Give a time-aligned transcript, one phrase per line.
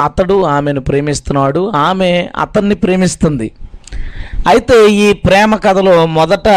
[0.00, 3.48] అతడు ఆమెను ప్రేమిస్తున్నాడు ఆమె అతన్ని ప్రేమిస్తుంది.
[4.48, 6.48] అయితే ఈ ప్రేమ కథలో మొదట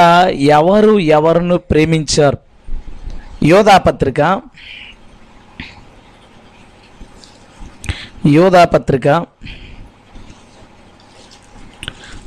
[0.55, 2.37] ఎవరు ఎవరును ప్రేమించారు?
[3.45, 4.41] యోధా పత్రిక.
[8.25, 9.07] యోధా పత్రిక.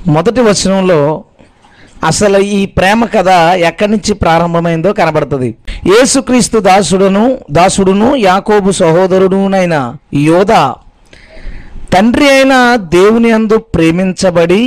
[0.09, 1.25] మొదటి వచనంలో
[2.05, 3.29] అసలు ఈ ప్రేమ కథ
[3.69, 5.49] ఎక్కడి నుంచి ప్రారంభమైందో కనబడుతుంది.
[5.87, 9.77] యేసుక్రీస్తు దాసుడును దాసుడును యాకోబు సహోదరుడునైన
[10.15, 10.53] యోధ
[11.95, 14.63] తండ్రి అయిన దేవుని అందు ప్రేమించబడి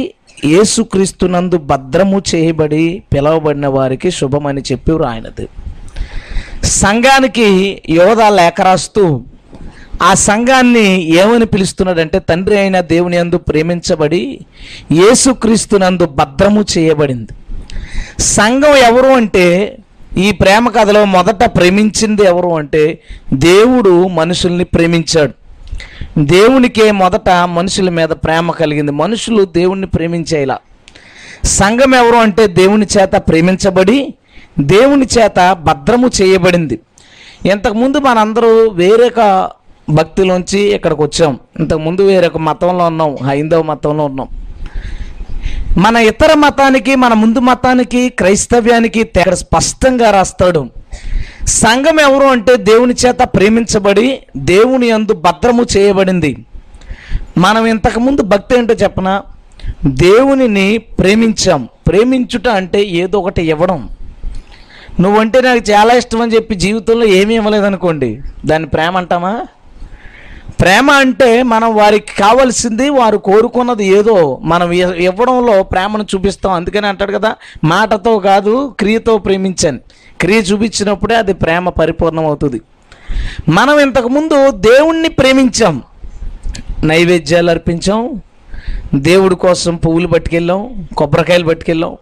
[0.45, 5.45] యేసుక్రీస్తునందు భద్రము చేయబడి పిలవబడిన వారికి శుభమని చెప్పి రాయనది
[6.81, 7.47] సంఘానికి
[7.89, 9.03] యోధ లేఖ రాస్తూ
[10.01, 10.87] ఆ సంఘాన్ని
[11.21, 14.21] ఏమని పిలుస్తున్నాడంటే తండ్రి అయిన దేవుని అందు ప్రేమించబడి
[14.91, 17.33] యేసుక్రీస్తునందు భద్రము చేయబడింది.
[18.19, 19.45] సంఘం ఎవరు అంటే
[20.17, 22.83] ఈ ప్రేమ కథలో మొదట ప్రేమించింది ఎవరు అంటే
[23.33, 25.33] దేవుడు మనుషుల్ని ప్రేమించాడు.
[26.17, 28.91] దేవునికే మొదట మనుషుల మీద ప్రేమ కలిగింది.
[28.91, 30.57] మనుషులు దేవుణ్ణి ప్రేమించేలా.
[31.43, 34.13] సంఘం ఎవరు అంటే దేవుని చేత ప్రేమించబడి
[34.59, 36.79] దేవుని చేత భద్రము చేయబడింది.
[37.51, 39.51] ఇంతకుముందు మనందరూ వేరొక
[39.89, 41.39] భక్తిలోంచి ఇక్కడికి వచ్చాం.
[41.59, 43.17] ఇంతకుముందు వేరొక మతంలో ఉన్నాం.
[43.25, 44.27] హైందవ మతంలో ఉన్నాం.
[45.77, 50.69] మన ఇతర మతానికి మన ముందు మతానికి క్రైస్తవ్యానికి తెగ స్పష్టంగా రాస్తాడు.
[51.50, 56.45] సంఘం ఎవరు అంటే దేవుని చేత ప్రేమించబడి దేవుని అందు భద్రము చేయబడింది.
[57.38, 59.22] మనం ఇంతకుముందు భక్తి ఏంటో చెప్పన?
[59.86, 61.69] దేవునిని ప్రేమించాం.
[61.88, 63.89] ప్రేమించుట అంటే ఏదో ఒకటి ఇవ్వడం.
[65.00, 69.44] నువ్వంటే నాకు చాలా ఇష్టం అని చెప్పి జీవితంలో ఏమీ ఇవ్వలేదనుకోండి దాన్ని ప్రేమ అంటామా?
[70.61, 76.53] ప్రేమ అంటే మనం వారికి కావలసింది వారు కోరుకున్నది ఏదో మనం ఇవ్వడంలో ప్రేమను చూపిస్తాం.
[76.53, 79.80] అందుకని అంటాడు కదా మాటతో కాదు క్రియతో ప్రేమించాను.
[80.22, 82.62] క్రియ చూపించినప్పుడే అది ప్రేమ పరిపూర్ణం అవుతుంది
[83.50, 85.84] మనం ఇంతకుముందు దేవుణ్ణి ప్రేమించాం.
[86.84, 88.22] నైవేద్యాలు అర్పించాం.
[88.95, 90.88] దేవుడి కోసం పువ్వులు పట్టుకెళ్ళాం.
[90.97, 91.97] కొబ్బరికాయలు పట్టుకెళ్ళాం.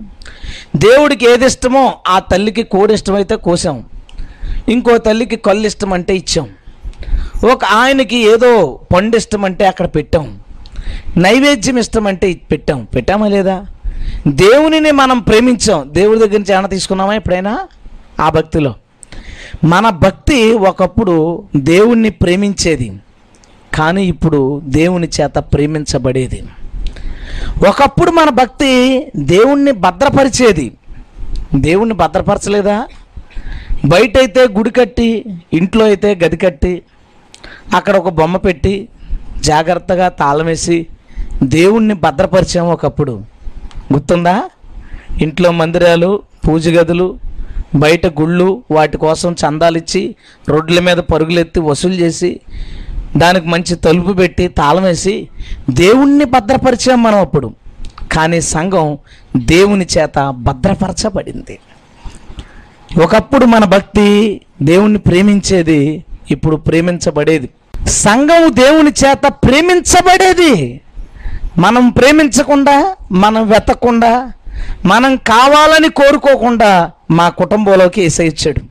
[0.75, 3.83] దేవుడికి ఏది ఇష్టమో ఆ తల్లికి కోడి ఇష్టమైతే కోసాం.
[4.69, 6.49] ఇంకో తల్లికి కళ్ళు ఇష్టం అంటే ఇచ్చాం.
[7.51, 10.39] ఒక ఆయనకి ఏదో పండు ఇష్టం అంటే అక్కడ పెట్టాం.
[11.17, 12.87] నైవేద్యం ఇష్టం అంటే పెట్టాం.
[12.95, 13.65] పెట్టామా లేదా?
[14.27, 15.89] దేవునిని మనం ప్రేమించాం.
[15.91, 17.59] దేవుడి దగ్గర నుంచి ఏమైనా తీసుకున్నామా ఎప్పుడైనా?
[18.19, 18.75] ఆ భక్తిలో.
[19.63, 22.93] మన భక్తి ఒకప్పుడు దేవుణ్ణి ప్రేమించేది
[23.73, 26.43] కానీ ఇప్పుడు దేవుని చేత ప్రేమించబడేది.
[27.69, 30.71] ఒకప్పుడు మన భక్తి దేవుణ్ణి భద్రపరిచేది.
[31.55, 32.87] దేవుణ్ణి భద్రపరచలేదా?
[33.85, 36.81] బయట అయితే గుడి కట్టి ఇంట్లో అయితే గది కట్టి
[37.75, 38.89] అక్కడ ఒక బొమ్మ పెట్టి
[39.39, 40.87] జాగ్రత్తగా తాళం వేసి
[41.43, 43.21] దేవుణ్ణి భద్రపరిచాము ఒకప్పుడు.
[43.93, 44.43] గుర్తుందా?
[45.21, 47.19] ఇంట్లో మందిరాలు పూజ గదులు
[47.75, 50.15] బయట గుళ్ళు వాటి కోసం చందాలిచ్చి
[50.49, 52.39] రోడ్ల మీద పరుగులెత్తి వసూలు చేసి
[53.17, 55.29] దానికి మంచి తలుపు పెట్టి తాళం వేసి
[55.69, 57.53] దేవుణ్ణి భద్రపరిచాం మనం అప్పుడు.
[58.11, 58.97] కానీ సంఘం
[59.35, 61.59] దేవుని చేత భద్రపరచబడింది.
[63.03, 67.49] ఒకప్పుడు మన భక్తి దేవుణ్ణి ప్రేమించేది ఇప్పుడు ప్రేమించబడేది.
[67.87, 70.81] సంఘం దేవుని చేత ప్రేమించబడేది.
[71.57, 74.31] మనం ప్రేమించకుండా మనం వెతకుండా
[74.85, 78.61] మనం కావాలని కోరుకోకుండా మా కుటుంబంలోకి వేసేయించాడు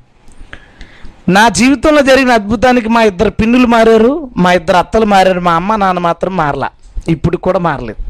[1.28, 5.98] నా జీవితంలో జరిగిన అద్భుతానికి మా ఇద్దరు పిన్నులు మారారు మా ఇద్దరు అత్తలు మారారు మా అమ్మ నాన్న
[5.98, 6.70] మాత్రం మారలా.
[7.08, 8.02] ఇప్పుడు కూడా మారలేదు.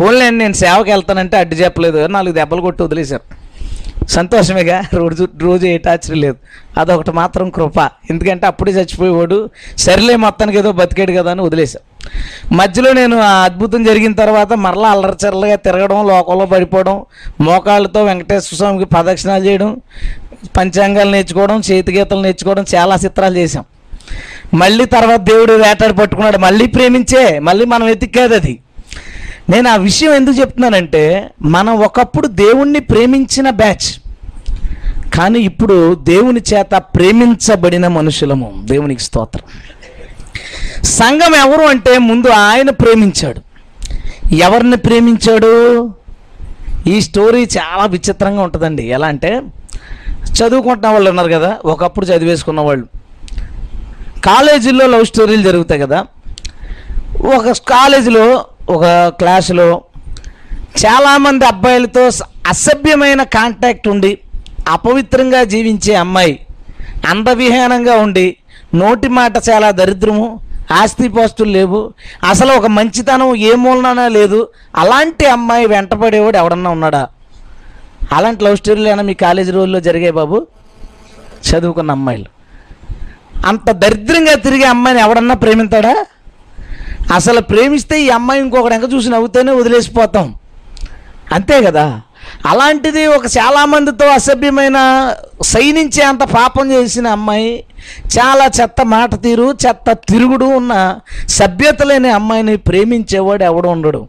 [0.00, 3.40] పోన్లే నేను సేవకి వెళ్తానంటే అడ్డు చెప్పలేదు నాలుగు దెబ్బలు కొట్టి వదిలేశారు.
[4.06, 6.36] సంతోషమేగా రోజు రోజు ఏ టార్చర్ లేదు.
[6.78, 7.90] అదొకటి మాత్రం కృప.
[8.10, 11.82] ఎందుకంటే అప్పుడే చచ్చిపోయేవాడు సరిలే మొత్తానికి ఏదో బతికాడు కదా అని వదిలేశాం
[12.52, 17.04] మధ్యలో నేను ఆ అద్భుతం జరిగిన తర్వాత మరలా అల్లరచల్లగా తిరగడం లోకంలో పడిపోవడం
[17.40, 19.80] మోకాళ్ళతో వెంకటేశ్వర స్వామికి ప్రదక్షిణాలు చేయడం
[20.56, 23.64] పంచాంగాలు నేర్చుకోవడం చేతిగీతలు నేర్చుకోవడం చాలా చిత్రాలు చేశాం.
[24.54, 26.38] మళ్ళీ తర్వాత దేవుడు వేటాడి పట్టుకున్నాడు.
[26.38, 28.58] మళ్ళీ ప్రేమించే మళ్ళీ మనం వెతికాదు అది.
[29.50, 34.00] నేను ఆ విషయం ఎందుకు చెప్తున్నానంటే మనం ఒకప్పుడు దేవుణ్ణి ప్రేమించిన బ్యాచ్.
[35.14, 38.52] కానీ ఇప్పుడు దేవుని చేత ప్రేమించబడిన మనుషులము.
[38.64, 39.44] దేవునికి స్తోత్రం.
[40.84, 43.40] సంఘం ఎవరు అంటే ముందు ఆయన ప్రేమించాడు.
[44.34, 45.90] ఎవరిని ప్రేమించాడు?
[46.86, 48.82] ఈ స్టోరీ చాలా విచిత్రంగా ఉంటుందండి.
[48.82, 49.42] ఎలా అంటే
[50.32, 52.86] చదువుకుంటున్న వాళ్ళు ఉన్నారు కదా ఒకప్పుడు చదివేసుకున్న వాళ్ళు.
[54.24, 56.06] కాలేజీల్లో లవ్ స్టోరీలు జరుగుతాయి కదా
[57.36, 59.82] ఒక కాలేజీలో ఒక క్లాసులో
[60.84, 62.10] చాలామంది అబ్బాయిలతో
[62.46, 64.18] అసభ్యమైన కాంటాక్ట్ ఉండి
[64.68, 66.46] అపవిత్రంగా జీవించే అమ్మాయి
[67.08, 68.36] అందవిహీనంగా ఉండి
[68.74, 70.40] నోటి మాట చాలా దరిద్రము
[70.72, 71.92] ఆస్తిపాస్తులు లేవు.
[72.28, 74.48] అసలు ఒక మంచితనం ఏ మూలన లేదు.
[74.76, 77.08] అలాంటి అమ్మాయి వెంటపడేవాడు ఎవడన్నా ఉన్నాడా?
[78.12, 80.46] అలాంటి లవ్ స్టోరీలు మీ కాలేజీ రోజుల్లో జరిగాయి బాబు?
[81.50, 82.24] చదువుకున్న అమ్మాయిలు.
[83.46, 86.06] అంత దరిద్రంగా తిరిగే అమ్మాయిని ఎవడన్నా ప్రేమిస్తాడా
[87.14, 90.34] అసలు ప్రేమిస్తే ఈ అమ్మాయి ఇంకొకటి ఎంక చూసి నవ్వుతూనే వదిలేసిపోతాం.
[91.32, 92.00] అంతే కదా?
[92.46, 95.12] అలాంటిది ఒక చాలామందితో అసభ్యమైన
[95.42, 97.64] సైనించే అంత పాపం చేసిన అమ్మాయి
[98.06, 100.98] చాలా చెత్త మాట తీరు చెత్త తిరుగుడు ఉన్న
[101.28, 104.08] సభ్యత లేని అమ్మాయిని ప్రేమించేవాడు ఎవడు ఉండడు.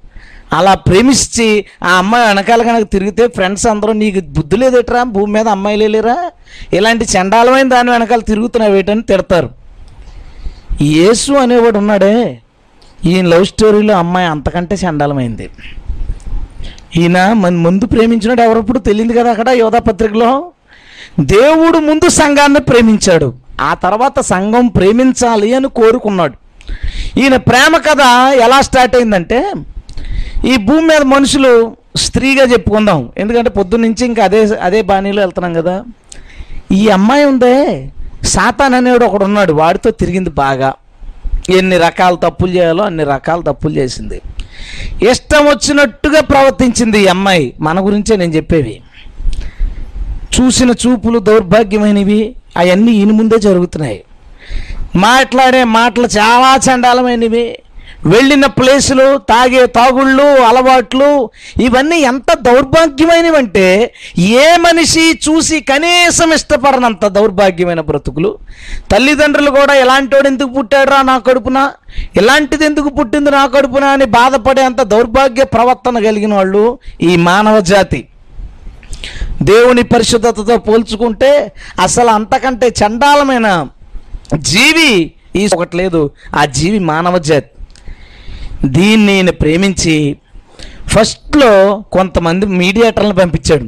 [0.53, 5.03] అలా ప్రేమించి ఆ అమ్మాయి వెనకాల కనుక తిరిగితే ఫ్రెండ్స్ అందరూ నీకు బుద్ధి లేదేట్రా?
[5.03, 6.31] భూమి మీద అమ్మాయిలు లేరా?
[6.73, 9.49] ఇలాంటి చండాలమైన దాని వెనకాల తిరుగుతున్నావు ఏటని తిడతారు.
[10.81, 12.39] యేసు అనేవాడు ఉన్నాడే?
[13.05, 15.49] ఈయన లవ్ స్టోరీలో అమ్మాయి అంతకంటే చండాలమైంది.
[16.97, 20.51] ఈయన మన ముందు ప్రేమించినాడు ఎవరప్పుడు తెలియదు కదా అక్కడ యోధా పత్రికలో?
[21.19, 23.33] దేవుడు ముందు సంఘాన్ని ప్రేమించాడు.
[23.61, 26.33] ఆ తర్వాత సంఘం ప్రేమించాలి అని కోరుకున్నాడు.
[27.19, 27.97] ఈయన ప్రేమ కథ
[28.33, 29.53] ఎలా స్టార్ట్ అయిందంటే
[30.47, 33.09] ఈ భూమి మీద మనుషులు స్త్రీగా చెప్పుకుందాం.
[33.17, 35.83] ఎందుకంటే పొద్దున్నుంచి ఇంకా అదే అదే బాణీలో వెళ్తున్నాం కదా.
[36.71, 37.89] ఈ అమ్మాయి ఉందే
[38.23, 39.53] సాతాన్ అనేవాడు ఒకడు ఉన్నాడు.
[39.53, 40.73] వాడితో తిరిగింది బాగా.
[41.49, 44.21] ఎన్ని రకాల తప్పులు చేయాలో అన్ని రకాల తప్పులు చేసింది.
[45.09, 47.53] ఇష్టం వచ్చినట్టుగా ప్రవర్తించింది ఈ అమ్మాయి.
[47.59, 48.81] మన గురించే నేను చెప్పేవి.
[50.41, 54.03] చూసిన చూపులు దౌర్భాగ్యమైనవి అవన్నీ ఈయన ముందే జరుగుతున్నాయి.
[54.95, 57.57] మాట్లాడే మాటలు చాలా చండాలమైనవి.
[58.05, 61.29] వెళ్ళిన ప్లేసులు తాగే తాగుళ్ళు అలవాట్లు
[61.61, 68.37] ఇవన్నీ ఎంత దౌర్భాగ్యమైనవి అంటే ఏ మనిషి చూసి కనీసం ఇష్టపడనంత దౌర్భాగ్యమైన బ్రతుకులు.
[68.91, 71.71] తల్లిదండ్రులు కూడా ఇలాంటోడు ఎందుకు పుట్టాడురా నా కడుపున?
[72.15, 73.83] ఇలాంటిది ఎందుకు పుట్టింది నా కడుపున?
[73.83, 78.07] అని బాధపడే అంత దౌర్భాగ్య ప్రవర్తన కలిగిన వాళ్ళు ఈ మానవ జాతి.
[79.41, 83.67] దేవుని పరిశుద్ధతతో పోల్చుకుంటే అసలు అంతకంటే చండాలమైన
[84.35, 87.47] జీవి ఈ ఒకటి లేదు ఆ జీవి మానవ జాతి.
[88.67, 90.17] దీన్ని నేను ప్రేమించి
[90.87, 93.67] ఫస్ట్లో కొంతమంది మీడియేటర్లను పంపించాడు.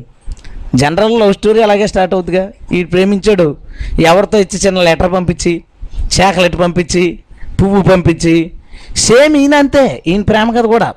[0.76, 3.58] జనరల్ లవ్ స్టోరీ అలాగే స్టార్ట్ అవుతుందిగా ఈ ప్రేమించాడు.
[4.02, 5.64] ఎవరితో ఇచ్చి చిన్న లెటర్ పంపించి
[6.20, 7.20] చాక్లెట్ పంపించి
[7.62, 8.52] పువ్వు పంపించి
[8.96, 10.94] సేమ్ ఈయన అంతే ఈయన ప్రేమ కథ కూడా.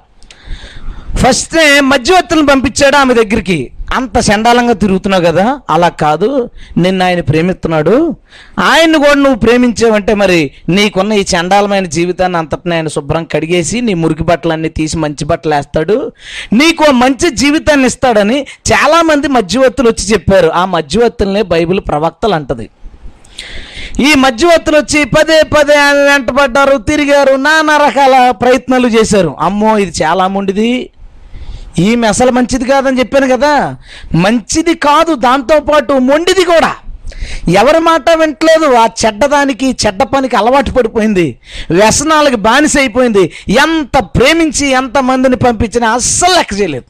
[1.16, 3.70] ఫస్ట్ మధ్యవర్తులను పంపించాడు ఆమె దగ్గరికి.
[3.94, 5.60] అంత చండాలంగా తిరుగుతున్నావు కదా?
[5.70, 6.50] అలా కాదు.
[6.76, 8.16] నిన్ను ఆయన ప్రేమిస్తున్నాడు.
[8.58, 14.22] ఆయన్ని కూడా నువ్వు ప్రేమించావంటే మరి నీకున్న ఈ చండాలమైన జీవితాన్ని అంతటిని ఆయన శుభ్రం కడిగేసి నీ మురికి
[14.22, 16.12] బట్టలన్నీ తీసి మంచి బట్టలు వేస్తాడు.
[16.52, 20.48] నీకు మంచి జీవితాన్ని ఇస్తాడని చాలామంది మధ్యవర్తులు వచ్చి చెప్పారు.
[20.48, 22.70] ఆ మధ్యవర్తులనే బైబిల్ ప్రవక్తలు అంటది.
[24.00, 29.36] ఈ మధ్యవర్తులు వచ్చి పదే పదే ఆమె వెంటబడ్డారు తిరిగారు నానా రకాల ప్రయత్నాలు చేశారు.
[29.40, 30.90] అమ్మో ఇది చాలా మొండిది
[31.78, 33.76] ఈమె అసలు మంచిది కాదని చెప్పాను కదా.
[34.14, 36.76] మంచిది కాదు దాంతోపాటు మొండిది కూడా.
[37.48, 41.38] ఎవరి మాట వింటలేదు ఆ చెడ్డదానికి చెడ్డ పనికి అలవాటు పడిపోయింది.
[41.70, 43.32] వ్యసనాలకు బానిస అయిపోయింది.
[43.48, 46.84] ఎంత ప్రేమించి ఎంత మందిని పంపించినా అస్సలు లెక్క చేయలేదు.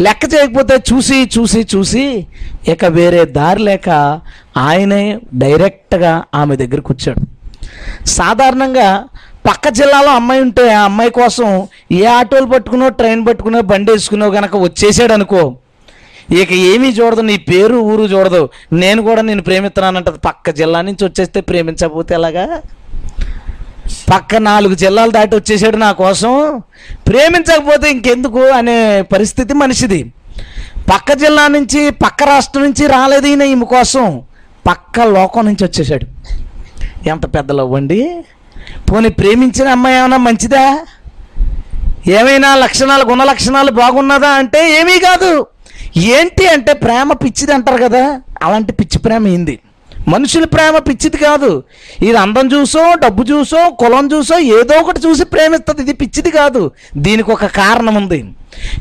[0.00, 2.26] లెక్క చేయకపోతే చూసి చూసి చూసి
[2.68, 4.20] ఇక వేరే దారి లేక
[4.56, 7.20] ఆయనే డైరెక్ట్గా ఆమె దగ్గరికి వచ్చాడు.
[8.06, 9.04] సాధారణంగా
[9.48, 14.56] పక్క జిల్లాలో అమ్మాయి ఉంటే ఆ అమ్మాయి కోసం ఏ ఆటోలు పట్టుకునో ట్రైన్ పట్టుకునో బండి వేసుకునో గనక
[14.56, 15.56] వచ్చేసాడు అనుకో
[16.32, 18.48] ఇక ఏమీ చూడదు నీ పేరు ఊరు చూడదు.
[18.72, 20.18] నేను కూడా నేను ప్రేమిస్తున్నానంటది.
[20.18, 22.62] పక్క జిల్లా నుంచి వచ్చేస్తే ప్రేమించకపోతే ఎలాగా?
[24.12, 26.62] పక్క నాలుగు జిల్లాలు దాటి వచ్చేసాడు నా కోసం.
[27.08, 30.12] ప్రేమించకపోతే ఇంకెందుకు అనే పరిస్థితి మనిషిది.
[30.92, 34.22] పక్క జిల్లా నుంచి పక్క రాష్ట్రం నుంచి రాలేదు ఈయన ఈమె కోసం.
[34.68, 36.06] పక్క లోకం నుంచి వచ్చేసాడు.
[37.08, 37.88] ఎంత పెద్ద లవ్
[38.90, 40.64] పోనీ ప్రేమించిన అమ్మాయి ఏమైనా మంచిదా?
[42.18, 45.46] ఏమైనా లక్షణాలు గుణ లక్షణాలు బాగున్నదా అంటే ఏమీ కాదు.
[45.96, 49.58] ఏంటి అంటే ప్రేమ పిచ్చిది అంటారు కదా అలాంటి పిచ్చి ప్రేమ ఏంది?
[50.08, 51.50] మనుషుల ప్రేమ పిచ్చిది కాదు.
[52.02, 55.82] ఇది అందం చూసో డబ్బు చూసో కులం చూసో ఏదో ఒకటి చూసి ప్రేమిస్తుంది.
[55.82, 56.62] ఇది పిచ్చిది కాదు.
[56.96, 58.20] దీనికి ఒక కారణం ఉంది.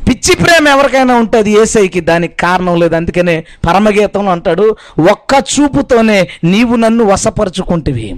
[0.08, 2.96] పిచ్చి ప్రేమ ఎవరికైనా ఉంటుంది ఏసైకి దానికి కారణం లేదు.
[2.96, 4.75] అందుకనే పరమగీతంలో అంటాడు
[5.12, 8.10] ఒక్క చూపుతోనే నీవు నన్ను వశపరుచుకుంటివి.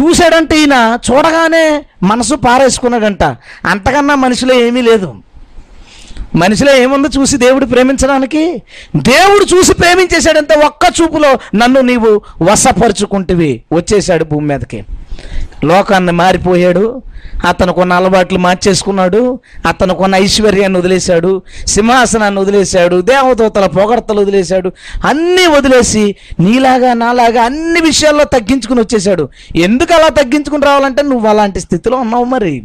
[0.00, 3.22] చూశాడంటే ఈయన చూడగానే మనసు పారేసుకున్నాడంట.
[3.64, 5.14] అంతకన్నా మనిషిలో ఏమీ లేదు.
[6.36, 8.62] మనిషిలో ఏముందో చూసి దేవుడు ప్రేమించడానికి
[8.96, 13.62] దేవుడు చూసి ప్రేమించేశాడంటే ఒక్క చూపులో నన్ను నీవు వశపరుచుకుంటివి.
[13.72, 14.84] వచ్చేసాడు భూమి మీదకి.
[15.64, 17.02] లోకాన్ని మారిపోయాడు.
[17.44, 19.40] అతనుకున్న అలవాట్లు మార్చేసుకున్నాడు.
[19.66, 21.42] అతనుకున్న ఐశ్వర్యాన్ని వదిలేశాడు.
[21.66, 23.00] సింహాసనాన్ని వదిలేశాడు.
[23.00, 24.72] దేవదూతల పొగడతలు వదిలేశాడు.
[25.04, 31.96] అన్నీ వదిలేసి నీలాగా నాలాగా అన్ని విషయాల్లో తగ్గించుకుని వచ్చేసాడు ఎందుకు అలా తగ్గించుకుని రావాలంటే నువ్వు అలాంటి స్థితిలో
[31.96, 32.62] ఉన్నావు మరి.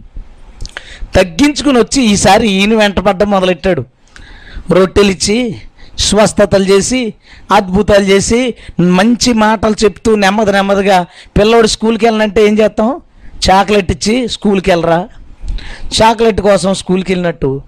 [1.15, 3.83] తగ్గించుకుని వచ్చి ఈసారి ఈయన వెంటపడ్డం మొదలెట్టాడు.
[4.71, 5.55] రొట్టెలిచ్చి
[5.99, 7.13] స్వస్థతలు చేసి
[7.51, 11.05] అద్భుతాలు చేసి మంచి మాటలు చెప్తూ నెమ్మది నెమ్మదిగా
[11.37, 13.01] పిల్లోడు స్కూల్కి వెళ్ళాలంటే ఏం చేస్తాం?
[13.49, 15.07] చాక్లెట్ ఇచ్చి స్కూల్కి వెళ్ళరా?
[16.01, 17.61] చాక్లెట్ కోసం స్కూల్కి వెళ్ళినట్టు.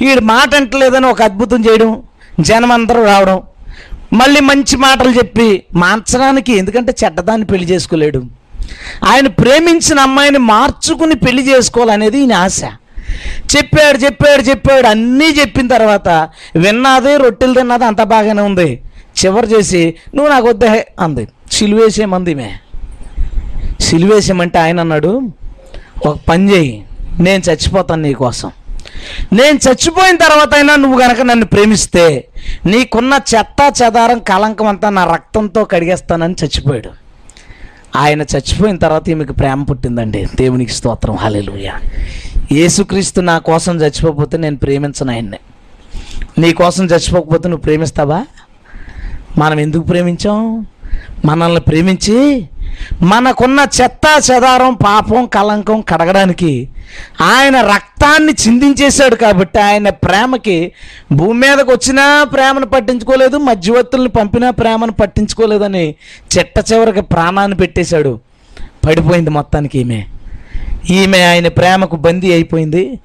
[0.00, 2.02] వీడు మాట అంటలేదని ఒక అద్భుతం చేయడం
[2.40, 3.42] జనం అందరూ రావడం.
[4.12, 8.22] మళ్ళీ మంచి మాటలు చెప్పి మార్చడానికి ఎందుకంటే చెడ్డదాన్ని పెళ్ళి చేసుకోలేడు.
[9.04, 12.60] ఆయన ప్రేమించిన అమ్మాయిని మార్చుకుని పెళ్ళి చేసుకోవాలనేది ఈయన ఆశ.
[13.56, 14.86] చెప్పాడు చెప్పాడు చెప్పాడు.
[14.86, 16.08] అన్నీ చెప్పిన తర్వాత
[16.56, 18.82] విన్నది రొట్టెలు తిన్నది అంత బాగానే ఉంది.
[19.24, 21.28] చివరి చేసి నువ్వు నాకు వద్దే అంది.
[21.52, 22.54] సిలువేసేమంది మే
[23.80, 25.30] సిలువేసేమంటే ఆయన అన్నాడు
[26.06, 26.84] ఒక పని చేయి
[27.20, 28.50] నేను చచ్చిపోతాను నీకోసం
[29.32, 32.28] నేను చచ్చిపోయిన తర్వాత అయినా నువ్వు గనక నన్ను ప్రేమిస్తే
[32.66, 36.90] నీకున్న చెత్త చెదారం కలంకం అంతా నా రక్తంతో కడిగేస్తానని చచ్చిపోయాడు.
[37.96, 40.26] ఆయన చచ్చిపోయిన తర్వాత ఈమెకు ప్రేమ పుట్టిందండి.
[40.34, 41.16] దేవునికి స్తోత్రం.
[41.16, 41.68] హల్లెలూయ.
[42.52, 45.38] యేసుక్రీస్తు నా కోసం చచ్చిపోకపోతే నేను ప్రేమించను ఆయన్ని.
[46.38, 48.24] నీ కోసం చచ్చిపోకపోతే నువ్వు ప్రేమిస్తావా?
[49.38, 50.66] మనం ఎందుకు ప్రేమించాం?
[51.24, 52.48] మనల్ని ప్రేమించి
[53.02, 56.68] మనకున్న చెత్త చెదారం పాపం కలంకం కడగడానికి
[57.20, 60.72] ఆయన రక్తాన్ని చిందించేశాడు కాబట్టి ఆయన ప్రేమకి
[61.12, 65.94] భూమి మీదకి వచ్చినా ప్రేమను పట్టించుకోలేదు మధ్యవర్తుల్ని పంపినా ప్రేమను పట్టించుకోలేదని
[66.38, 68.20] చెట్ట చివరికి ప్రాణాన్ని పెట్టేశాడు.
[68.86, 70.04] పడిపోయింది మొత్తానికి ఈమె.
[70.90, 72.98] ఈమె ఆయన ప్రేమకు బందీ అయిపోయింది.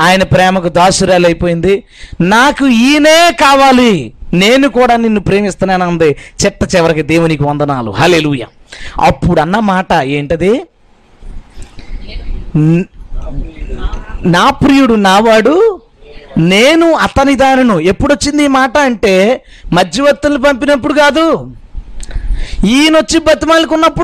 [0.00, 1.84] ఆయన ప్రేమకు దాసురాలు అయిపోయింది.
[2.20, 4.12] నాకు ఈయనే కావాలి.
[4.34, 7.90] నేను కూడా నిన్ను ప్రేమిస్తున్నాను అంది చెట్ట చివరికి దేవునికి వందనాలు.
[7.90, 8.44] హలెలుయ
[9.00, 10.62] అప్పుడు అన్న మాట ఏంటది?
[14.22, 15.80] నా ప్రియుడు నావాడు
[16.38, 21.50] నేను అతని దానిను ఎప్పుడొచ్చింది ఈ మాట అంటే మధ్యవర్తులు పంపినప్పుడు కాదు.
[22.64, 23.20] ఈయన వచ్చి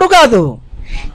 [0.07, 0.59] కాదు.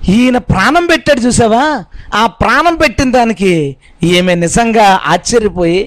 [0.10, 1.84] ఈయన ప్రాణం పెట్టాడు చూసావా?
[2.14, 5.80] ఆ ప్రాణం పెట్టిన దానికి ఈమె నిజంగా ఆశ్చర్యపోయి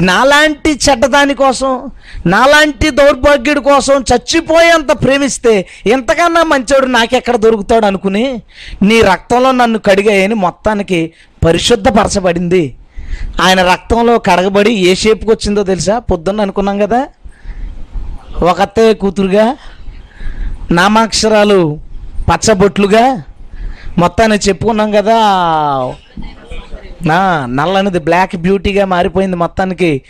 [0.00, 1.90] నాలాంటి చెడ్డదాని కోసం
[2.26, 8.42] నాలాంటి దౌర్భాగ్యుడి కోసం చచ్చిపోయేంత ప్రేమిస్తే ఎంతకన్నా మంచోడు నాకెక్కడ దొరుకుతాడు అనుకుని
[8.82, 11.12] నీ రక్తంలో నన్ను కడిగాయని మొత్తానికి
[11.44, 12.76] పరిశుద్ధపరచబడింది.
[13.42, 15.98] ఆయన రక్తంలో కడగబడి ఏ షేప్కి వచ్చిందో తెలుసా?
[15.98, 17.06] పొద్దున్న అనుకున్నాం కదా?
[18.42, 19.56] ఒకతే కూతురుగా
[20.70, 21.60] నామాక్షరాలు
[22.32, 23.22] పచ్చబొట్లుగా
[23.98, 25.16] మొత్తాన్ని చెప్పుకున్నాం కదా.
[27.06, 30.02] నా నల్లనిది బ్లాక్ బ్యూటీగా మారిపోయింది మొత్తానికి.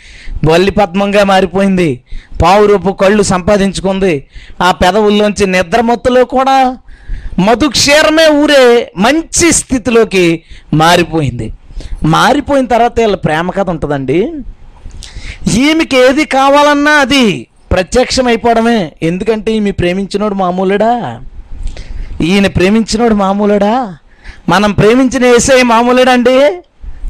[0.49, 2.03] వల్లి పద్మంగా మారిపోయింది.
[2.41, 4.27] పావురూపు కళ్ళు సంపాదించుకుంది.
[4.61, 6.77] ఆ పెదవుల్లోంచి నిద్రమత్తులో కూడా
[7.39, 10.43] మధుక్షీరమే ఊరే మంచి స్థితిలోకి
[10.73, 11.53] మారిపోయింది.
[12.03, 14.31] మారిపోయిన తర్వాత వీళ్ళ ప్రేమ కథ ఉంటుందండి.
[15.57, 21.21] ఈమెకి ఏది కావాలన్నా అది ప్రత్యక్షం అయిపోవడమే ఎందుకంటే ఈమె ప్రేమించినోడు మామూలుడా?
[22.21, 23.97] ఈయన ప్రేమించినోడు మామూలుడా?
[24.49, 26.39] మనం ప్రేమించిన ఏసై మామూలుడా అండి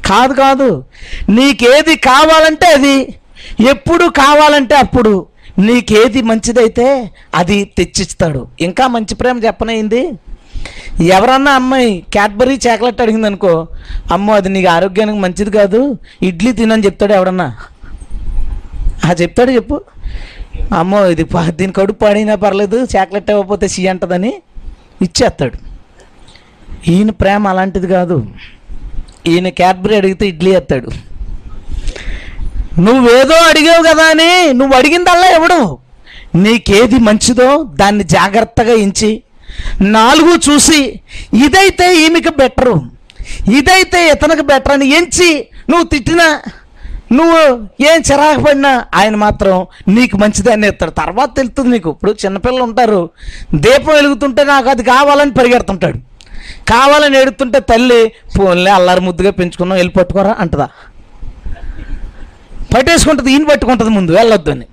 [0.09, 0.83] కాదు కాదు.
[1.29, 3.15] నీకేది కావాలంటే అది.
[3.69, 5.25] ఎప్పుడు కావాలంటే అప్పుడు.
[5.59, 8.47] నీకేది మంచిదైతే అది తెచ్చిస్తాడు.
[8.59, 10.11] ఇంకా మంచి ప్రేమ చెప్పనయింది?
[11.03, 13.67] ఎవరన్నా అమ్మాయి క్యాడ్బరీ చాక్లెట్ అడిగింది అనుకో
[14.11, 15.97] అమ్మో అది నీకు ఆరోగ్యానికి మంచిది కాదు.
[16.21, 17.55] ఇడ్లీ తినని చెప్తాడు ఎవడన్నా
[19.05, 19.81] ఆ చెప్తాడు చెప్పు.
[20.77, 24.33] అమ్మో ఇది దీని కడుపు పాడినా పర్లేదు చాక్లెట్ ఇవ్వకపోతే సీ అంటదని.
[25.03, 25.57] ఇచ్చేస్తాడు.
[26.93, 28.17] ఈయన ప్రేమ అలాంటిది కాదు.
[29.31, 30.89] ఈయన క్యాడ్బరీ అడిగితే ఇడ్లీ ఎత్తాడు
[32.85, 35.59] నువ్వేదో అడిగావు కదా అని నువ్వు అడిగిందల్లా ఎవడు?
[36.43, 37.47] నీకేది మంచిదో
[37.81, 39.11] దాన్ని జాగ్రత్తగా ఎంచి
[39.81, 40.81] నాలుగు చూసి
[41.45, 42.75] ఇదైతే ఈమెకి బెటరు.
[43.57, 45.29] ఇదైతే ఇతనికి బెటర్ అని ఎంచి
[45.69, 46.27] నువ్వు తిట్టినా
[47.11, 51.89] నువ్వు ఏం చిరాకు పడినా ఆయన మాత్రం నీకు మంచిదని ఇస్తాడు తర్వాత తెలుస్తుంది నీకు.
[51.89, 53.09] ఇప్పుడు చిన్నపిల్లలు ఉంటారు.
[53.55, 55.97] దీపం వెలుగుతుంటే నాకు అది కావాలని పరిగెడుతుంటాడు.
[56.69, 60.69] కావాలని ఎడుతుంటే తల్లి ఫోన్లే అల్లారి ముద్దుగా పెంచుకున్నాం వెళ్ళి పట్టుకోరా అంటదా.
[62.73, 64.65] పట్టేసుకుంటుంది ఈయన పట్టుకుంటుంది ముందు వెళ్ళొద్దు అని.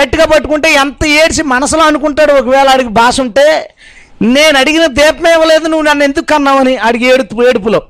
[0.00, 3.74] గట్టిగా పట్టుకుంటే ఎంత ఏడ్చి మనసులో అనుకుంటాడు ఒకవేళ అడిగి భాష ఉంటే
[4.22, 6.76] నేను అడిగిన దీపమే ఇవ్వలేదు నువ్వు నన్ను ఎందుకు కన్నావని?
[6.76, 7.82] అడిగి ఏడుపు ఏడుపులో.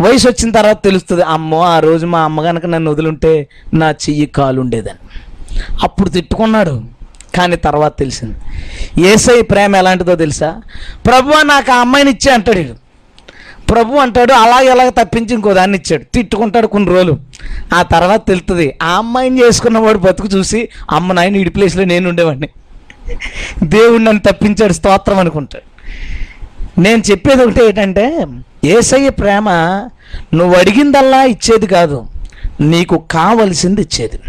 [0.00, 4.60] వయసు వచ్చిన తర్వాత తెలుస్తుంది అమ్మో ఆ రోజు మా అమ్మ కనుక నన్ను వదిలింటే నా చెయ్యి కాలు
[4.60, 4.98] ఉండేదని.
[5.82, 6.82] అప్పుడు తిట్టుకున్నాడు
[7.34, 8.36] కానీ తర్వాత తెలిసింది.
[9.00, 10.62] ఏసై ప్రేమ ఎలాంటిదో తెలుసా?
[11.06, 12.86] ప్రభు నాకు ఆ అమ్మాయిని ఇచ్చే అంటాడు
[13.72, 16.04] ప్రభు అంటాడు అలాగే అలాగ తప్పించి ఇంకో దాన్ని ఇచ్చాడు.
[16.14, 17.18] తిట్టుకుంటాడు కొన్ని రోజులు.
[17.74, 22.48] ఆ తర్వాత తెలుస్తుంది ఆ అమ్మాయిని చేసుకున్నవాడు బతుకు చూసి అమ్మ నాయన ఇడి ప్లేస్లో నేను ఉండేవాడిని.
[23.62, 25.66] దేవుడు నన్ను తప్పించాడు స్తోత్రం అనుకుంటాడు.
[26.80, 28.26] నేను చెప్పేది ఒకటి ఏంటంటే
[28.64, 29.48] ఏసయ్య ప్రేమ
[30.34, 32.06] నువ్వు అడిగిందల్లా ఇచ్చేది కాదు
[32.60, 34.20] నీకు కావలసింది ఇచ్చేది.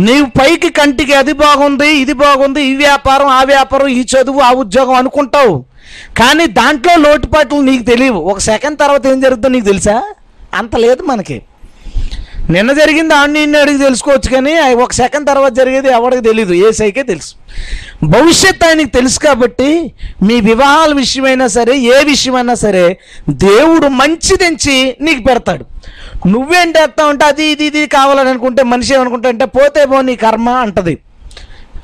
[0.00, 4.94] నీవు పైకి కంటికి అది బాగుంది ఇది బాగుంది ఈ వ్యాపారం ఆ వ్యాపారం ఈ చదువు ఆ ఉద్యోగం
[4.94, 5.64] అనుకుంటావు.
[6.16, 8.20] కానీ దాంట్లో లోటుపాట్లు నీకు తెలియవు.
[8.20, 10.02] ఒక సెకండ్ తర్వాత ఏం జరుగుతుందో నీకు తెలుసా?
[10.54, 11.42] అంత లేదు మనకి.
[12.50, 14.52] నిన్న జరిగింది ఆడిని ఇన్ని అడిగి తెలుసుకోవచ్చు కానీ
[14.84, 17.32] ఒక సెకండ్ తర్వాత జరిగేది ఎవరికి తెలియదు ఏ సైకే తెలుసు.
[18.14, 19.68] భవిష్యత్ ఆయనకి తెలుసు కాబట్టి
[20.28, 22.84] మీ వివాహాల విషయమైనా సరే ఏ విషయమైనా సరే
[23.30, 25.64] దేవుడు మంచిదెంచి నీకు పెడతాడు.
[26.32, 30.48] నువ్వేం చేస్తా ఉంటే అది ఇది ఇది కావాలని అనుకుంటే మనిషి ఏమనుకుంటా అంటే పోతే పో నీ కర్మ
[30.66, 30.94] అంటది.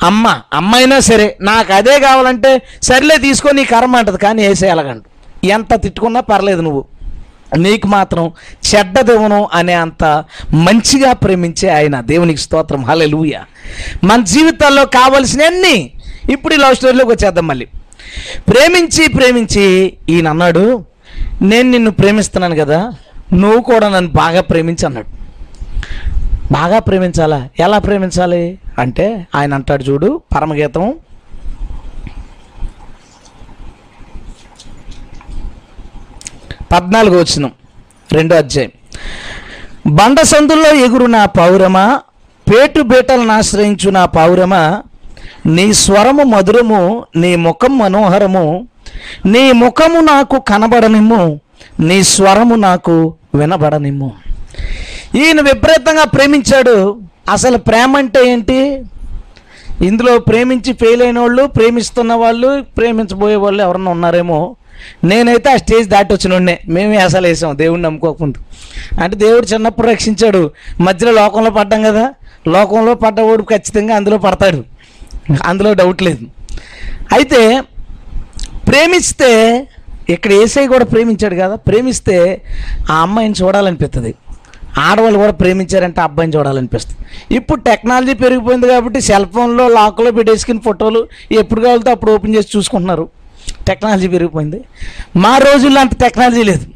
[0.09, 0.27] అమ్మ
[0.59, 2.51] అమ్మైనా సరే నాకు అదే కావాలంటే
[2.89, 4.19] సర్లే తీసుకొని నీ కర్మ అంటది.
[4.19, 5.05] కానీ వేసే ఎలాగంట
[5.57, 6.85] ఎంత తిట్టుకున్నా పర్లేదు నువ్వు.
[7.57, 8.33] నీకు మాత్రం
[8.75, 10.25] చెడ్డదేవను అనే అంత
[10.55, 12.85] మంచిగా ప్రేమించే ఆయన దేవునికి స్తోత్రం.
[12.85, 13.33] హల్లెలూయ.
[14.05, 15.93] మన జీవితాల్లో కావలసినవన్నీ
[16.31, 17.65] ఇప్పుడు ఈ లవ్ స్టోరీలోకి వచ్చేద్దాం మళ్ళీ.
[18.49, 20.85] ప్రేమించి ప్రేమించి ఈయన అన్నాడు
[21.43, 22.93] నేను నిన్ను ప్రేమిస్తున్నాను కదా
[23.33, 25.19] నువ్వు కూడా నన్ను బాగా ప్రేమించి అన్నాడు.
[26.53, 27.49] బాగా ప్రేమించాలా?
[27.61, 28.59] ఎలా ప్రేమించాలి?
[28.79, 30.95] అంటే ఆయన అంటాడు చూడు పరమగీతం
[36.73, 37.51] పద్నాలుగు వచ్చిన
[38.13, 38.71] రెండో అధ్యాయం.
[39.87, 42.01] బండ సందుల్లో ఎగురు నా పౌరమా
[42.51, 44.83] పేటు బేటలను ఆశ్రయించు నా పౌరమా
[45.47, 48.69] నీ స్వరము మధురము నీ ముఖం మనోహరము
[49.27, 51.41] నీ ముఖము నాకు కనబడనిమ్ము
[51.81, 54.13] నీ స్వరము నాకు వినబడనిమ్ము.
[55.15, 57.01] ఈయన విపరీతంగా ప్రేమించాడు.
[57.31, 58.83] అసలు ప్రేమ అంటే ఏంటి?
[59.81, 64.57] ఇందులో ప్రేమించి ఫెయిల్ అయిన వాళ్ళు ప్రేమిస్తున్న వాళ్ళు ప్రేమించబోయే వాళ్ళు ఎవరన్నా ఉన్నారేమో
[65.05, 68.41] నేనైతే ఆ స్టేజ్ దాటి వచ్చిన మేమే అసలు వేసాం దేవుడిని నమ్ముకోకుండా.
[69.05, 70.51] అంటే దేవుడు చిన్నప్పుడు రక్షించాడు.
[70.81, 72.15] మధ్యలో లోకంలో పడ్డాం కదా.
[72.49, 74.65] లోకంలో పడ్డవాడు ఖచ్చితంగా అందులో పడతాడు.
[75.45, 76.25] అందులో డౌట్ లేదు.
[77.13, 77.61] అయితే
[78.69, 79.33] ప్రేమిస్తే
[80.11, 81.55] ఇక్కడ ఏసై కూడా ప్రేమించాడు కదా.
[81.55, 82.43] ప్రేమిస్తే
[82.91, 84.15] ఆ అమ్మాయిని చూడాలనిపిస్తుంది
[84.79, 86.99] ఆడవాళ్ళు కూడా ప్రేమించారంటే ఆ అబ్బాయిని చూడాలనిపిస్తుంది.
[87.35, 93.09] ఇప్పుడు టెక్నాలజీ పెరిగిపోయింది కాబట్టి సెల్ ఫోన్లో లాక్లో పెట్టేసుకుని ఫోటోలు ఎప్పుడు కావాలితే అప్పుడు ఓపెన్ చేసి చూసుకుంటున్నారు.
[93.67, 94.65] టెక్నాలజీ పెరిగిపోయింది.
[95.17, 96.67] మా రోజుల్లో అంత టెక్నాలజీ లేదు.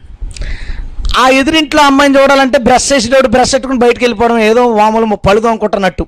[1.19, 6.07] ఆ ఎదురింట్లో అమ్మాయిని చూడాలంటే బ్రష్ చేసేటోడు బ్రష్ పెట్టుకుని బయటకు వెళ్ళిపోవడం ఏదో మామూలు పళ్ళు తోముకుంటున్నట్టు.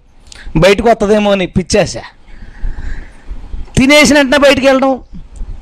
[0.56, 2.00] బయటకు వస్తుందేమో అని పిచ్చేసా
[3.76, 5.00] తినేసిన వెంటనే బయటికి వెళ్ళడం.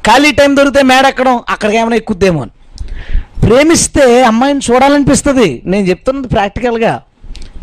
[0.07, 2.51] ఖాళీ టైం దొరికితే మేడెక్కడం అక్కడికి ఏమైనా ఎక్కుద్దేమో అని.
[3.47, 5.63] ప్రేమిస్తే అమ్మాయిని చూడాలనిపిస్తుంది.
[5.65, 7.03] నేను చెప్తున్నది ప్రాక్టికల్గా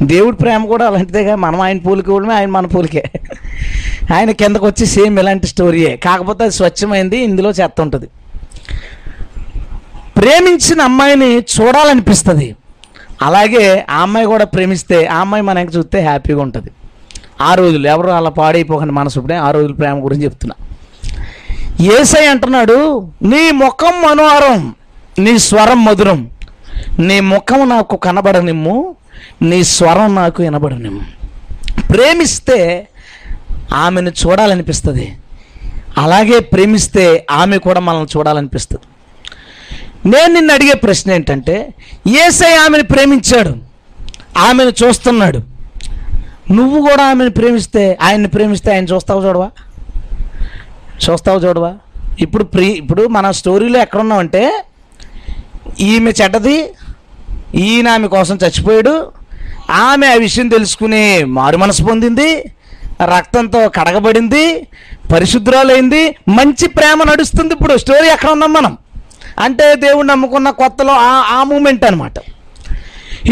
[0.01, 1.35] దేవుడి ప్రేమ కూడా అలాంటిదేగా.
[1.35, 3.03] మనం ఆయన పూలకి కూడా ఆయన మన పూలకే.
[4.13, 5.97] ఆయన కిందకు వచ్చి సేమ్ ఇలాంటి స్టోరీయే.
[5.97, 8.07] కాకపోతే అది స్వచ్ఛమైంది ఇందులో చెత్త ఉంటుంది
[10.17, 12.55] ప్రేమించిన అమ్మాయిని చూడాలనిపిస్తుంది.
[13.21, 16.71] అలాగే ఆ అమ్మాయి కూడా ప్రేమిస్తే ఆ అమ్మాయి మనకి చూస్తే హ్యాపీగా ఉంటుంది.
[17.41, 20.65] ఆ రోజులు ఎవరు అలా పాడైపోకండి మనసు ఇప్పుడే ఆ రోజులు ప్రేమ గురించి చెప్తున్నా.
[21.99, 24.75] ఏసై అంటున్నాడు నీ ముఖం మనోహరం
[25.19, 26.29] నీ స్వరం మధురం.
[26.99, 28.95] నీ ముఖం నాకు కనబడనిమ్ము
[29.41, 31.01] నీ స్వరం నాకు వినబడనిమ్ము.
[31.89, 32.87] ప్రేమిస్తే
[33.73, 35.17] ఆమెను చూడాలనిపిస్తుంది.
[35.97, 38.85] అలాగే ప్రేమిస్తే ఆమె కూడా మనల్ని చూడాలనిపిస్తుంది.
[40.05, 41.73] నేను నిన్ను అడిగే ప్రశ్న ఏంటంటే
[42.07, 43.55] ఏసై ఆమెను ప్రేమించాడు
[44.37, 45.39] ఆమెను చూస్తున్నాడు.
[46.51, 49.49] నువ్వు కూడా ఆమెను ప్రేమిస్తే ఆయన్ని ప్రేమిస్తే ఆయన చూస్తావు చూడవా?
[51.05, 51.73] చూస్తావు చూడవా?
[52.21, 54.65] ఇప్పుడు ప్రీ ఇప్పుడు మన స్టోరీలో ఎక్కడున్నామంటే
[55.79, 56.69] ఈమె చెడ్డది
[57.55, 59.11] ఈయన ఆమె కోసం చచ్చిపోయాడు
[59.69, 62.53] ఆమె ఆ విషయం తెలుసుకుని మారు మనసు పొందింది
[63.03, 64.67] రక్తంతో కడగబడింది
[65.13, 67.77] పరిశుద్ధురాలైంది మంచి ప్రేమ నడుస్తుంది ఇప్పుడు.
[67.77, 68.77] స్టోరీ ఎక్కడ ఉన్నాం మనం?
[69.39, 72.13] అంటే దేవుడు నమ్ముకున్న కొత్తలో ఆ ఆ మూమెంట్ అనమాట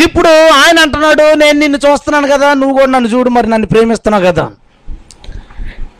[0.03, 4.49] ఇప్పుడు ఆయన అంటున్నాడు నేను నిన్ను చూస్తున్నాను కదా నువ్వు కూడా నన్ను చూడు మరి నన్ను ప్రేమిస్తున్నావు కదా.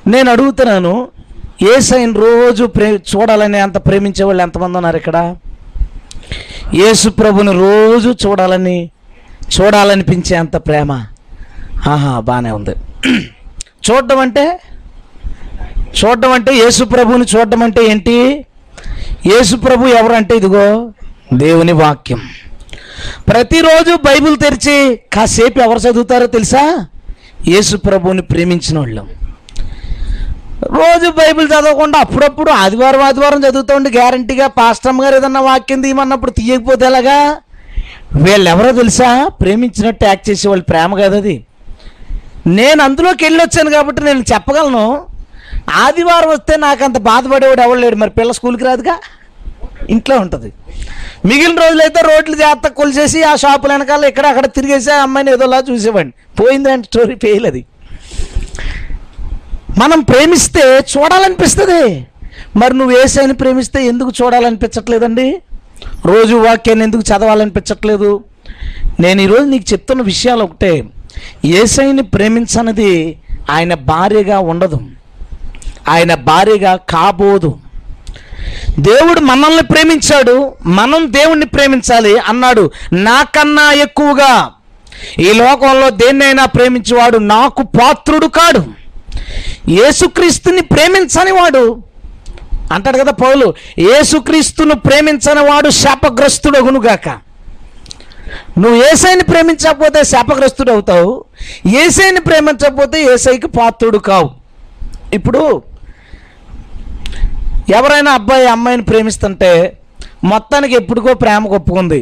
[0.07, 1.07] నేను అడుగుతున్నాను
[1.61, 5.35] ఏ సైన్ రోజు ప్రే చూడాలని అంత ప్రేమించే వాళ్ళు ఎంతమంది ఉన్నారు ఇక్కడ?
[6.73, 8.91] యేసు ప్రభుని రోజు చూడాలని
[9.57, 10.91] చూడాలనిపించే అంత ప్రేమ.
[11.87, 12.75] ఆహా బాగానే ఉంది.
[13.83, 14.59] చూడడం అంటే?
[15.99, 18.45] చూడడం అంటే యేసుప్రభుని చూడడం అంటే ఏంటి?
[19.25, 20.91] యేసుప్రభు ఎవరంటే ఇదిగో
[21.33, 22.21] దేవుని వాక్యం.
[23.29, 24.75] ప్రతిరోజు బైబిల్ తెరిచి
[25.13, 26.63] కాసేపు ఎవరు చదువుతారో తెలుసా?
[27.47, 29.03] యేసు ప్రభువుని ప్రేమించిన వాళ్ళు
[30.77, 36.85] రోజు బైబిల్ చదవకుండా అప్పుడప్పుడు ఆదివారం ఆదివారం చదువుతూ ఉండి గ్యారంటీగా పాస్టమ్ గారు ఏదన్నా వాక్యం తీయమన్నప్పుడు తీయకపోతే
[36.85, 37.37] ఎలాగా?
[38.15, 39.27] వీళ్ళెవరో తెలుసా?
[39.41, 41.35] ప్రేమించినట్టు యాక్ట్ చేసే వాళ్ళు ప్రేమ కదా అది.
[42.47, 45.05] నేను అందులోకి వెళ్ళి వచ్చాను కాబట్టి నేను చెప్పగలను.
[45.69, 47.95] ఆదివారం వస్తే నాకు అంత బాధపడేవాడు ఎవడు లేడు.
[47.95, 48.99] మరి పిల్ల స్కూల్కి రాదుగా?
[49.89, 50.53] ఇంట్లో ఉంటుంది.
[51.25, 56.13] మిగిలిన రోజులైతే రోడ్లు జాగ్రత్త కొలిసేసి ఆ షాపుల వెనకాల ఇక్కడ అక్కడ తిరిగేసి ఆ అమ్మాయిని ఏదోలా చూసేవాడిని.
[56.39, 57.65] పోయిందంటే స్టోరీ ఫెయిల్ అది.
[59.77, 62.07] మనం ప్రేమిస్తే చూడాలనిపిస్తుంది.
[62.55, 65.41] మరి నువ్వు ఏసైని ప్రేమిస్తే ఎందుకు చూడాలనిపించట్లేదండి?
[66.05, 68.23] రోజు వాక్యాన్ని ఎందుకు చదవాలనిపించట్లేదు?
[68.99, 70.83] నేను ఈరోజు నీకు చెప్తున్న విషయాలు ఒకటే.
[71.45, 73.17] ఏసైని ప్రేమించనిది
[73.49, 74.79] ఆయన భార్యగా ఉండదు.
[75.89, 77.57] ఆయన భార్యగా కాబోదు.
[78.79, 82.71] దేవుడు మనల్ని ప్రేమించాడు మనం దేవుణ్ణి ప్రేమించాలి అన్నాడు.
[82.93, 84.51] నాకన్నా ఎక్కువగా
[85.19, 88.63] ఈ లోకంలో దేన్నైనా ప్రేమించేవాడు నాకు పాత్రుడు కాడు.
[89.71, 91.83] ఏసుక్రీస్తుని ప్రేమించని వాడు
[92.71, 97.26] అంటాడు కదా పౌలు ఏసుక్రీస్తును ప్రేమించని వాడు శాపగ్రస్తుడగునుగాక.
[98.61, 101.11] నువ్వు ఏసైని ప్రేమించకపోతే శాపగ్రస్తుడు అవుతావు
[101.83, 104.29] ఏసైని ప్రేమించకపోతే ఏసైకి పాత్రుడు కావు.
[105.17, 105.63] ఇప్పుడు
[107.77, 109.51] ఎవరైనా అబ్బాయి అమ్మాయిని ప్రేమిస్తుంటే
[110.23, 112.01] మొత్తానికి ఎప్పుడుకో ప్రేమ ఒప్పుకుంది.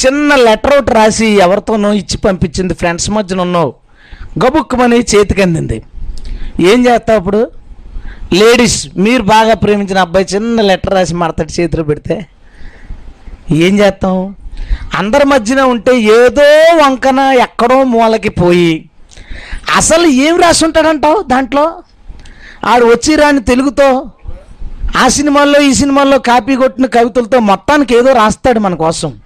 [0.00, 3.74] చిన్న లెటర్ ఒకటి రాసి ఎవరితోనో ఇచ్చి పంపించింది ఫ్రెండ్స్ మధ్యన ఉన్నావు.
[4.42, 5.78] గబుక్కుమని చేతికి అందింది.
[6.70, 7.40] ఏం చేస్తావు అప్పుడు?
[8.40, 12.16] లేడీస్ మీరు బాగా ప్రేమించిన అబ్బాయి చిన్న లెటర్ రాసి మడతటి చేతిలో పెడితే
[13.66, 14.16] ఏం చేస్తాం?
[14.98, 18.90] అందరి మధ్యన ఉంటే ఏదో వంకన ఎక్కడో మూలకి పోయి
[19.76, 21.82] అసలు ఏం రాసి ఉంటాడంటావు దాంట్లో?
[22.64, 24.10] ఆడు వచ్చి రాని తెలుగుతో
[24.96, 29.18] ఆ సినిమాల్లో ఈ సినిమాల్లో కాపీ కొట్టిన కవితలతో మొత్తానికి ఏదో రాస్తాడు మన కోసం.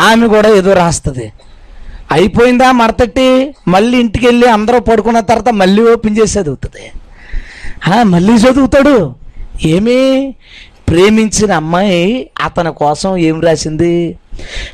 [0.00, 1.32] ఆమె కూడా ఏదో రాస్తుంది.
[2.12, 6.92] అయిపోయిందా మరతట్టి మళ్ళీ ఇంటికి వెళ్ళి అందరూ పడుకున్న తర్వాత మళ్ళీ ఓపెన్ చేసి చదువుతుంది.
[8.02, 9.14] మళ్ళీ చదువుతాడు.
[9.64, 10.34] ఏమి?
[10.88, 14.18] ప్రేమించిన అమ్మాయి అతని కోసం ఏం రాసింది?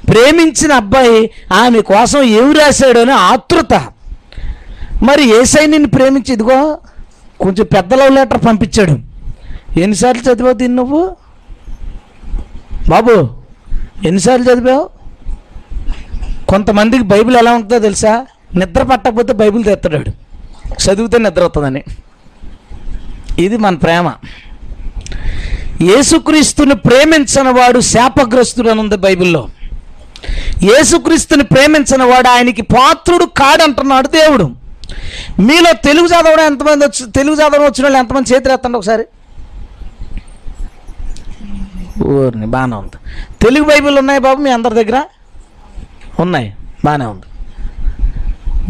[0.09, 3.75] ప్రేమించిన అబ్బాయి ఆమె కోసం ఏం రాశాడు అని ఆతృత.
[5.03, 6.79] మరి ఏసై నిన్ను ప్రేమించి ఇదిగో
[7.41, 8.99] కొంచెం పెద్ద లవ్ లెటర్ పంపించాడు.
[9.79, 11.17] ఎన్నిసార్లు చదివావు దీన్ని నువ్వు?
[12.89, 13.31] బాబు
[14.07, 14.91] ఎన్నిసార్లు చదివావు?
[16.49, 18.27] కొంతమందికి బైబిల్ ఎలా ఉంటుందో తెలుసా?
[18.55, 20.11] నిద్ర పట్టకపోతే బైబిల్ తెస్తాడు
[20.85, 21.83] చదివితే నిద్ర వస్తుందని.
[23.39, 24.13] ఇది మన ప్రేమ.
[25.91, 29.43] యేసుక్రీస్తుని ప్రేమించని వాడు శాపగ్రస్తుడు అని ఉంది బైబిల్లో.
[30.71, 34.47] యేసుక్రీస్తుని ప్రేమించిన వాడు ఆయనకి పాత్రుడు కాడంటున్నాడు దేవుడు.
[35.47, 39.05] మీలో తెలుగు చదవడం ఎంతమంది వచ్చి తెలుగు చదవడం వచ్చిన వాళ్ళు ఎంతమంది చేతులు ఎత్తండి ఒకసారి?
[42.07, 42.99] ఊరిని బాగానే ఉంది.
[43.43, 44.99] తెలుగు బైబిల్ ఉన్నాయి బాబు మీ అందరి దగ్గర?
[46.21, 46.49] ఉన్నాయి.
[46.85, 47.27] బాగానే ఉంది.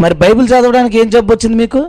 [0.02, 1.82] మరి బైబిల్ చదవడానికి ఏం జబ్బు వచ్చింది మీకు?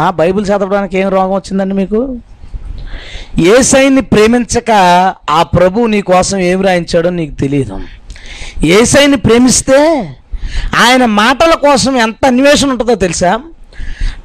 [0.00, 2.00] ఆ బైబిల్ చదవడానికి ఏం రోగం వచ్చిందండి మీకు?
[3.38, 4.70] ఏసైని ప్రేమించక
[5.30, 7.80] ఆ ప్రభు నీ కోసం ఏమి రాయించాడో నీకు తెలియదు.
[8.64, 9.78] ఏసైని ప్రేమిస్తే
[10.76, 13.40] ఆయన మాటల కోసం ఎంత అన్వేషణ ఉంటుందో తెలుసా?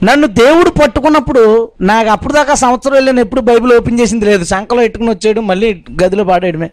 [0.04, 4.44] నన్ను దేవుడు పట్టుకున్నప్పుడు నాకు అప్పుడు దాకా సంవత్సరం వెళ్ళిన ఎప్పుడు బైబిల్ ఓపెన్ చేసింది లేదు.
[4.44, 6.70] సంకలో ఎట్టుకుని వచ్చాడు మళ్ళీ గదిలో పాడేయడమే.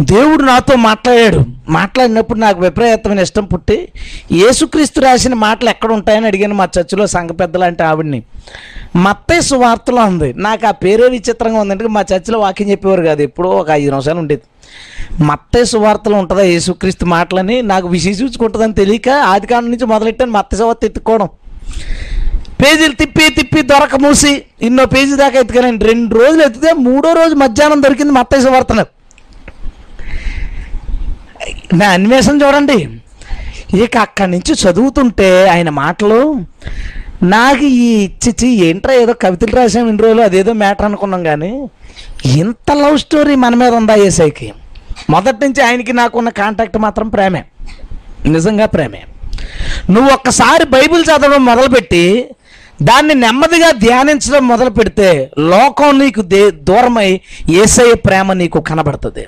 [0.00, 1.44] దేవుడు నాతో మాట్లాడాడు.
[1.68, 3.88] మాట్లాడినప్పుడు నాకు విపరీతమైన ఇష్టం పుట్టి
[4.32, 8.22] యేసుక్రీస్తు రాసిన మాటలు ఎక్కడ ఉంటాయని అడిగాను మా చర్చిలో సంఘ పెద్దలు అంటే ఆవిడ్ని.
[8.96, 10.34] మత్తే సువార్తలో ఉంది.
[10.34, 11.72] నాకు ఆ పేరే విచిత్రంగా ఉంది.
[11.72, 13.22] అంటే మా చర్చిలో వాక్యం చెప్పేవారు కాదు.
[13.22, 14.42] ఎప్పుడో ఒక ఐదు నిమిషాలు ఉండేది.
[15.22, 17.62] మత్తే సువార్తలు ఉంటుందా యేసుక్రీస్తు మాటలని?
[17.62, 21.28] నాకు విశేషించుకుంటుందని తెలియక ఆది కాలం నుంచి మొదలెట్టాను మత్త సువార్త ఎత్తుకోవడం
[22.62, 27.82] పేజీలు తిప్పి తిప్పి దొరక మూసి ఇన్నో పేజీ దాకా ఎత్తుకానండి రెండు రోజులు ఎత్తితే మూడో రోజు మధ్యాహ్నం
[27.82, 28.86] దొరికింది మత్తయి సువార్తను.
[31.74, 32.78] నా అన్వేషణ చూడండి.
[33.84, 36.34] ఇక అక్కడి నుంచి చదువుతుంటే ఆయన మాటలు
[37.22, 41.68] నాకు ఈ ఇచ్చిచ్చి ఏంట్రా ఏదో కవితలు రాసాం ఇన్ని రోజులు అదేదో మ్యాటర్ అనుకున్నాం కానీ
[42.24, 44.52] ఇంత లవ్ స్టోరీ మన మీద ఉందా ఏసైకి?
[45.10, 47.44] మొదటి నుంచి ఆయనకి నాకున్న కాంటాక్ట్ మాత్రం ప్రేమే.
[48.26, 49.02] నిజంగా ప్రేమే.
[49.90, 52.30] నువ్వు ఒక్కసారి బైబిల్ చదవడం మొదలుపెట్టి
[52.82, 59.26] దాన్ని నెమ్మదిగా ధ్యానించడం మొదలు పెడితే లోకం నీకు దే దూరమై ఏసై ప్రేమ నీకు కనబడుతుంది.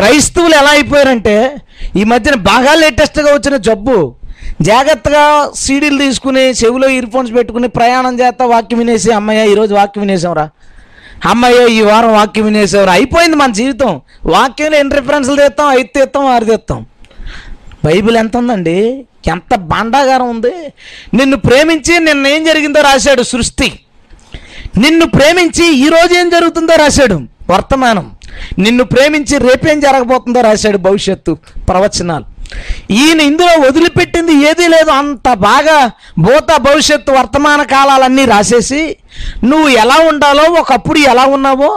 [0.00, 1.54] క్రైస్తవులు ఎలా అయిపోయారంటే
[1.96, 4.14] ఈ మధ్యన బాగా లేటెస్ట్గా వచ్చిన జబ్బు.
[4.60, 10.50] జాగ్రత్తగా సీడీలు తీసుకుని చెవిలో ఇయర్ ఫోన్స్ పెట్టుకుని ప్రయాణం చేస్తా వాక్యం వినేసి అమ్మయ్య ఈరోజు వాక్యం వినేసాంరా.
[11.24, 14.00] అమ్మయ్య ఈ వారం వాక్యం వినేసేవారు అయిపోయింది మన జీవితం.
[14.26, 15.70] వాక్యంలో ఎన్ని రిఫరెన్స్లు తెస్తాం?
[15.70, 16.86] ఐదు తెస్తాం ఆరు తెస్తాం.
[17.84, 19.04] బైబిల్ ఎంత ఉందండి?
[19.28, 20.72] ఎంత బాండాగారం ఉంది?
[21.16, 23.72] నిన్ను ప్రేమించి నిన్న ఏం జరిగిందో రాశాడు సృష్టి.
[24.78, 27.20] నిన్ను ప్రేమించి ఈ రోజు ఏం జరుగుతుందో రాశాడు.
[27.52, 28.06] వర్తమానం.
[28.64, 31.32] నిన్ను ప్రేమించి రేపేం జరగబోతుందో రాశాడు భవిష్యత్తు
[31.70, 32.26] ప్రవచనాలు.
[33.00, 35.76] ఈయన ఇందులో వదిలిపెట్టింది ఏదీ లేదు అంత బాగా
[36.24, 38.80] భూత భవిష్యత్తు వర్తమాన కాలాలన్నీ రాసేసి
[39.50, 41.70] నువ్వు ఎలా ఉండాలో ఒకప్పుడు ఎలా ఉన్నావో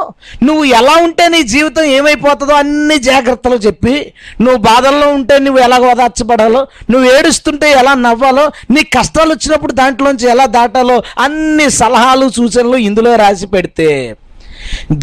[0.48, 3.96] నువ్వు ఎలా ఉంటే నీ జీవితం ఏమైపోతుందో అన్ని జాగ్రత్తలు చెప్పి
[4.42, 10.48] నువ్వు బాధల్లో ఉంటే నువ్వు ఎలా ఓదార్చబడాలో నువ్వు ఏడుస్తుంటే ఎలా నవ్వాలో నీ కష్టాలు వచ్చినప్పుడు దాంట్లోంచి ఎలా
[10.58, 13.90] దాటాలో అన్ని సలహాలు సూచనలు ఇందులో రాసి పెడితే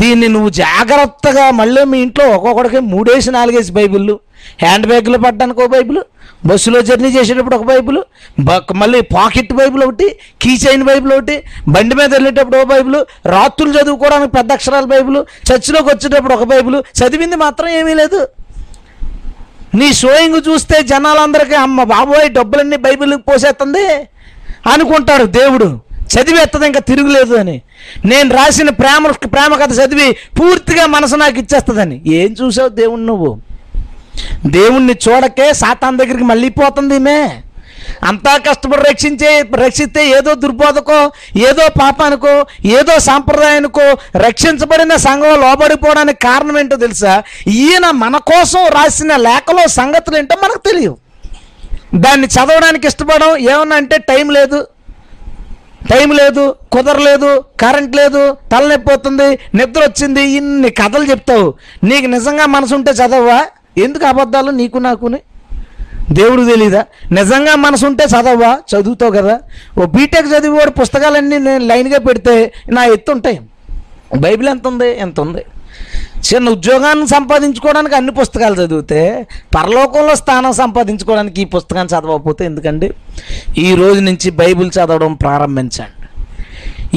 [0.00, 4.14] దీన్ని నువ్వు జాగ్రత్తగా మళ్ళీ మీ ఇంట్లో ఒక్కొక్కడికి మూడేసి నాలుగేసి బైబిళ్ళు.
[4.62, 6.00] హ్యాండ్ బ్యాగ్లో పడ్డానికి ఒక బైబిల్
[6.48, 7.98] బస్సులో జర్నీ చేసేటప్పుడు ఒక బైబిల్
[8.80, 10.06] మళ్ళీ పాకెట్ బైబిల్ ఒకటి
[10.42, 11.36] కీ చైన్ బైబిల్ ఒకటి
[11.68, 12.98] బండి మీద వెళ్ళేటప్పుడు ఒక బైబిల్
[13.34, 15.18] రాత్రులు చదువుకోవడానికి పెద్ద అక్షరాల బైబిల్
[15.48, 18.20] చర్చిలోకి వచ్చేటప్పుడు ఒక బైబిల్ చదివింది మాత్రం ఏమీ లేదు.
[19.80, 23.84] నీ షోయింగ్ చూస్తే జనాలందరికీ అమ్మ బాబోయ్ డబ్బులన్నీ బైబిల్కి పోసేస్తుంది
[24.72, 25.68] అనుకుంటాడు దేవుడు.
[26.18, 27.60] చదివేస్తుంది ఇంకా తిరుగులేదు అని.
[28.04, 32.02] నేను రాసిన ప్రేమ ప్రేమ కథ చదివి పూర్తిగా మనసు నాకు ఇచ్చేస్తుందని.
[32.06, 33.38] ఏం చూసావు దేవుణ్ణి నువ్వు?
[34.46, 37.28] దేవుణ్ణి చూడకే సాతాన్ దగ్గరికి మళ్ళీ పోతుంది ఈమె.
[38.04, 43.82] అంతా కష్టపడి రక్షించే రక్షిస్తే ఏదో దుర్బోధకో ఏదో పాపానికో ఏదో సాంప్రదాయానికో
[44.16, 47.22] రక్షించబడిన సంఘం లోబడిపోవడానికి కారణం ఏంటో తెలుసా?
[47.46, 50.96] ఈయన మన కోసం రాసిన లేఖలో సంగతులు ఏంటో మనకు తెలియవు.
[51.94, 54.66] దాన్ని చదవడానికి ఇష్టపడడం ఏమన్నా అంటే టైం లేదు.
[55.90, 56.42] టైం లేదు
[56.74, 57.30] కుదరలేదు
[57.62, 58.22] కరెంట్ లేదు
[58.52, 61.48] తలనొప్పి నిద్ర వచ్చింది ఇన్ని కథలు చెప్తావు.
[61.90, 63.40] నీకు నిజంగా మనసు ఉంటే చదవవా
[63.84, 65.20] ఎందుకు అబద్ధాలు నీకు నాకుని?
[66.18, 66.82] దేవుడు తెలీదా?
[67.18, 69.34] నిజంగా మనసు ఉంటే చదవవా చదువుతావు కదా.
[69.80, 72.34] ఓ బీటెక్ చదివేవాడు పుస్తకాలన్నీ నేను లైన్గా పెడితే
[72.76, 73.38] నా ఎత్తు ఉంటాయి
[74.24, 75.42] బైబిల్ ఎంత ఉంది ఎంత ఉంది
[76.28, 82.90] చిన్న ఉద్యోగాన్ని సంపాదించుకోవడానికి అన్ని పుస్తకాలు చదివితే పరలోకంలో స్థానం సంపాదించుకోవడానికి ఈ పుస్తకాన్ని చదవకపోతే ఎందుకండి?
[83.58, 85.96] ఈ రోజు నుంచి బైబిల్ చదవడం ప్రారంభించండి.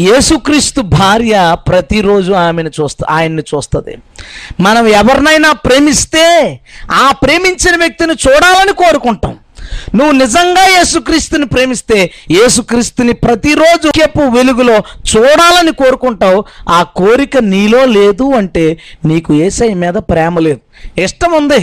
[0.02, 3.98] యేసుక్రీస్తు భార్య ప్రతిరోజు ఆమెను చూస్తా ఆయన్ని చూస్తుంది.
[4.60, 6.26] మనం ఎవరినైనా ప్రేమిస్తే
[6.92, 9.36] ఆ ప్రేమించిన వ్యక్తిని చూడాలని కోరుకుంటాం.
[9.96, 14.78] నువ్వు నిజంగా యేసుక్రీస్తుని ప్రేమిస్తే యేసుక్రీస్తుని ప్రతిరోజు చెప్పు వెలుగులో
[15.12, 18.66] చూడాలని కోరుకుంటావు ఆ కోరిక నీలో లేదు అంటే
[19.06, 20.62] నీకు ఏసై మీద ప్రేమ లేదు.
[20.98, 21.62] ఇష్టం ఉంది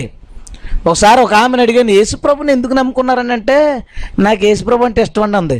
[0.87, 3.33] ఒకసారి ఒక ఆమెను అడిగాను యేసుప్రభుని ఎందుకు నమ్ముకున్నారని?
[3.33, 3.57] అంటే
[4.19, 5.59] నాకు యేసుప్రభు అంటే ఇష్టం అండి అంది.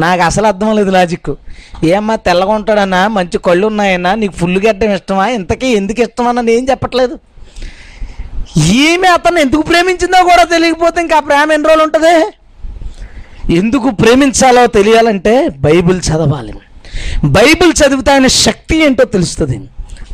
[0.00, 1.30] నాకు అసలు అర్థం లేదు లాజిక్.
[1.84, 5.26] ఏమ్మా తెల్లగా ఉంటాడన్నా మంచి కళ్ళు ఉన్నాయన్నా నీకు ఫుల్ గడ్డం ఇష్టమా?
[5.28, 7.16] ఇంతకీ ఎందుకు ఇష్టమన్నా నేను చెప్పట్లేదు.
[8.58, 12.14] ఈమె అతను ఎందుకు ప్రేమించిందో కూడా తెలియకపోతే ఇంకా ఆ ప్రేమ ఎన్ని రోజులు ఉంటుంది?
[13.60, 16.52] ఎందుకు ప్రేమించాలో తెలియాలంటే బైబిల్ చదవాలి.
[17.24, 19.60] బైబిల్ చదివితే ఆయన శక్తి ఏంటో తెలుస్తుంది.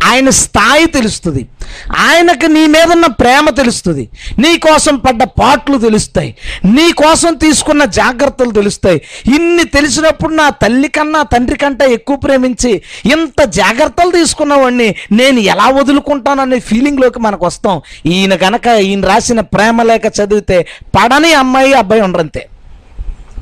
[0.05, 1.49] ఆయన స్థాయి తెలుస్తుంది.
[1.97, 4.09] ఆయనకు నీ మీద ఉన్న ప్రేమ తెలుస్తుంది.
[4.39, 6.37] నీ కోసం పడ్డ పాటలు తెలుస్తాయి.
[6.65, 9.03] నీ కోసం తీసుకున్న జాగ్రత్తలు తెలుస్తాయి.
[9.37, 12.83] ఇన్ని తెలిసినప్పుడు నా తల్లి కన్నా తండ్రి కంటే ఎక్కువ ప్రేమించి
[13.13, 20.07] ఇంత జాగ్రత్తలు తీసుకున్నవాడిని నేను ఎలా వదులుకుంటాననే ఫీలింగ్లోకి మనకు వస్తాం ఈయన కనుక ఈయన రాసిన ప్రేమ లేక
[20.07, 22.47] చదివితే పడని అమ్మాయి అబ్బాయి ఉండరంతే.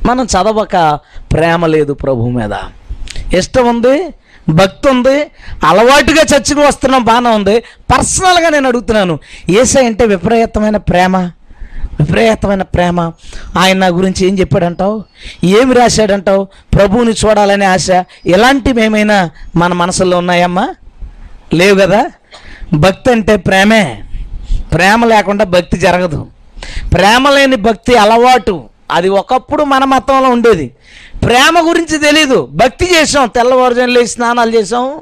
[0.06, 0.98] మనం చదవక
[1.32, 2.50] ప్రేమ లేదు ప్రభు మీద.
[3.34, 4.08] ఇష్టం ఉంది?
[4.48, 5.26] భక్తి ఉంది
[5.64, 7.60] అలవాటుగా చర్చకు వస్తున్నాం బాగానే ఉంది.
[7.60, 9.18] పర్సనల్గా నేను అడుగుతున్నాను
[9.50, 11.16] ఏసై అంటే విపరీతమైన ప్రేమ?
[12.00, 13.12] విపరీతమైన ప్రేమ.
[13.58, 15.04] ఆయన నా గురించి ఏం చెప్పాడంటావు?
[15.44, 16.44] ఏమి రాశాడంటావు?
[16.74, 17.90] ప్రభువుని చూడాలనే ఆశ.
[18.26, 20.74] ఇలాంటివి ఏమైనా మన మనసులో ఉన్నాయమ్మా?
[21.54, 22.06] లేవు కదా?
[22.74, 24.04] భక్తి అంటే ప్రేమే.
[24.72, 26.26] ప్రేమ లేకుండా భక్తి జరగదు.
[26.92, 28.64] ప్రేమ లేని భక్తి అలవాటు.
[28.90, 30.74] అది ఒకప్పుడు మన మతంలో ఉండేది.
[31.24, 32.48] ప్రేమ గురించి తెలీదు.
[32.52, 35.00] భక్తి చేసాం తెల్లవారుజాము లేచి స్నానాలు చేసాం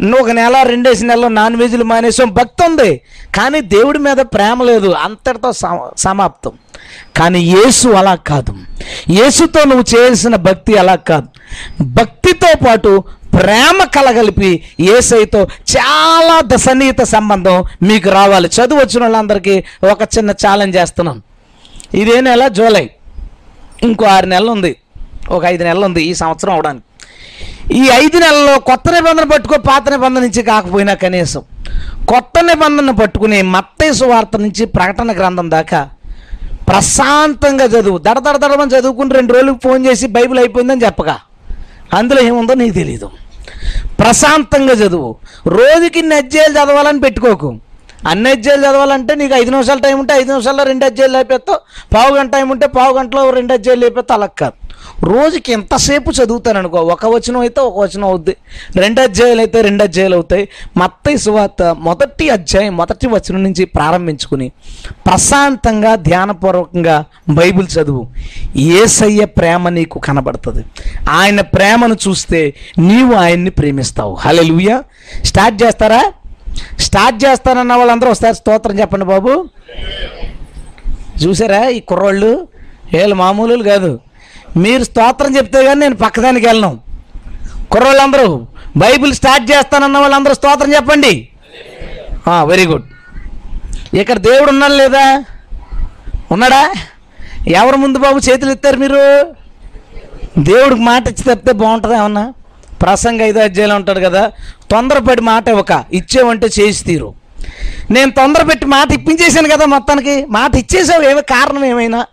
[0.00, 3.00] నువ్వు ఒక నెల రెండేసి నెలలో నాన్ వెజ్లు మానేసాం భక్తి ఉంది.
[3.34, 4.88] కానీ దేవుడి మీద ప్రేమ లేదు.
[4.88, 5.52] అంతటితో
[5.98, 6.52] సమాప్తం.
[7.16, 8.54] కానీ యేసు అలా కాదు.
[9.10, 11.26] యేసుతో నువ్వు చేయాల్సిన భక్తి అలా కాదు.
[11.82, 18.48] భక్తితో పాటు ప్రేమ కలగలిపి ఏసైతో చాలా సన్నిహిత సంబంధం మీకు రావాలి.
[18.48, 21.22] చదువు వచ్చిన వాళ్ళందరికీ ఒక చిన్న ఛాలెంజ్ చేస్తున్నాం
[21.94, 22.90] ఇదే నెల జూలై.
[23.84, 24.76] ఇంకో ఆరు నెలలు ఉంది.
[25.28, 26.84] ఒక ఐదు నెలలు ఉంది ఈ సంవత్సరం అవడానికి.
[27.74, 31.42] ఈ ఐదు నెలల్లో కొత్త నిబంధన పట్టుకో పాత నిబంధన నుంచి కాకపోయినా కనీసం
[32.08, 35.88] కొత్త నిబంధన పట్టుకుని మత్తయ్య సువార్త నుంచి ప్రకటన గ్రంథం దాకా
[36.68, 37.98] ప్రశాంతంగా చదువు.
[37.98, 41.16] దడ దడ దడమని చదువుకుని రెండు రోజులకు ఫోన్ చేసి బైబిల్ అయిపోయిందని చెప్పగా.
[41.94, 43.10] అందులో ఏముందో నీకు తెలీదు.
[44.00, 45.16] ప్రశాంతంగా చదువు.
[45.46, 47.58] రోజుకి నజ్జేలు చదవాలని పెట్టుకోకు.
[48.06, 51.58] అన్ని అధ్యాయులు చదవాలంటే నీకు ఐదు నిమిషాల టైం ఉంటే ఐదు నిమిషాల్లో రెండు అధ్యాయులు లేపేస్తావు.
[51.94, 54.64] పావు గంట టైం ఉంటే పావు గంటలో రెండు అధ్యాయులు అయిపోతావు అలా కాదు.
[55.04, 58.36] రోజుకి ఎంతసేపు చదువుతాను అనుకో ఒక వచనం అయితే ఒక వచనం అవుద్ది.
[58.76, 60.48] రెండు అధ్యాయులు అయితే రెండు అధ్యాయులు అవుతాయి.
[60.76, 64.52] మత్తయి సువార్త మొదటి అధ్యాయం మొదటి వచనం నుంచి ప్రారంభించుకుని
[64.90, 68.08] ప్రశాంతంగా ధ్యానపూర్వకంగా బైబిల్ చదువు.
[68.56, 70.64] ఏసయ్య ప్రేమ నీకు కనబడుతుంది.
[71.10, 74.14] ఆయన ప్రేమను చూస్తే నీవు ఆయన్ని ప్రేమిస్తావు.
[74.14, 74.80] హలే
[75.22, 76.12] స్టార్ట్ చేస్తారా?
[76.86, 79.32] స్టార్ట్ చేస్తానన్న వాళ్ళందరూ ఒకసారి స్తోత్రం చెప్పండి బాబు.
[81.22, 82.32] చూసారా ఈ కుర్రోళ్ళు?
[82.94, 83.92] వీళ్ళు మామూలు కాదు.
[84.64, 86.72] మీరు స్తోత్రం చెప్తే కానీ నేను పక్కదానికి వెళ్ళను.
[87.72, 88.26] కుర్రోళ్ళందరూ
[88.82, 91.12] బైబిల్ స్టార్ట్ చేస్తానన్న వాళ్ళందరూ స్తోత్రం చెప్పండి.
[92.50, 92.86] వెరీ గుడ్
[94.00, 95.04] ఇక్కడ దేవుడు ఉన్నాడు లేదా?
[96.34, 96.62] ఉన్నాడా?
[97.58, 99.02] ఎవరు ముందు బాబు చేతులు ఎత్తారు మీరు?
[100.48, 102.24] దేవుడికి మాట ఇచ్చి తప్పితే బాగుంటుంది ఏమన్నా?
[102.82, 104.32] ప్రసంగ ఐదు అధ్యాయులు ఉంటాడు కదా
[104.70, 107.14] తొందరపడి మాట ఇవ్వక ఇచ్చేవంటే చేసి తీరు.
[107.90, 112.06] నేను తొందరపెట్టి మాట ఇప్పించేశాను కదా మొత్తానికి మాట ఇచ్చేసావు ఏమో కారణం ఏమైనా?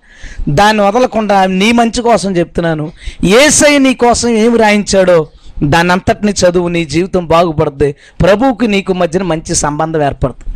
[0.50, 2.92] దాన్ని వదలకుండా నీ మంచి కోసం చెప్తున్నాను.
[3.24, 5.28] ఏసై నీ కోసం ఏమి రాయించాడో
[5.64, 7.96] దాని అంతటిని చదువు నీ జీవితం బాగుపడుద్ది.
[8.22, 10.56] ప్రభువుకి నీకు మధ్యన మంచి సంబంధం ఏర్పడుతుంది.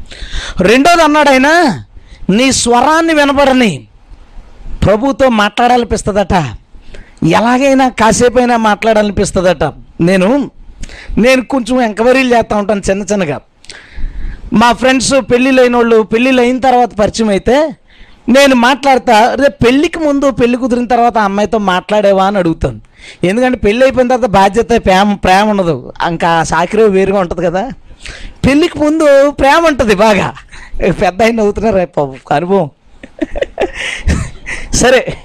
[0.70, 1.48] రెండోది అన్నాడు ఆయన
[2.30, 3.88] నీ స్వరాన్ని వినబడని.
[4.86, 6.34] ప్రభుతో మాట్లాడాలనిపిస్తుందట.
[7.24, 9.64] ఎలాగైనా కాసేపైనా మాట్లాడాలనిపిస్తుందట.
[10.02, 10.52] నేను
[11.18, 13.42] నేను కొంచెం ఎంక్వైరీలు చేస్తూ ఉంటాను చిన్న చిన్నగా.
[14.54, 17.76] మా ఫ్రెండ్స్ పెళ్ళిళ్ళు అయిన వాళ్ళు పెళ్ళిళ్ళు అయిన తర్వాత పరిచయం అయితే
[18.30, 22.82] నేను మాట్లాడతా రేపు పెళ్ళికి ముందు పెళ్ళి కుదిరిన తర్వాత అమ్మాయితో మాట్లాడేవా అని అడుగుతాను.
[23.24, 25.94] ఎందుకంటే పెళ్ళి అయిపోయిన తర్వాత బాధ్యత ప్రేమ ప్రేమ ఉండదు.
[26.10, 27.70] ఇంకా సాకిరే వేరుగా ఉంటుంది కదా.
[28.46, 30.34] పెళ్ళికి ముందు ప్రేమ ఉంటుంది బాగా.
[31.02, 32.70] పెద్ద అయిన అవుతున్నారు రేపు అనుభవం.
[34.74, 35.18] సరే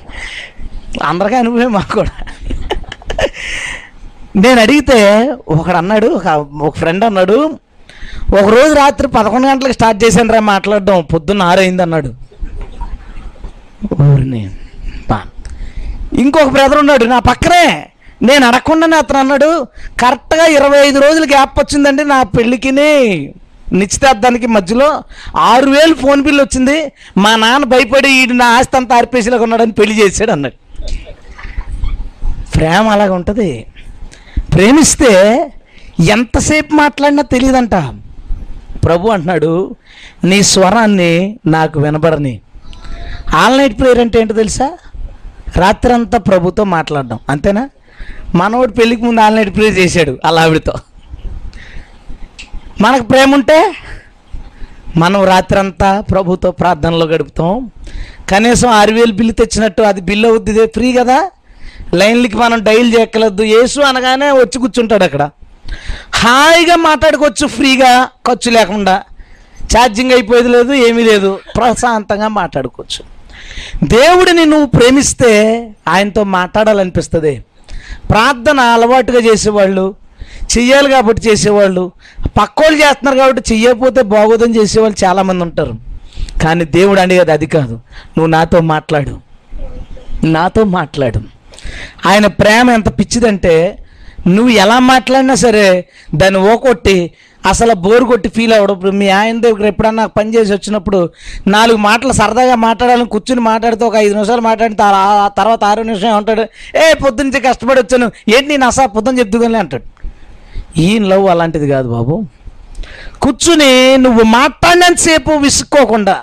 [1.04, 2.10] అందరికీ అనుభవం మాకు కూడా.
[4.34, 4.98] నేను అడిగితే
[5.54, 6.28] ఒకడు అన్నాడు ఒక
[6.62, 7.36] ఒక ఫ్రెండ్ అన్నాడు
[8.38, 12.10] ఒక రోజు రాత్రి పదకొండు గంటలకు స్టార్ట్ చేశాను రా మాట్లాడడం పొద్దున్న ఆరైంది అన్నాడు.
[14.06, 14.42] ఊరిని
[16.20, 17.64] ఇంకొక బ్రదర్ ఉన్నాడు నా పక్కనే
[18.28, 19.50] నేను అడగకుండానే అతను అన్నాడు
[20.00, 22.90] కరెక్ట్గా ఇరవై ఐదు రోజులు గ్యాప్ వచ్చిందండి నా పెళ్ళికిని
[23.74, 24.88] నిశ్చితార్థానికి మధ్యలో
[25.48, 26.76] ఆరు వేలు ఫోన్ బిల్ వచ్చింది
[27.24, 30.56] మా నాన్న భయపడి ఈ నా ఆస్తి అంతా ఆర్పేసిలాగా ఉన్నాడని పెళ్ళి చేశాడు అన్నాడు.
[32.54, 33.50] ప్రేమ అలాగ ఉంటుంది
[34.54, 35.10] ప్రేమిస్తే
[36.00, 37.74] ఎంతసేపు మాట్లాడినా తెలియదంట
[38.84, 39.76] ప్రభు అంటున్నాడు
[40.24, 42.40] నీ స్వరాన్ని నాకు వినబడని.
[43.34, 44.70] ఆల్ నైట్ ప్రేయర్ అంటే ఏంటో తెలుసా?
[45.56, 47.18] రాత్రంతా ప్రభుతో మాట్లాడడం.
[47.28, 47.68] అంతేనా?
[48.34, 50.72] మనవాడు పెళ్ళికి ముందు ఆల్ నైట్ ప్రేయర్ చేశాడు అలా ఆవిడతో
[52.80, 53.74] మనకు ప్రేమ ఉంటే
[54.96, 57.70] మనం రాత్రంతా ప్రభుతో ప్రార్థనలో గడుపుతాం.
[58.28, 61.30] కనీసం ఆరు వేలు బిల్లు తెచ్చినట్టు అది బిల్లు అవుద్దిదే ఫ్రీ కదా?
[61.94, 63.42] లైన్లకి మనం డైల్ చేయక్కర్లేదు.
[63.42, 65.30] యేసు అనగానే వచ్చి కూర్చుంటాడు అక్కడ.
[66.14, 69.02] హాయిగా మాట్లాడుకోవచ్చు ఫ్రీగా ఖర్చు లేకుండా.
[69.64, 71.38] ఛార్జింగ్ అయిపోయేది లేదు ఏమీ లేదు.
[71.56, 73.20] ప్రశాంతంగా మాట్లాడుకోవచ్చు.
[73.86, 75.30] దేవుడిని నువ్వు ప్రేమిస్తే
[75.88, 77.44] ఆయనతో మాట్లాడాలనిపిస్తుంది.
[78.10, 79.94] ప్రార్థన అలవాటుగా చేసేవాళ్ళు
[80.58, 81.92] చెయ్యాలి కాబట్టి చేసేవాళ్ళు.
[82.40, 85.72] పక్కోళ్ళు చేస్తున్నారు కాబట్టి చెయ్యకపోతే బాగోదని చేసేవాళ్ళు చాలామంది ఉంటారు.
[86.42, 87.72] కానీ దేవుడు అనేది అది కాదు.
[88.18, 89.20] నువ్వు నాతో మాట్లాడు.
[90.24, 91.39] నాతో మాట్లాడు.
[92.06, 93.54] ఆయన ప్రేమ ఎంత పిచ్చిదంటే
[94.26, 95.66] నువ్వు ఎలా మాట్లాడినా సరే
[96.14, 96.96] దాన్ని ఓకొట్టి
[97.46, 100.98] అసలు బోరు కొట్టి ఫీల్ అవ్వడప్పుడు మీ ఆయన దగ్గర ఎప్పుడన్నా పని చేసి వచ్చినప్పుడు
[101.48, 104.82] నాలుగు మాటలు సరదాగా మాట్లాడాలని కూర్చుని మాట్లాడితే ఒక ఐదు నిమిషాలు మాట్లాడిన
[105.22, 106.44] ఆ తర్వాత ఆరో నిమిషం ఉంటాడు
[106.76, 109.86] ఏ పొద్దునుంచి కష్టపడి వచ్చాను ఏంటి నేను అసలు పొద్దున చెప్తుకొని అంటాడు.
[110.76, 112.16] ఈయన లవ్ అలాంటిది కాదు బాబు.
[113.20, 116.16] కూర్చుని నువ్వు మాట్లాడినంతసేపు విసుక్కోకుండా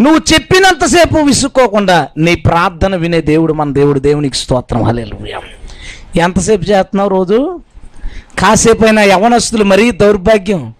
[0.00, 4.82] నువ్వు చెప్పినంతసేపు విసుక్కోకుండా నీ ప్రార్థన వినే దేవుడు మన దేవుడు దేవునికి స్తోత్రం.
[4.82, 5.40] హల్లెలూయా.
[6.16, 7.60] ఎంతసేపు చేస్తున్నావు రోజు?
[8.38, 10.74] కాసేపు అయినా యవనస్తులు మరీ దౌర్భాగ్యం.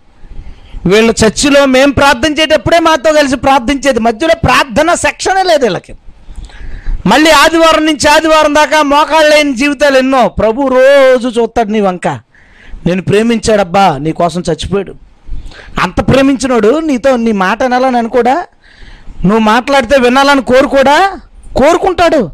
[0.87, 4.01] వీళ్ళు చర్చిలో మేము ప్రార్థించేటప్పుడే మాతో కలిసి ప్రార్థించేది.
[4.01, 5.95] మధ్యలో ప్రార్థన సెక్షనే లేదు వీళ్ళకి.
[7.07, 10.29] మళ్ళీ ఆదివారం నుంచి ఆదివారం దాకా మోకాళ్ళు లేని జీవితాలు ఎన్నో.
[10.29, 12.09] ప్రభు రోజు చూస్తాడు నీ వంక.
[12.87, 14.95] నేను ప్రేమించాడబ్బా నీ కోసం చచ్చిపోయాడు.
[15.81, 18.45] అంత ప్రేమించినోడు నీతో నీ మాట వినాలని అనుకోడా
[19.27, 21.21] నువ్వు మాట్లాడితే వినాలని కోరుకోడా
[21.57, 22.31] కోరుకుంటాడు.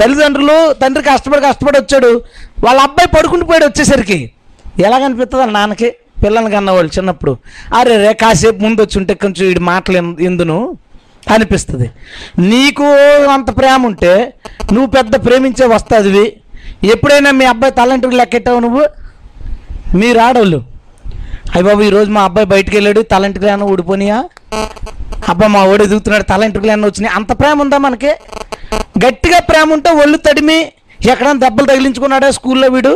[0.00, 2.22] తల్లిదండ్రులు తండ్రి కష్టపడి కష్టపడి వచ్చాడు.
[2.64, 4.30] వాళ్ళ అబ్బాయి పడుకుంటూ పోయాడు వచ్చేసరికి.
[4.78, 5.90] ఎలాగనిపిస్తుంది వాళ్ళ నాన్నకి?
[6.24, 7.36] పిల్లల్ని కన్నవాళ్ళు చిన్నప్పుడు.
[7.74, 10.76] అరే రే కాసేపు ముందు వచ్చి ఉంటే కొంచెం వీడి మాటలు ఎన్- ఎందును?
[11.30, 11.90] అనిపిస్తుంది.
[12.38, 12.84] నీకు
[13.32, 14.34] అంత ప్రేమ ఉంటే
[14.72, 16.36] నువ్వు పెద్ద ప్రేమించే వస్తాదివి.
[16.84, 18.86] ఎప్పుడైనా మీ అబ్బాయి తలంటుకు లెక్కెట్టావు నువ్వు?
[19.96, 20.64] మీరు ఆడవాళ్ళు
[21.54, 24.24] అయ్య బాబు ఈరోజు మా అబ్బాయి బయటికి వెళ్ళాడు తలంటికి లేనా ఊడిపోనియా?
[25.28, 27.14] అబ్బా మా ఓడి ఎదుగుతున్నాడు తలంటికి లేనా వచ్చినాయి.
[27.16, 28.12] అంత ప్రేమ ఉందా మనకి?
[29.04, 30.58] గట్టిగా ప్రేమ ఉంటే ఒళ్ళు తడిమి
[31.10, 32.92] ఎక్కడైనా దెబ్బలు తగిలించుకున్నాడా స్కూల్లో వీడు?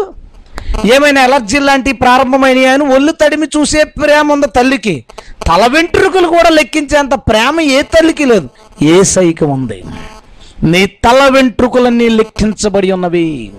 [0.94, 5.04] ఏమైనా ఎలర్జీ లాంటివి ప్రారంభమైనవి అని ఒళ్ళు తడిమి చూసే ప్రేమ ఉంది తల్లికి.
[5.48, 8.48] తల వెంట్రుకలు కూడా లెక్కించేంత ప్రేమ ఏ తల్లికి లేదు.
[8.82, 9.84] ఏ సైకి ఉంది?
[10.64, 13.52] నీ తల వెంట్రుకలన్నీ లెక్కించబడి ఉన్నవి.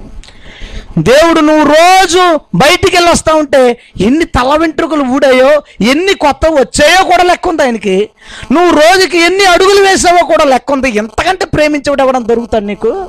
[1.00, 7.24] దేవుడు నువ్వు రోజు బయటికి వెళ్ళి వస్తా ఉంటే ఎన్ని తల వెంట్రుకలు ఊడాయో ఎన్ని కొత్త వచ్చాయో కూడా
[7.24, 8.10] లెక్క ఉంది ఆయనకి.
[8.52, 10.90] నువ్వు రోజుకి ఎన్ని అడుగులు వేసావో కూడా లెక్క ఉంది.
[10.90, 13.06] ఎంతకంటే ప్రేమించడం ఎవడం దొరుకుతాడు నీకు?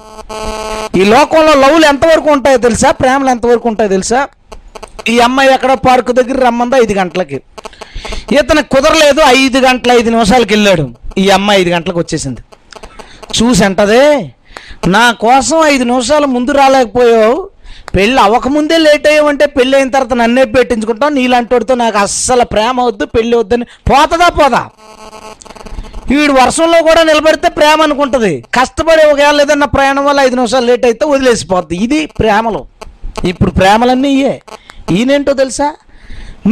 [0.96, 2.90] ఈ లోకంలో లవ్లు ఎంతవరకు ఉంటాయో తెలుసా?
[2.90, 4.29] ప్రేమలు ఎంతవరకు ఉంటాయో తెలుసా?
[5.09, 6.77] ఈ అమ్మాయి ఎక్కడ పార్కు దగ్గర రమ్మందా?
[6.77, 7.40] ఐదు గంటలకి.
[8.33, 10.90] ఇతను కుదరలేదు ఐదు గంటల ఐదు నిమిషాలకి వెళ్ళాడు.
[11.18, 12.40] ఈ అమ్మాయి ఐదు గంటలకు వచ్చేసింది.
[13.37, 14.31] చూసి అంటదే
[14.87, 17.51] నా కోసం ఐదు నిమిషాలు ముందు రాలేకపోయావు.
[17.99, 21.13] పెళ్ళి అవ్వకముందే లేట్ అయ్యామంటే పెళ్ళి అయిన తర్వాత నన్నే పెట్టించుకుంటావు?
[21.19, 23.65] నీలాంటివాడితో నాకు అస్సలు ప్రేమ వద్దు పెళ్ళి వద్దని.
[23.91, 24.61] పోతుందా పోదా?
[26.11, 28.45] వీడు వర్షంలో కూడా నిలబడితే ప్రేమ అనుకుంటుంది.
[28.55, 31.77] కష్టపడి ఒకవేళ ఏదన్నా ప్రయాణం వల్ల ఐదు నిమిషాలు లేట్ అయితే వదిలేసిపోద్ది.
[31.87, 32.63] ఇది ప్రేమలు.
[33.31, 34.35] ఇప్పుడు ప్రేమలన్నీ ఇయే.
[34.97, 35.69] ఈయనేంటో తెలుసా?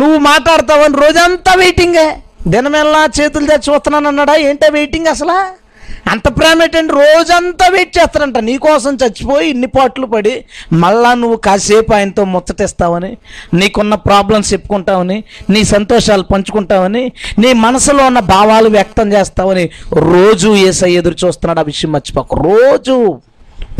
[0.00, 2.08] నువ్వు మాట్లాడతావని రోజంతా వెయిటింగే
[2.54, 5.65] దినమెల్లా చేతులు తెచ్చి చూస్తున్నాను అన్నాడా ఏంటో వెయిటింగ్ అసలు?
[6.10, 8.38] అంత ప్రేమ ఏంటంటే రోజంతా వెయిట్ చేస్తారంట.
[8.38, 13.16] నీకోసం చచ్చిపోయి ఇన్ని పాటలు పడి మళ్ళా నువ్వు కాసేపు ఆయనతో ముచ్చటిస్తావని
[13.54, 21.16] నీకున్న ప్రాబ్లమ్స్ చెప్పుకుంటావని నీ సంతోషాలు పంచుకుంటావని నీ మనసులో ఉన్న భావాలు వ్యక్తం చేస్తావని రోజు ఏసై ఎదురు
[21.26, 22.34] చూస్తున్నాడు ఆ విషయం మర్చిపోక.
[22.34, 23.20] రోజు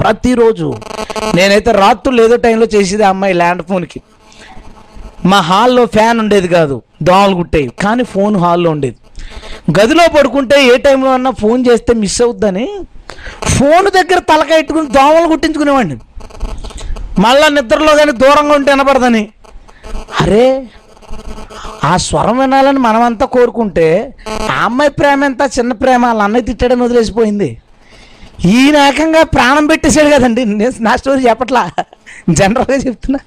[0.02, 0.74] ప్రతిరోజు.
[1.34, 4.00] నేనైతే రాత్రులు ఏదో టైంలో చేసేది ఆ అమ్మాయి ల్యాండ్ ఫోన్కి.
[5.24, 8.96] మా హాల్లో ఫ్యాన్ ఉండేది కాదు దోమలు గుట్టేవి కానీ ఫోన్ హాల్లో ఉండేది.
[9.80, 12.66] గదిలో పడుకుంటే ఏ టైంలో అన్నా ఫోన్ చేస్తే మిస్ అవుద్దని
[13.44, 15.96] ఫోన్ దగ్గర తలకాయ ఎట్టుకుని దోమలు కుట్టించుకునేవాడిని.
[17.18, 19.28] మళ్ళా నిద్రలో కానీ దూరంగా ఉంటే వినపడదని.
[20.20, 20.66] అరే
[21.84, 24.14] ఆ స్వరం వినాలని మనమంతా కోరుకుంటే
[24.50, 27.50] ఆ అమ్మాయి ప్రేమ ఎంత చిన్న ప్రేమ వాళ్ళ అన్నయ్య తిట్టాడని వదిలేసిపోయింది.
[28.44, 30.44] ఈయన ఏకంగా ప్రాణం పెట్టేశాడు కదండి.
[30.44, 31.62] నేను నా స్టోరీ చెప్పట్లా?
[32.30, 33.20] జనరల్గా చెప్తున్నా.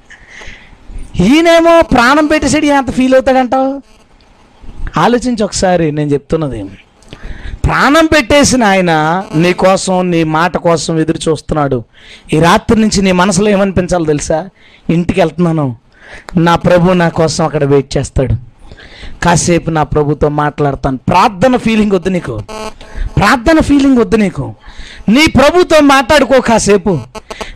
[1.27, 3.71] ఈయనేమో ప్రాణం పెట్టేసాడు ఈయన అంత ఫీల్ అవుతాడంటావు?
[4.97, 6.63] ఆలోచించి ఒకసారి నేను చెప్తున్నది
[7.65, 11.83] ప్రాణం పెట్టేసిన ఆయన నీ కోసం నీ మాట కోసం ఎదురు చూస్తున్నాడు.
[12.33, 14.49] ఈ రాత్రి నుంచి నీ మనసులో ఏమనిపించాలో తెలుసా?
[14.89, 15.75] ఇంటికి వెళ్తున్నాను.
[16.37, 18.48] నా ప్రభు నా కోసం అక్కడ వెయిట్ చేస్తాడు.
[19.23, 20.97] కాసేపు నా ప్రభుతో మాట్లాడతాను.
[20.97, 22.41] ప్రార్థన ఫీలింగ్ వద్దు నీకు.
[23.17, 24.55] ప్రార్థన ఫీలింగ్ వద్దు నీకు.
[25.09, 26.99] నీ ప్రభుతో మాట్లాడుకో కాసేపు.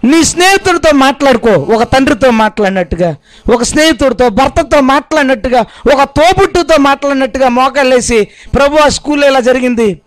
[0.03, 1.49] నీ స్నేహితుడితో మాట్లాడుకో.
[1.49, 3.15] ఒక తండ్రితో మాట్లాడినట్టుగా
[3.53, 5.59] ఒక స్నేహితుడితో భర్తతో మాట్లాడినట్టుగా
[5.93, 10.01] ఒక తోబుట్టుతో మాట్లాడినట్టుగా మోకాళ్ళేసి ప్రభు ఆ స్కూల్లో ఇలా జరిగింది?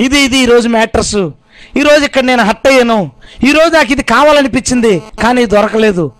[0.00, 1.32] ఇది ఇది ఈరోజు మ్యాటర్సు.
[1.76, 3.10] ఈరోజు ఇక్కడ నేను హట్ అయ్యాను.
[3.44, 6.12] ఈరోజు నాకు ఇది కావాలనిపించింది కానీ దొరకలేదు.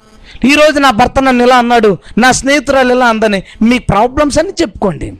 [0.44, 3.42] ఈరోజు నా భర్త నన్ను ఇలా అన్నాడు నా స్నేహితురాలు ఇలా అందని.
[3.62, 5.12] మీ ప్రాబ్లమ్స్ అన్ని చెప్పుకోండి.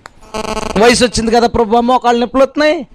[0.79, 2.87] వయసు వచ్చింది కదా ప్రభు మోకాళ్ళు నొప్పులు వస్తున్నాయి.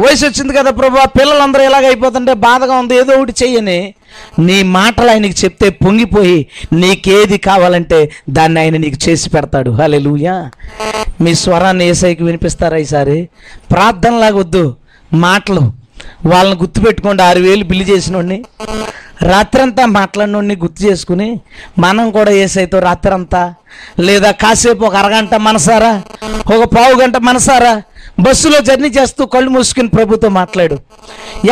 [0.00, 3.94] వయసు వచ్చింది కదా ప్రభు పిల్లలందరూ ఎలాగ అయిపోతుంటే బాధగా ఉంది ఏదో ఒకటి చెయ్యని.
[4.38, 9.70] నీ మాటలు ఆయనకి చెప్తే పొంగిపోయి నీకేది కావాలంటే దాన్ని ఆయన నీకు చేసి పెడతాడు.
[9.70, 9.98] హలే
[11.20, 13.28] మీ స్వరాన్ని ఏసైకి వినిపిస్తారా ఈసారి?
[13.72, 14.76] ప్రార్థనలాగొద్దు
[15.12, 15.85] మాటలు.
[16.26, 18.44] వాళ్ళని గుర్తుపెట్టుకోండి ఆరు వేలు బిల్లు చేసినోడిని.
[19.22, 21.40] రాత్రంతా మాట్లాడినోడిని గుర్తు చేసుకుని
[21.78, 23.54] మనం కూడా ఏసైతో రాత్రంతా?
[24.00, 26.02] లేదా కాసేపు ఒక అరగంట మనసారా?
[26.56, 27.82] ఒక పావు గంట మనసారా?
[28.20, 30.78] బస్సులో జర్నీ చేస్తూ కళ్ళు మూసుకుని ప్రభుతో మాట్లాడు.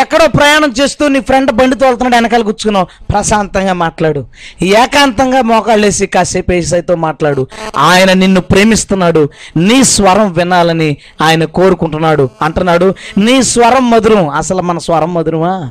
[0.00, 4.26] ఎక్కడో ప్రయాణం చేస్తూ నీ ఫ్రెండ్ బండి తోలుతున్నాడు వెనకాల కూర్చున్నావు ప్రశాంతంగా మాట్లాడు.
[4.62, 7.46] ఏకాంతంగా మోకాళ్ళేసి కాసేపు ఏసైతో మాట్లాడు.
[7.76, 12.28] ఆయన నిన్ను ప్రేమిస్తున్నాడు నీ స్వరం వినాలని ఆయన కోరుకుంటున్నాడు.
[12.42, 14.28] అంటున్నాడు నీ స్వరం మధురం.
[14.28, 15.70] అసలు మన స్వరం మధురమా?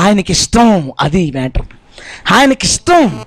[0.00, 1.66] ఆయనకి ఇష్టం అది మ్యాటర్.
[2.32, 3.20] ఆయనకి ఇష్టం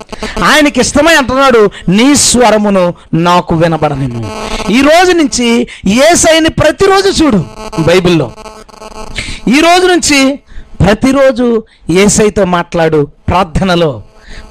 [0.44, 4.22] ఆయనకి ఇష్టమై అంటున్నాడు నీ స్వరమును నాకు వినబడనేమో
[4.70, 7.46] ఈ రోజు నుంచి ఏసైని ప్రతిరోజు చూడు
[7.82, 8.32] బైబిల్లో.
[9.48, 10.40] ఈ రోజు నుంచి
[10.86, 14.04] ప్రతిరోజు ఏసైతో మాట్లాడు ప్రార్థనలో.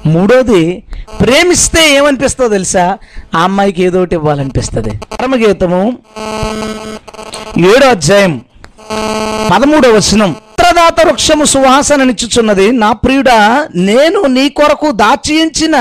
[0.07, 0.83] మూడోది
[1.21, 2.99] ప్రేమిస్తే ఏమనిపిస్తుందో తెలుసా?
[3.35, 4.91] ఆ అమ్మాయికి ఏదో ఒకటి ఇవ్వాలనిపిస్తుంది.
[5.21, 5.99] పరమగీతము
[7.77, 8.41] ఏడో అధ్యాయం
[9.53, 10.37] పదమూడవ వచనం.
[10.61, 13.37] ఉత్తరదాత వృక్షము సువాసననిచ్చుచున్నది నా ప్రియుడా
[13.89, 15.77] నేను నీ కొరకు దాచియించిన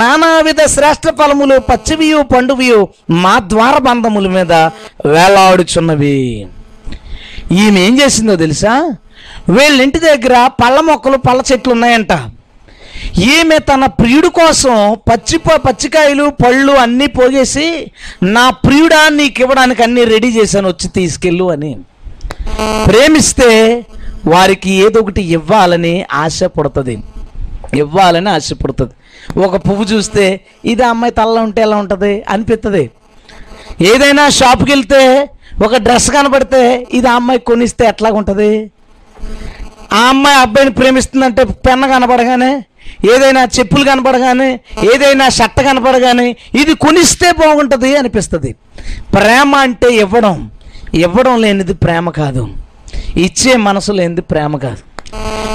[0.00, 2.80] నానావిధ శ్రేష్ఠ ఫలములు పచ్చివియు పండువియు
[3.22, 4.52] మా ద్వార బంధముల మీద
[5.14, 6.18] వేలాడుచున్నవి.
[7.62, 8.74] ఈమె ఏం చేసిందో తెలుసా?
[9.56, 12.12] వీళ్ళ ఇంటి దగ్గర పళ్ళ మొక్కలు పళ్ళ చెట్లు ఉన్నాయంట.
[13.32, 14.76] ఈమె తన ప్రియుడు కోసం
[15.08, 17.66] పచ్చి పచ్చికాయలు పళ్ళు అన్నీ పోగేసి
[18.36, 21.72] నా ప్రియుడా నీకు ఇవ్వడానికి అన్నీ రెడీ చేశాను వచ్చి తీసుకెళ్ళు అని.
[22.88, 23.50] ప్రేమిస్తే
[24.26, 26.98] వారికి ఏదో ఒకటి ఇవ్వాలని ఆశ పుడుతుంది.
[27.74, 28.94] ఇవ్వాలని ఆశ పుడుతుంది.
[29.40, 32.24] ఒక పువ్వు చూస్తే ఇది అమ్మాయి తల్ల ఉంటే ఎలా ఉంటుంది?
[32.28, 32.90] అనిపిస్తుంది
[33.82, 35.30] ఏదైనా షాప్కి వెళ్తే
[35.64, 38.70] ఒక డ్రెస్ కనబడితే ఇది ఆ అమ్మాయి కొనిస్తే ఎట్లాగుంటుంది?
[39.92, 42.64] ఆ అమ్మాయి అబ్బాయిని ప్రేమిస్తుందంటే పెన్న కనపడగానే
[43.12, 44.60] ఏదైనా చెప్పులు కనపడగానే
[44.94, 48.52] ఏదైనా షర్ట్ కనపడగానే ఇది కొనిస్తే బాగుంటుంది అనిపిస్తుంది.
[49.14, 50.50] ప్రేమ అంటే ఇవ్వడం.
[50.94, 52.63] ఇవ్వడం లేనిది ప్రేమ కాదు.
[53.16, 54.94] ఇచ్చే మనసు లేనిది ప్రేమ కాదు.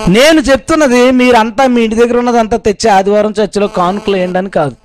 [0.09, 4.75] నేను చెప్తున్నది మీరంతా మీ ఇంటి దగ్గర ఉన్నదంతా తెచ్చి ఆదివారం చర్చిలో కానుకలు వేయండి అని కాదు.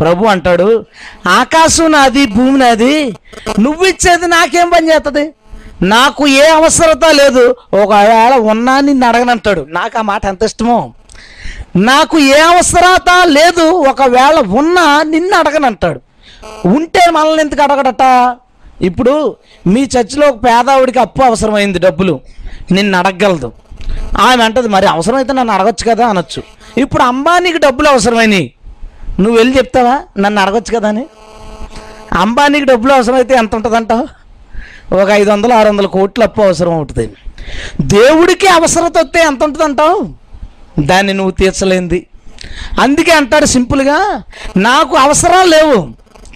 [0.00, 0.84] ప్రభు అంటాడు
[1.26, 3.14] ఆకాశం నాది భూమి నాది
[3.60, 5.34] నువ్వు ఇచ్చేది నాకేం పని చేస్తుంది
[5.82, 7.56] నాకు ఏ అవసరత లేదు.
[7.82, 9.66] ఒకవేళ ఉన్నా నిన్ను అడగనంటాడు.
[9.68, 10.92] నాకు ఆ మాట ఎంత ఇష్టమో.
[11.76, 13.70] నాకు ఏ అవసరత లేదు.
[13.70, 16.00] ఒకవేళ ఉన్నా నిన్ను అడగనంటాడు.
[16.66, 18.02] ఉంటే మనల్ని ఎందుకు అడగడట?
[18.80, 22.20] ఇప్పుడు మీ చర్చిలో ఒక పేదావుడికి అప్పు అవసరమైంది డబ్బులు.
[22.72, 23.52] నిన్ను అడగగలదు.
[24.20, 26.42] ఆమె అంటది మరి అవసరమైతే నన్ను అడగచ్చు కదా అనొచ్చు.
[26.80, 28.52] ఇప్పుడు అంబానీకి డబ్బులు అవసరమైనవి
[29.20, 30.02] నువ్వు వెళ్ళి చెప్తావా?
[30.18, 31.06] నన్ను అడగచ్చు కదా అని.
[32.12, 34.08] అంబానీకి డబ్బులు అవసరమైతే ఎంత ఉంటుందంటావు
[34.94, 37.12] ఒక ఐదు వందలు ఆరు వందల కోట్లు అప్పు అవసరం అవుతుంది.
[37.80, 40.08] దేవుడికి అవసరత వస్తే ఎంత ఉంటుంది అంటావు
[40.80, 42.06] దాన్ని నువ్వు తీర్చలేంది.
[42.80, 44.22] అందుకే అంటాడు సింపుల్గా
[44.56, 45.88] నాకు అవసరాలు లేవు.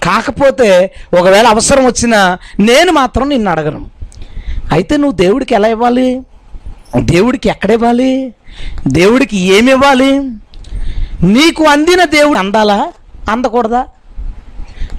[0.03, 3.87] కాకపోతే ఒకవేళ అవసరం వచ్చినా నేను మాత్రం నిన్ను అడగను.
[4.73, 6.23] అయితే నువ్వు దేవుడికి ఎలా ఇవ్వాలి?
[7.01, 8.35] దేవుడికి ఎక్కడ ఇవ్వాలి?
[8.87, 10.19] దేవుడికి ఏమి ఇవ్వాలి?
[11.23, 12.93] నీకు అందిన దేవుడు అందాలా?
[13.31, 13.87] అందకూడదా?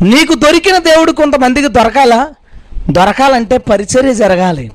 [0.02, 2.30] నీకు దొరికిన దేవుడు కొంతమందికి దొరకాలా?
[2.90, 4.72] దొరకాలంటే పరిచర్య జరగాలి.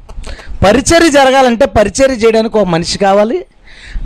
[0.66, 3.44] పరిచర్య జరగాలంటే పరిచర్య చేయడానికి ఒక మనిషి కావాలి.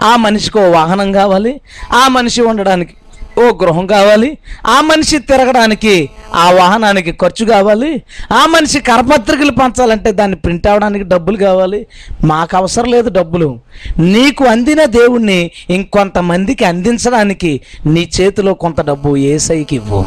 [0.03, 1.61] ఆ మనిషికి ఓ వాహనం కావాలి.
[1.93, 2.95] ఆ మనిషి ఉండడానికి
[3.39, 8.03] ఓ గృహం కావాలి ఆ మనిషి తిరగడానికి ఆ వాహనానికి ఖర్చు కావాలి
[8.33, 11.87] ఆ మనిషి కరపత్రికలు పంచాలంటే దాన్ని ప్రింట్ అవ్వడానికి డబ్బులు కావాలి.
[12.25, 13.59] మాకు అవసరం లేదు డబ్బులు.
[13.99, 20.05] నీకు అందిన దేవుణ్ణి ఇంకొంతమందికి అందించడానికి నీ చేతిలో కొంత డబ్బు ఏసైకి ఇవ్వు.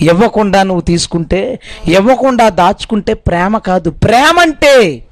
[0.00, 3.90] ఇవ్వకుండా నువ్వు తీసుకుంటే ఇవ్వకుండా దాచుకుంటే ప్రేమ కాదు.
[3.90, 5.02] ప్రేమ అంటే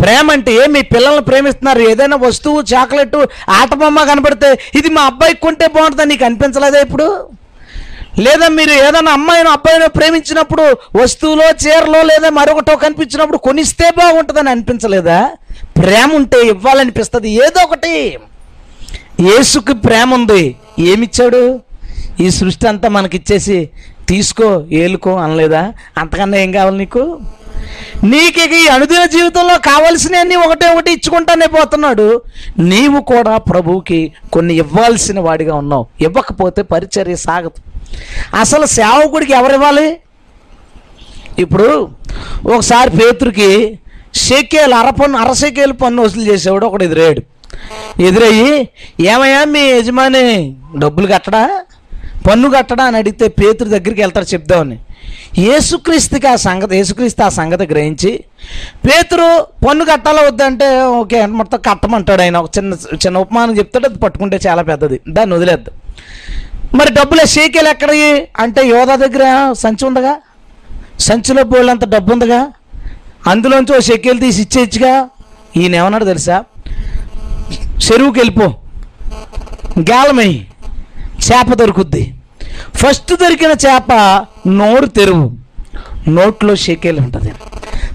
[0.00, 1.80] ప్రేమ అంటే ఏ మీ పిల్లల్ని ప్రేమిస్తున్నారు.
[1.90, 3.16] ఏదైనా వస్తువు చాక్లెట్
[3.58, 4.48] ఆట బొమ్మ కనబడితే
[4.78, 7.08] ఇది మా అబ్బాయికి కొంటే బాగుంటుందని నీకు అనిపించలేదా ఇప్పుడు?
[8.24, 10.64] లేదా మీరు ఏదైనా అమ్మాయినో అబ్బాయినో ప్రేమించినప్పుడు
[11.00, 15.18] వస్తువులో చీరలో లేదా మరొకటో కనిపించినప్పుడు కొనిస్తే బాగుంటుందని అనిపించలేదా?
[15.80, 17.30] ప్రేమ ఉంటే ఇవ్వాలనిపిస్తుంది.
[17.30, 17.94] ఏదో ఒకటి.
[19.20, 20.42] యేసుకి ప్రేమ ఉంది.
[20.78, 21.60] ఏమిచ్చాడు?
[22.20, 23.68] ఈ సృష్టి అంతా మనకిచ్చేసి
[24.08, 25.72] తీసుకో ఏలుకో అనలేదా?
[25.98, 27.02] అంతకన్నా ఏం కావాలి నీకు?
[28.04, 32.22] నీకు ఇక ఈ అనుదిన జీవితంలో కావలసినవన్నీ ఒకటే ఒకటి ఇచ్చుకుంటానే పోతున్నాడు.
[32.58, 35.86] నీవు కూడా ప్రభువుకి కొన్ని ఇవ్వాల్సిన వాడిగా ఉన్నావు.
[36.00, 37.50] ఇవ్వకపోతే పరిచర్య సాగదు.
[38.40, 39.96] అసలు సేవకుడికి ఎవరివ్వాలి
[41.38, 41.88] ఇప్పుడు
[42.54, 43.78] ఒకసారి పేతురికి
[44.14, 47.22] షెకేలు అరపన్ను అరసెకేలు పన్ను వసూలు చేసేవాడు ఒకడు ఎదురయ్యాడు.
[48.02, 48.68] ఎదురయ్యి
[49.00, 51.60] ఏమయ్యా మీ యజమాని డబ్బులు కట్టడా?
[52.30, 52.84] పన్ను కట్టడా?
[52.84, 54.78] అని అడిగితే పేతురు దగ్గరికి వెళ్తాడు చెప్దామని.
[55.38, 58.24] యేసుక్రీస్తుకి ఆ సంగతి యేసుక్రీస్తు ఆ సంగతి గ్రహించి
[58.86, 62.36] పేతురు పన్ను కట్టాలో వద్దంటే ఓకే మొత్తం కట్టమంటాడు ఆయన.
[62.36, 65.00] ఒక చిన్న చిన్న ఉపమానం చెప్తాడు అది పట్టుకుంటే చాలా పెద్దది.
[65.08, 65.70] దాన్ని వదిలేద్దు.
[66.74, 68.28] మరి డబ్బులు షేకేలు ఎక్కడవి?
[68.38, 70.16] అంటే యోధా దగ్గర సంచి ఉందగా?
[71.00, 72.52] సంచిలో బోళ్ళంత డబ్బు ఉందిగా?
[73.26, 75.08] అందులోంచి ఓ షెక్కేలు తీసి ఇచ్చేయచ్చుగా?
[75.56, 76.44] ఈయన ఏమన్నాడు తెలుసా?
[77.56, 78.54] చెరువుకి వెళ్ళిపో.
[79.80, 80.46] గాలమై
[81.26, 82.14] చేప దొరుకుద్ది.
[82.74, 83.92] ఫస్ట్ దొరికిన చేప
[84.46, 85.32] నోరు తెరువు.
[86.08, 87.32] నోట్లో షేకేలు ఉంటుంది.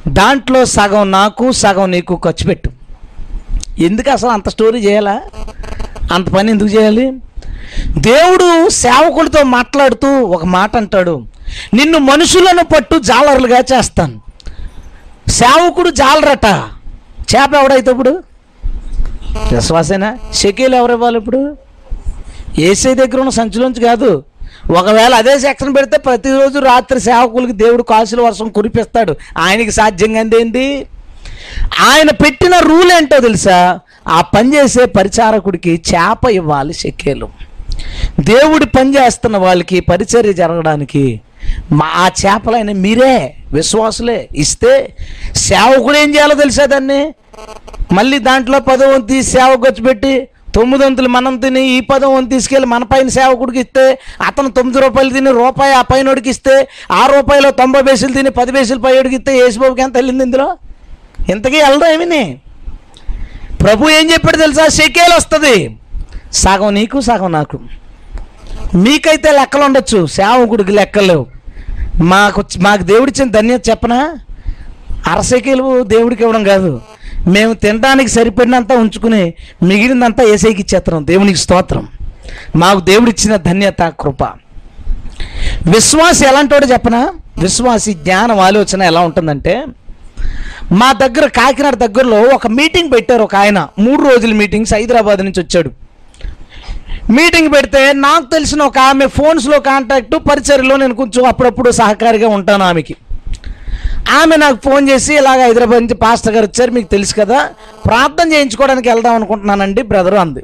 [0.08, 2.70] దాంట్లో సగం నాకు సగం నీకు ఖర్చు పెట్టు.
[3.80, 5.22] ఎందుకు అసలు అంత స్టోరీ చేయాలా?
[6.14, 7.12] అంత పని ఎందుకు చేయాలి?
[7.98, 11.26] దేవుడు సేవకుడితో మాట్లాడుతూ ఒక మాట అంటాడు.
[11.74, 14.22] నిన్ను మనుషులను పట్టు జాలరులుగా చేస్తాను.
[15.30, 16.46] సేవకుడు జాలరట.
[17.36, 18.24] చేప ఎవడైతే ఇప్పుడు?
[19.54, 20.18] విశ్వాసేనా?
[20.34, 21.58] షకీలు ఎవరు ఇవ్వాలి ఇప్పుడు?
[22.60, 24.24] ఏసీ దగ్గర ఉన్న సంచులోంచి కాదు.
[24.72, 29.16] ఒకవేళ అదే సెక్షన్ పెడితే ప్రతిరోజు రాత్రి సేవకులకి దేవుడు కాసుల వర్షం కురిపిస్తాడు.
[29.38, 30.88] ఆయనకి సాధ్యంగా ఏంది?
[31.80, 33.80] ఆయన పెట్టిన రూల్ ఏంటో తెలుసా?
[34.08, 37.30] ఆ పని చేసే పరిచారకుడికి చేప ఇవ్వాలి షెక్కేలు
[38.20, 41.22] దేవుడి పని చేస్తున్న వాళ్ళకి పరిచర్య జరగడానికి
[41.72, 44.30] మా ఆ చేపలైన మీరే విశ్వాసులే.
[44.36, 44.96] ఇస్తే
[45.36, 47.14] సేవకుడు ఏం చేయాలో తెలుసా దాన్ని?
[47.92, 52.84] మళ్ళీ దాంట్లో పదవంతి సేవ తీసి పెట్టి తొమ్మిది వంతులు మనం తిని ఈ పదం వంతు తీసుకెళ్ళి మన
[52.84, 58.14] పైన సేవకుడికి ఇస్తే అతను తొమ్మిది రూపాయలు తిని రూపాయి ఆ పైనోడికి ఇస్తే ఆ రూపాయలు తొంభై బేసులు
[58.14, 60.58] తిని పది బేసులు పైడికి ఇస్తే యేసుబాబుకి ఎంత వెళ్ళింది ఇందులో?
[61.30, 62.40] ఇంతకీ వెళ్ళడం ఏమిని?
[63.64, 64.68] ప్రభు ఏం చెప్పాడు తెలుసా?
[64.68, 65.78] షెకేలు వస్తుంది.
[66.34, 67.60] సగం నీకు సగం నాకు.
[68.76, 70.06] మీకైతే లెక్కలు ఉండొచ్చు.
[70.06, 71.06] సేవకుడికి లెక్కలు.
[71.06, 71.28] లేవు
[72.04, 74.16] మాకు మాకు దేవుడిచ్చిన ధన్యత చెప్పనా?
[75.08, 76.82] అరసెకేలు దేవుడికి ఇవ్వడం కాదు.
[77.28, 81.88] మేము తినడానికి సరిపడినంత ఉంచుకుని మిగిలినంతా ఏసైకి ఇచ్చేస్తున్నాం దేవునికి స్తోత్రం.
[82.56, 84.24] మాకు దేవుడిచ్చిన ధన్యత కృప.
[85.66, 87.14] విశ్వాసి ఎలాంటోడో చెప్పనా?
[87.42, 89.66] విశ్వాసి జ్ఞానం ఆలోచన ఎలా ఉంటుందంటే
[90.72, 93.68] మా దగ్గర కాకినాడ దగ్గరలో ఒక మీటింగ్ పెట్టారు ఒక ఆయన.
[93.80, 95.72] మూడు రోజుల మీటింగ్స్ హైదరాబాద్ నుంచి వచ్చాడు.
[97.12, 102.96] మీటింగ్ పెడితే నాకు తెలిసిన ఒక ఆమె ఫోన్స్లో కాంటాక్ట్ పరిచర్లో నేను కొంచెం అప్పుడప్పుడు సహకారిగా ఉంటాను ఆమెకి.
[104.12, 107.50] ఆమె నాకు ఫోన్ చేసి ఇలాగ హైదరాబాద్ నుంచి పాస్టర్ గారు వచ్చారు మీకు తెలుసు కదా.
[107.86, 110.44] ప్రార్థన చేయించుకోవడానికి వెళ్దాం అనుకుంటున్నానండి బ్రదర్ అంది.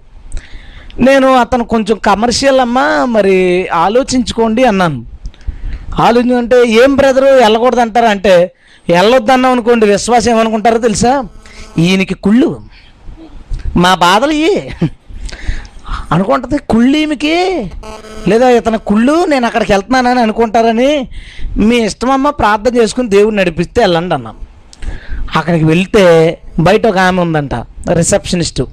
[0.99, 5.05] నేను అతను కొంచెం కమర్షియల్ అమ్మా మరి ఆలోచించుకోండి అన్నాను.
[5.99, 8.53] ఆలోచన అంటే ఏం బ్రదరు వెళ్ళకూడదు అంటారా అంటే
[8.89, 11.23] వెళ్ళొద్దన్నాం అనుకోండి విశ్వాసం ఏమనుకుంటారో తెలుసా?
[11.77, 12.61] ఈయనకి కుళ్ళు.
[13.77, 14.71] మా బాధలు ఇవి
[16.11, 17.35] అనుకుంటుంది కుళ్ళీమికి.
[18.27, 21.09] లేదా ఇతను కుళ్ళు నేను అక్కడికి వెళ్తున్నానని అనుకుంటారని
[21.57, 24.37] మీ ఇష్టమమ్మ ప్రార్థన చేసుకుని దేవుడిని నడిపిస్తే వెళ్ళండి అన్నాం.
[25.35, 26.05] అక్కడికి వెళ్తే
[26.59, 27.55] బయట ఒక ఆమె ఉందంట
[27.93, 28.67] రిసెప్షనిస్టు.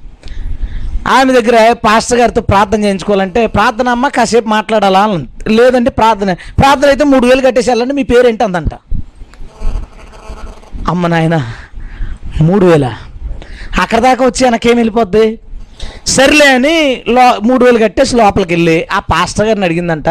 [1.09, 5.03] ఆమె దగ్గర పాస్టర్ గారితో ప్రార్థన చేయించుకోవాలంటే ప్రార్థన అమ్మ కాసేపు మాట్లాడాలా?
[5.49, 8.75] లేదంటే ప్రార్థన ప్రార్థన అయితే మూడు వేలు కట్టేసి వెళ్ళండి మీ పేరేంటి అందంట.
[10.89, 11.53] అమ్మ నాయన
[12.41, 12.87] మూడు వేల?
[13.83, 15.39] అక్కడ దాకా వచ్చి వెనకేం వెళ్ళిపోద్ది?
[16.07, 20.09] సర్లే అని లో మూడు వేలు కట్టేసి లోపలికి వెళ్ళి ఆ పాస్టర్ గారిని అడిగిందంట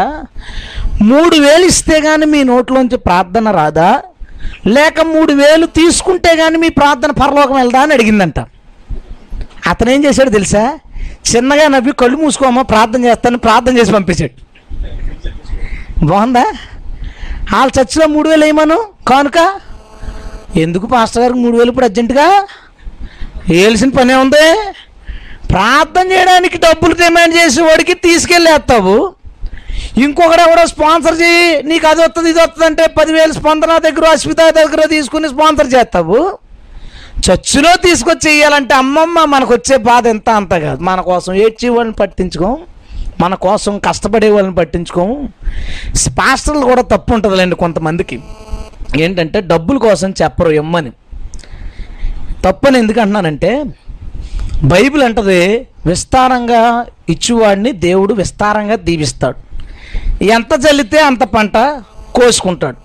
[1.02, 4.02] మూడు వేలు ఇస్తే కానీ మీ నోట్లోంచి ప్రార్థన రాదా?
[4.68, 7.82] లేక మూడు వేలు తీసుకుంటే కానీ మీ ప్రార్థన పరలోకం వెళ్దా?
[7.82, 8.40] అని అడిగిందంట.
[9.68, 10.80] అతను ఏం చేశాడు తెలుసా?
[11.36, 14.46] చిన్నగా నవ్వి కళ్ళు మూసుకోమా ప్రార్థన చేస్తాను ప్రార్థన చేసి పంపించాడు.
[16.06, 16.44] బాగుందా?
[17.54, 18.86] వాళ్ళ చర్చిలో మూడు వేలు వేయమను?
[19.08, 19.54] కానుక?
[20.58, 22.48] ఎందుకు పాస్టర్ గారికి మూడు వేలు ఇప్పుడు అర్జెంటుగా?
[23.50, 24.46] వేయాల్సిన పనే ఉంది.
[25.56, 28.96] ప్రార్థన చేయడానికి డబ్బులు డిమాండ్ చేసేవాడికి తీసుకెళ్ళేస్తావు.
[30.04, 34.82] ఇంకొకడు ఎవడో స్పాన్సర్ చేయి నీకు అది వస్తుంది ఇది వస్తుంది అంటే పదివేలు స్పందన దగ్గర అశ్వితా దగ్గర
[34.96, 36.20] తీసుకుని స్పాన్సర్ చేస్తావు.
[37.26, 40.80] చర్చిలో తీసుకొచ్చి వేయాలంటే అమ్మమ్మ మనకు వచ్చే బాధ ఎంత అంత కాదు.
[40.90, 42.56] మన కోసం ఏడ్చి వాళ్ళని పట్టించుకోం
[43.24, 45.10] మన కోసం కష్టపడే వాళ్ళని పట్టించుకోం.
[46.20, 48.18] పాస్టర్లు కూడా తప్పు ఉంటుందిలేండి కొంతమందికి.
[49.04, 50.92] ఏంటంటే డబ్బుల కోసం చెప్పరు ఇమ్మని
[52.46, 53.52] తప్పని ఎందుకంటున్నానంటే
[54.64, 59.38] బైబిల్ అంటది విస్తారంగా ఇచ్చేవాడిని దేవుడు విస్తారంగా దీవిస్తాడు.
[60.24, 61.58] ఎంత చల్లితే అంత పంట
[62.16, 62.78] కోసుకుంటాడు.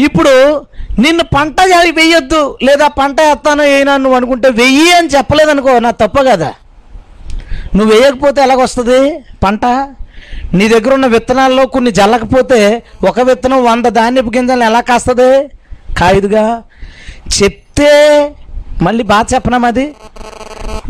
[0.00, 0.66] ఇప్పుడు
[0.98, 6.22] నిన్ను పంట జా- వెయ్యొద్దు లేదా పంట ఎత్తాను వేయనా నువ్వు అనుకుంటే వెయ్యి అని చెప్పలేదనుకో నా తప్ప
[6.22, 6.54] కదా.
[7.76, 9.64] నువ్వు వేయకపోతే ఎలాగొస్తుంది పంట?
[10.54, 15.48] నీ దగ్గర ఉన్న విత్తనాల్లో కొన్ని జల్లకపోతే ఒక విత్తనం వంద ధాన్యపు గింజలు ఎలా కాస్తుంది?
[15.94, 16.62] కాయదుగా.
[17.42, 18.30] చెప్తే
[18.82, 19.94] మళ్ళీ బాగా చెప్పనా అది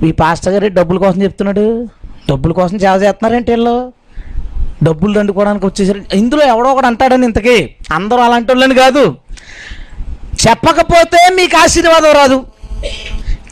[0.05, 1.67] మీ పాస్టర్ గారి డబ్బుల కోసం చెప్తున్నాడు.
[2.31, 3.77] డబ్బుల కోసం సేవ చేస్తున్నారేంటి వీళ్ళు?
[4.87, 6.01] డబ్బులు దండుకోవడానికి వచ్చేసారు.
[6.21, 7.55] ఇందులో ఎవడో ఒకడు అంటాడని ఇంతకీ.
[7.93, 9.05] అందరూ అలాంటి వాళ్ళని కాదు.
[10.45, 12.39] చెప్పకపోతే మీకు ఆశీర్వాదం రాదు.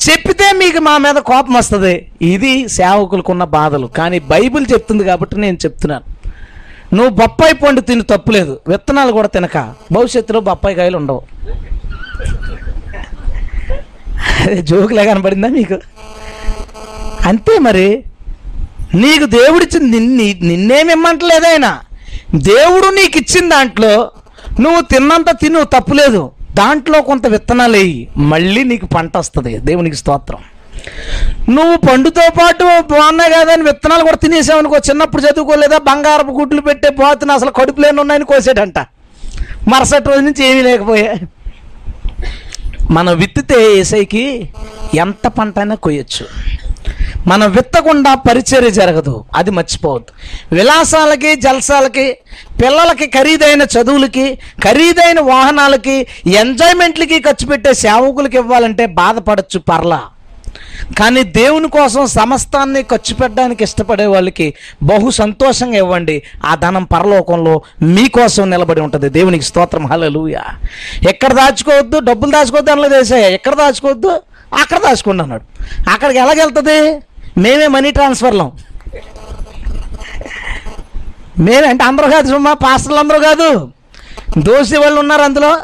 [0.04, 1.94] చెప్పితే మీకు మా మీద కోపం వస్తుంది.
[2.34, 3.86] ఇది సేవకులకున్న బాధలు.
[3.98, 6.04] కానీ బైబిల్ చెప్తుంది కాబట్టి నేను చెప్తున్నాను.
[6.96, 9.58] నువ్వు బొప్పాయి పండు తిని తప్పులేదు విత్తనాలు కూడా తినక.
[9.92, 11.22] భవిష్యత్తులో బొప్పాయి కాయలు ఉండవు.
[14.42, 15.78] అదే జోకులే కనబడిందా మీకు?
[17.26, 18.04] అంతే మరి.
[18.94, 21.80] నీకు దేవుడిచ్చింది నీ నిన్నేమిమ్మంటలేదు ఆయన.
[22.34, 24.10] దేవుడు నీకు ఇచ్చిన దాంట్లో
[24.60, 29.58] నువ్వు తిన్నంత తిను తప్పులేదు దాంట్లో కొంత విత్తనాలు వేయి మళ్ళీ నీకు పంట వస్తుంది.
[29.58, 30.38] దేవునికి స్తోత్రం.
[31.48, 35.78] నువ్వు పండుతో పాటు బాగున్నాయి కదా అని విత్తనాలు కూడా తినేసావనుకో చిన్నప్పుడు చదువుకోలేదా?
[35.78, 38.78] బంగారపు గుడ్లు పెట్టే పోతున్న అసలు కడుపులేని ఉన్నాయని కోసాడంట
[39.68, 41.14] మరుసటి రోజు నుంచి ఏమీ లేకపోయా.
[42.90, 44.48] మనం విత్తితే ఏసైకి
[44.94, 46.26] ఎంత పంట అయినా కొయ్యొచ్చు.
[47.26, 49.24] మనం విత్తకుండా పరిచర్య జరగదు.
[49.34, 50.54] అది మర్చిపోవద్దు.
[50.54, 52.18] విలాసాలకి జల్సాలకి
[52.62, 60.00] పిల్లలకి ఖరీదైన చదువులకి ఖరీదైన వాహనాలకి ఎంజాయ్మెంట్లకి ఖర్చు పెట్టే సేవకులకి ఇవ్వాలంటే బాధపడచ్చు పర్లా.
[60.98, 66.22] కానీ దేవుని కోసం సమస్తాన్ని ఖర్చు పెట్టడానికి ఇష్టపడే వాళ్ళకి బహు సంతోషంగా ఇవ్వండి.
[66.46, 69.08] ఆ ధనం పరలోకంలో మీకోసం నిలబడి ఉంటుంది.
[69.08, 69.86] దేవునికి స్తోత్రం.
[69.86, 70.38] హలలుయ
[71.08, 71.98] ఎక్కడ దాచుకోవద్దు?
[71.98, 74.20] డబ్బులు దాచుకోవద్దు అనలేదు వేసాయ ఎక్కడ దాచుకోవద్దు?
[74.60, 75.42] అక్కడ దాచుకోండి అన్నాడు.
[75.90, 77.02] అక్కడికి ఎలాగెళ్తుంది?
[77.38, 78.52] మేమే మనీ ట్రాన్స్ఫర్లం.
[81.38, 83.70] మేమే అంటే అందరూ కాదు సుమ్మా పాస్టర్లు అందరూ కాదు.
[84.38, 85.58] దోషి వాళ్ళు ఉన్నారు అందులో.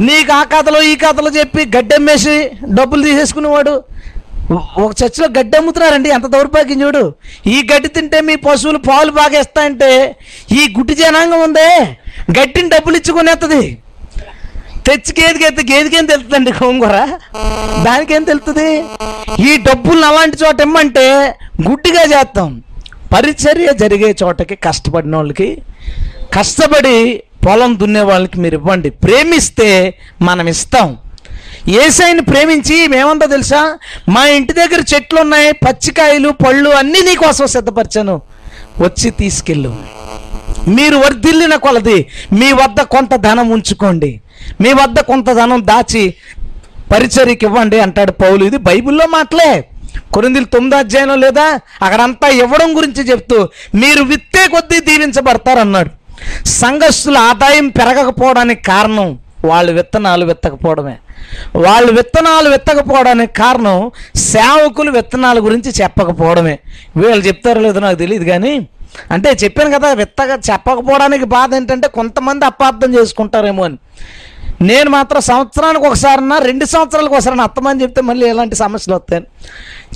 [0.00, 3.82] నీకు ఆ కథలో ఈ కథలో చెప్పి గడ్డమ్మేసి డబ్బులు తీసేసుకునేవాడు.
[4.52, 7.14] ఒక చర్చిలో గడ్డి అమ్ముతున్నారండి ఎంత దౌర్భాగ్యం చూడు.
[7.46, 10.16] ఈ గడ్డి తింటే మీ పశువులు పాలు బాగా ఇస్తాయంటే
[10.52, 11.96] ఈ గుడ్డి జనాంగం ఉందే.
[12.40, 13.78] గడ్డిని డబ్బులు ఇచ్చుకునేస్తుంది
[14.86, 17.18] తెచ్చి గేదెకి ఎత్తే గేదెకేం తెలుస్తుందండి గోంగూర?
[17.84, 18.84] దానికేం తెలుస్తుంది?
[19.48, 21.34] ఈ డబ్బులను అలాంటి చోట ఇమ్మంటే
[21.68, 22.62] గుడ్డిగా చేస్తాం.
[23.14, 25.62] పరిచర్య జరిగే చోటకి కష్టపడిన వాళ్ళకి
[26.38, 28.90] కష్టపడి పొలం దున్నే వాళ్ళకి మీరు ఇవ్వండి.
[28.90, 30.98] ప్రేమిస్తే మనం ఇస్తాం.
[31.68, 33.78] ఏసైని ప్రేమించి మేమంతా తెలుసా?
[34.08, 38.22] మా ఇంటి దగ్గర చెట్లు ఉన్నాయి పచ్చికాయలు పళ్ళు అన్నీ నీకోసం సిద్ధపరిచాను.
[38.80, 39.76] వచ్చి తీసుకెళ్ళు.
[40.68, 44.21] మీరు వర్ధిల్లిన కొలది మీ వద్ద కొంత ధనం ఉంచుకోండి.
[44.62, 46.04] మీ వద్ద కొంత ధనం దాచి
[46.92, 48.42] పరిచర్యకి ఇవ్వండి అంటాడు పౌలు.
[48.48, 49.52] ఇది బైబిల్లో మాటలే
[50.14, 51.46] కొరిందులు తొమ్మిదో అధ్యాయంలో లేదా?
[51.84, 53.38] అక్కడంతా ఇవ్వడం గురించి చెప్తూ
[53.82, 55.90] మీరు విత్తే కొద్దీ దీవించబడతారన్నాడు.
[56.60, 59.08] సంఘస్థుల ఆదాయం పెరగకపోవడానికి కారణం
[59.50, 60.96] వాళ్ళు విత్తనాలు విత్తకపోవడమే.
[61.64, 63.78] వాళ్ళు విత్తనాలు విత్తకపోవడానికి కారణం
[64.32, 66.54] సేవకులు విత్తనాల గురించి చెప్పకపోవడమే.
[67.00, 68.52] వీళ్ళు చెప్తారో లేదో నాకు తెలియదు కానీ
[69.10, 73.78] అంటే చెప్పాను కదా విత్తగా చెప్పకపోవడానికి బాధ ఏంటంటే కొంతమంది అపార్థం చేసుకుంటారేమో అని.
[74.62, 79.26] నేను మాత్రం సంవత్సరానికి ఒకసారన్నా రెండు సంవత్సరాలకు ఒకసారి అత్తమని చెప్తే మళ్ళీ ఎలాంటి సమస్యలు వస్తాయని.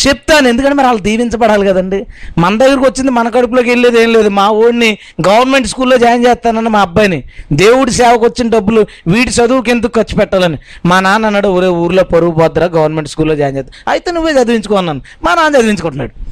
[0.09, 2.07] చెప్తాను ఎందుకంటే మరి వాళ్ళు దీవించబడాలి కదండి.
[2.39, 4.29] మన దగ్గరికి వచ్చింది మన కడుపులోకి వెళ్ళేది ఏం లేదు.
[4.29, 7.25] మా ఊడిని గవర్నమెంట్ స్కూల్లో జాయిన్ చేస్తానన్న మా అబ్బాయిని.
[7.53, 10.59] దేవుడి సేవకు వచ్చిన డబ్బులు వీటి చదువుకి ఎందుకు ఖర్చు పెట్టాలని.
[10.85, 13.73] మా నాన్న అన్నాడు ఊరే ఊర్లో పరుగు పోద్దురా గవర్నమెంట్ స్కూల్లో జాయిన్ చేస్తా.
[13.89, 15.01] అయితే నువ్వే చదివించుకో అన్నాను.
[15.25, 16.26] మా నాన్న చదివించుకుంటున్నాడు.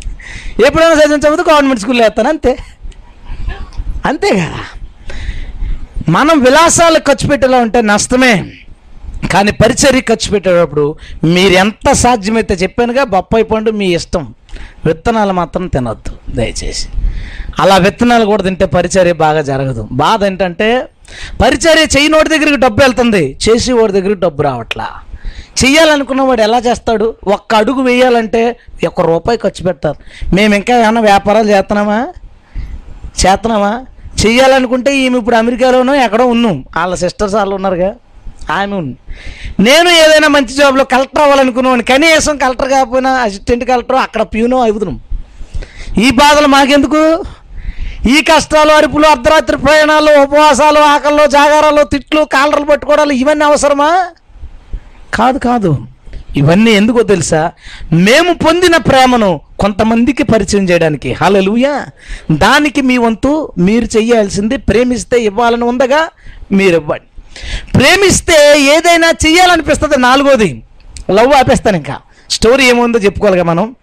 [0.66, 2.52] ఎప్పుడైనా చదివించకపోతే గవర్నమెంట్ స్కూల్లో వేస్తాను అంతే.
[4.10, 4.62] అంతే కదా
[6.08, 8.34] మనం విలాసాలు ఖర్చు పెట్టేలా ఉంటే నష్టమే.
[9.32, 10.84] కానీ పరిచర్య ఖర్చు పెట్టేటప్పుడు
[11.34, 14.24] మీరు ఎంత సాధ్యమైతే చెప్పానుగా బొప్పాయి పండు మీ ఇష్టం.
[14.86, 16.86] విత్తనాలు మాత్రం తినొద్దు దయచేసి.
[17.62, 19.82] అలా విత్తనాలు కూడా తింటే పరిచర్య బాగా జరగదు.
[20.02, 20.68] బాధ ఏంటంటే
[21.42, 24.86] పరిచర్య చేయనోడి దగ్గరికి డబ్బు వెళ్తుంది చేసేవాడి దగ్గరికి డబ్బు రావట్లా.
[25.64, 27.14] చెయ్యాలనుకున్న వాడు ఎలా చేస్తాడు?
[27.26, 28.56] ఒక్క అడుగు వేయాలంటే
[28.86, 29.98] ఒక్క రూపాయి ఖర్చు పెడతారు.
[30.34, 32.08] మేము ఇంకా ఏమైనా వ్యాపారాలు చేస్తున్నామా?
[33.26, 33.86] చేస్తున్నామా?
[34.26, 36.64] చెయ్యాలనుకుంటే ఈమె ఇప్పుడు అమెరికాలోనో ఎక్కడో ఉన్నాం.
[36.76, 37.94] వాళ్ళ సిస్టర్స్ వాళ్ళు ఉన్నారుగా.
[38.52, 38.96] ఆమె ఉంది.
[39.60, 45.00] నేను ఏదైనా మంచి జాబ్లో కలెక్టర్ అవ్వాలనుకున్నాను కనీసం కలెక్టర్ కాకపోయినా అసిస్టెంట్ కలెక్టర్ అక్కడ ప్యూనో అవుతున్నాం
[46.02, 47.24] ఈ బాధలు మాకెందుకు?
[48.08, 54.06] ఈ కష్టాలు అరుపులు అర్ధరాత్రి ప్రయాణాలు ఉపవాసాలు ఆకల్లో జాగారాలు తిట్లు కాలరలు పట్టుకోవడాలు ఇవన్నీ అవసరమా?
[55.14, 55.78] కాదు కాదు.
[56.36, 57.52] ఇవన్నీ ఎందుకో తెలుసా?
[57.92, 61.12] మేము పొందిన ప్రేమను కొంతమందికి పరిచయం చేయడానికి.
[61.12, 61.86] హలలుయా
[62.32, 66.08] దానికి మీ వంతు మీరు చేయాల్సింది ప్రేమిస్తే ఇవ్వాలని ఉందగా
[66.52, 67.04] మీరు ఇవ్వండి
[67.78, 70.62] ప్రేమిస్తే ఏదైనా చెయ్యాలనిపిస్తుంది నాలుగోది.
[71.10, 71.98] లవ్ ఆపేస్తాను ఇంకా.
[72.30, 73.74] స్టోరీ ఏముందో చెప్పుకోవాలిగా మనం.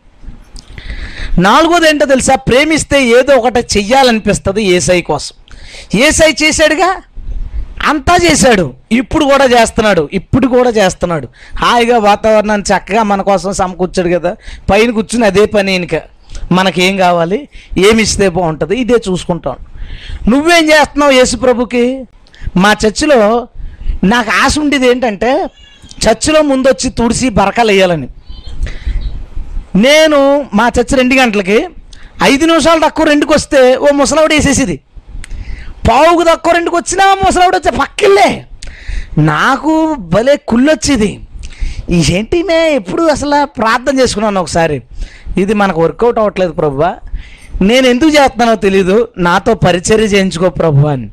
[1.40, 2.36] నాలుగోది ఏంటో తెలుసా?
[2.36, 5.36] ప్రేమిస్తే ఏదో ఒకటి చెయ్యాలనిపిస్తుంది ఏసై కోసం.
[6.00, 7.02] ఏసై చేశాడుగా?
[7.90, 8.74] అంతా చేశాడు.
[8.92, 10.10] ఇప్పుడు కూడా చేస్తున్నాడు.
[10.14, 11.28] ఇప్పుడు కూడా చేస్తున్నాడు.
[11.58, 14.36] హాయిగా వాతావరణాన్ని చక్కగా మన కోసం సమకూర్చాడు కదా.
[14.72, 15.96] పైన కూర్చుని అదే పని ఇంక
[16.52, 17.50] మనకేం కావాలి?
[17.78, 18.76] ఏమి ఇస్తే బాగుంటుంది?
[18.76, 19.56] ఇదే చూసుకుంటాం.
[20.30, 22.06] నువ్వేం చేస్తున్నావు యేసు ప్రభుకి?
[22.58, 23.48] మా చర్చిలో
[24.04, 25.32] నాకు ఆశ ఉండేది ఏంటంటే
[26.08, 28.08] చర్చిలో ముందు వచ్చి తుడిసి బరకాలు వేయాలని.
[29.76, 31.68] నేను మా చర్చి రెండు గంటలకి
[32.24, 34.80] ఐదు నిమిషాలు తక్కువ రెండుకి వస్తే ఓ ముసలావిడ వేసేసేది.
[35.92, 38.46] పావుకు తక్కువ రెండుకు వచ్చినా ముసలావిడ వచ్చే పక్కిల్లే.
[39.18, 41.20] నాకు భలే కుళ్ళొచ్చేది.
[41.90, 44.82] ఏంటి మే ఎప్పుడు అసలు ప్రార్థన చేసుకున్నాను ఒకసారి?
[45.38, 46.84] ఇది మనకు వర్కౌట్ అవ్వట్లేదు ప్రభు.
[47.64, 49.08] నేను ఎందుకు చేస్తున్నానో తెలీదు.
[49.18, 51.10] నాతో పరిచర్య చేయించుకో ప్రభు అని.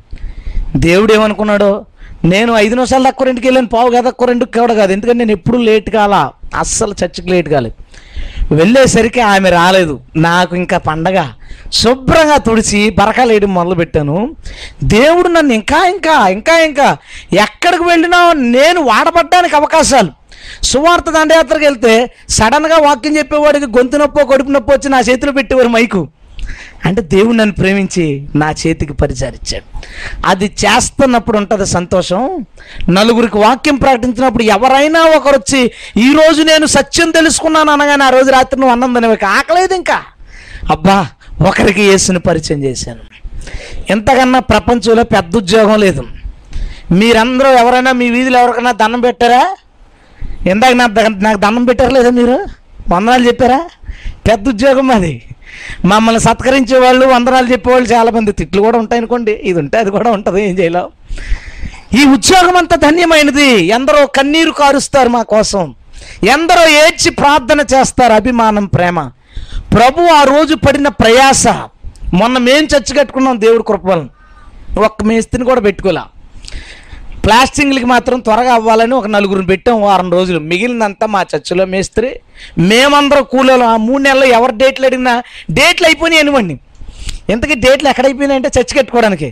[0.75, 1.85] దేవుడు ఏమనుకున్నాడో?
[2.25, 4.91] నేను ఐదు నిమిషాలు తక్కువ రెండుకి వెళ్ళాను పావు కదా తక్కువ రెండుకి కూడా కాదు.
[4.91, 7.75] ఎందుకంటే నేను ఎప్పుడు లేట్ కాలా అస్సలు చర్చికి లేట్ కాలేదు.
[8.53, 9.99] వెళ్ళేసరికి ఆమె రాలేదు.
[10.15, 11.25] నాకు ఇంకా పండగ.
[11.73, 14.35] శుభ్రంగా తుడిచి బరకాలు వేయడం మొదలుపెట్టాను.
[14.83, 16.97] దేవుడు నన్ను ఇంకా ఇంకా ఇంకా ఇంకా
[17.33, 20.09] ఎక్కడికి వెళ్ళినా నేను వాడబడ్డానికి అవకాశాలు.
[20.63, 26.07] సువార్త దండయాత్రకు వెళ్తే సడన్గా వాక్యం చెప్పేవాడికి గొంతు నొప్పో కడుపు నొప్పి వచ్చి నా చేతిలో పెట్టేవారు మైకు.
[26.85, 29.65] అంటే దేవుడు నన్ను ప్రేమించి నా చేతికి పరిచారిచ్చాడు
[30.25, 32.45] అది చేస్తున్నప్పుడు ఉంటుంది సంతోషం.
[32.89, 38.71] నలుగురికి వాక్యం ప్రకటించినప్పుడు ఎవరైనా ఒకరు వచ్చి ఈరోజు నేను సత్యం తెలుసుకున్నాను అనగానే ఆ రోజు రాత్రి నువ్వు
[38.71, 40.01] అన్నందని ఆకలేదు ఇంకా.
[40.69, 41.07] అబ్బా
[41.47, 42.99] ఒకరికి యేసుని పరిచయం చేశాను.
[43.89, 46.03] ఎంతకన్నా ప్రపంచంలో పెద్ద ఉద్యోగం లేదు.
[46.91, 49.55] మీరందరూ ఎవరైనా మీ వీధిలో ఎవరికైనా దండం పెట్టారా?
[50.47, 52.39] ఇందాక నాకు నాకు దండం పెట్టారు లేదా మీరు?
[52.91, 53.69] వందనాలు చెప్పారా?
[54.13, 55.35] పెద్ద ఉద్యోగం అది.
[55.85, 58.31] మమ్మల్ని సత్కరించే వాళ్ళు వందనాలు చెప్పేవాళ్ళు చాలామంది.
[58.31, 59.31] తిట్లు కూడా ఉంటాయి అనుకోండి.
[59.31, 60.49] ఇది ఉంటే అది కూడా ఉంటుంది.
[60.49, 60.87] ఏం చేయలేం.
[62.01, 63.65] ఈ ఉద్యోగం అంత ధన్యమైనది.
[63.65, 65.75] ఎందరో కన్నీరు కారుస్తారు మా కోసం.
[66.29, 69.11] ఎందరో ఏడ్చి ప్రార్థన చేస్తారు అభిమానం ప్రేమ.
[69.73, 71.47] ప్రభు ఆ రోజు పడిన ప్రయాస.
[72.13, 74.09] మొన్న మేం చచ్చి కట్టుకున్నాం దేవుడి కృపలను.
[74.79, 76.01] ఒక్క మేస్త్రిని కూడా పెట్టుకోలే.
[77.29, 80.39] ప్లాస్టింగ్లకి మాత్రం త్వరగా అవ్వాలని ఒక నలుగురిని పెట్టాం వారం రోజులు.
[80.51, 82.09] మిగిలినంతా మా చర్చిలో మేస్త్రి
[82.69, 85.13] మేమందరం కూలీలు ఆ మూడు నెలలు ఎవరు డేట్లు అడిగినా
[85.57, 86.55] డేట్లు అయిపోయినాయి అనివ్వండి
[87.33, 89.29] ఇంతకీ డేట్లు ఎక్కడైపోయినాయంటే చర్చి కట్టుకోవడానికి.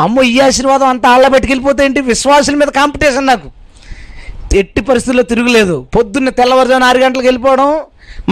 [0.00, 2.00] అమ్మో ఈ ఆశీర్వాదం అంతా ఆళ్ళ పట్టుకెళ్ళిపోతే ఏంటి?
[2.12, 3.48] విశ్వాసుల మీద కాంపిటీషన్ నాకు.
[4.56, 5.76] ఎట్టి పరిస్థితుల్లో తిరుగులేదు.
[5.96, 7.70] పొద్దున్న తెల్లవారుజామున ఆరు గంటలకు వెళ్ళిపోవడం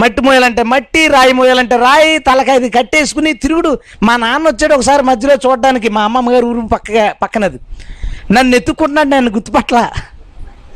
[0.01, 3.71] మట్టి మోయాలంటే మట్టి రాయి మోయాలంటే రాయి తలకాయది కట్టేసుకుని తిరుగుడు.
[4.03, 5.89] మా నాన్న వచ్చాడు ఒకసారి మధ్యలో చూడడానికి.
[5.89, 7.59] మా అమ్మమ్మ గారు ఊరు పక్కగా పక్కనది.
[8.31, 9.89] నన్ను ఎత్తుకుంటున్నాడు నన్ను గుర్తుపట్ల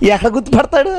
[0.03, 0.89] ఎక్కడ గుర్తుపడతాడు?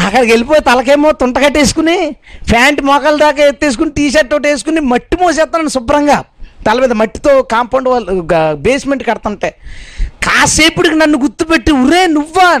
[0.00, 2.16] అక్కడికి వెళ్ళిపోయి తలకేమో తుంటకట్టేసుకుని
[2.52, 6.24] ప్యాంట్ మోకాల దాకా ఎత్తేసుకుని టీ షర్ట్ ఒకటి వేసుకుని మట్టి మోసేస్తాను శుభ్రంగా.
[6.66, 9.54] తల మీద మట్టితో కాంపౌండ్ వాళ్ళు బేస్మెంట్ కడుతుంటే.
[10.02, 12.60] కాసేపుడికి నన్ను గుర్తుపెట్టి ఉరే నువ్వా?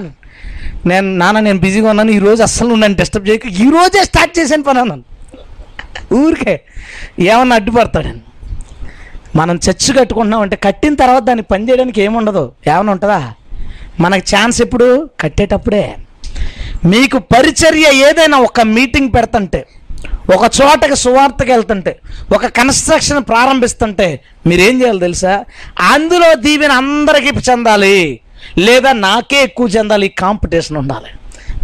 [0.86, 2.10] నేను నాన్న నేను బిజీగా ఉన్నాను.
[2.10, 3.46] ఈరోజు అస్సలు నువ్వు నన్ను డిస్టర్బ్ చేయక.
[3.46, 5.02] ఈరోజే స్టార్ట్ చేశాను పని అన్నాను.
[6.14, 6.60] ఊరికే
[7.20, 8.20] ఏమన్నా అడ్డుపడతాడని.
[9.36, 12.52] మనం చర్చ్ కట్టుకుంటున్నాం అంటే కట్టిన తర్వాత దాన్ని పని చేయడానికి ఏముండదు.
[12.68, 13.32] ఏమైనా ఉంటుందా?
[14.00, 15.08] మనకు ఛాన్స్ ఎప్పుడు?
[15.20, 15.94] కట్టేటప్పుడే.
[16.84, 19.66] మీకు పరిచర్య ఏదైనా ఒక మీటింగ్ పెడుతుంటే
[20.36, 21.98] ఒక చోటకి సువార్తకి వెళ్తుంటే
[22.34, 25.44] ఒక కన్స్ట్రక్షన్ ప్రారంభిస్తుంటే మీరేం చేయాలి తెలుసా?
[25.80, 28.20] అందులో దీవెన అందరికీ చెందాలి.
[28.58, 30.06] లేదా నాకే ఎక్కువ చెందాలి.
[30.06, 31.10] ఈ కాంపిటీషన్ ఉండాలి.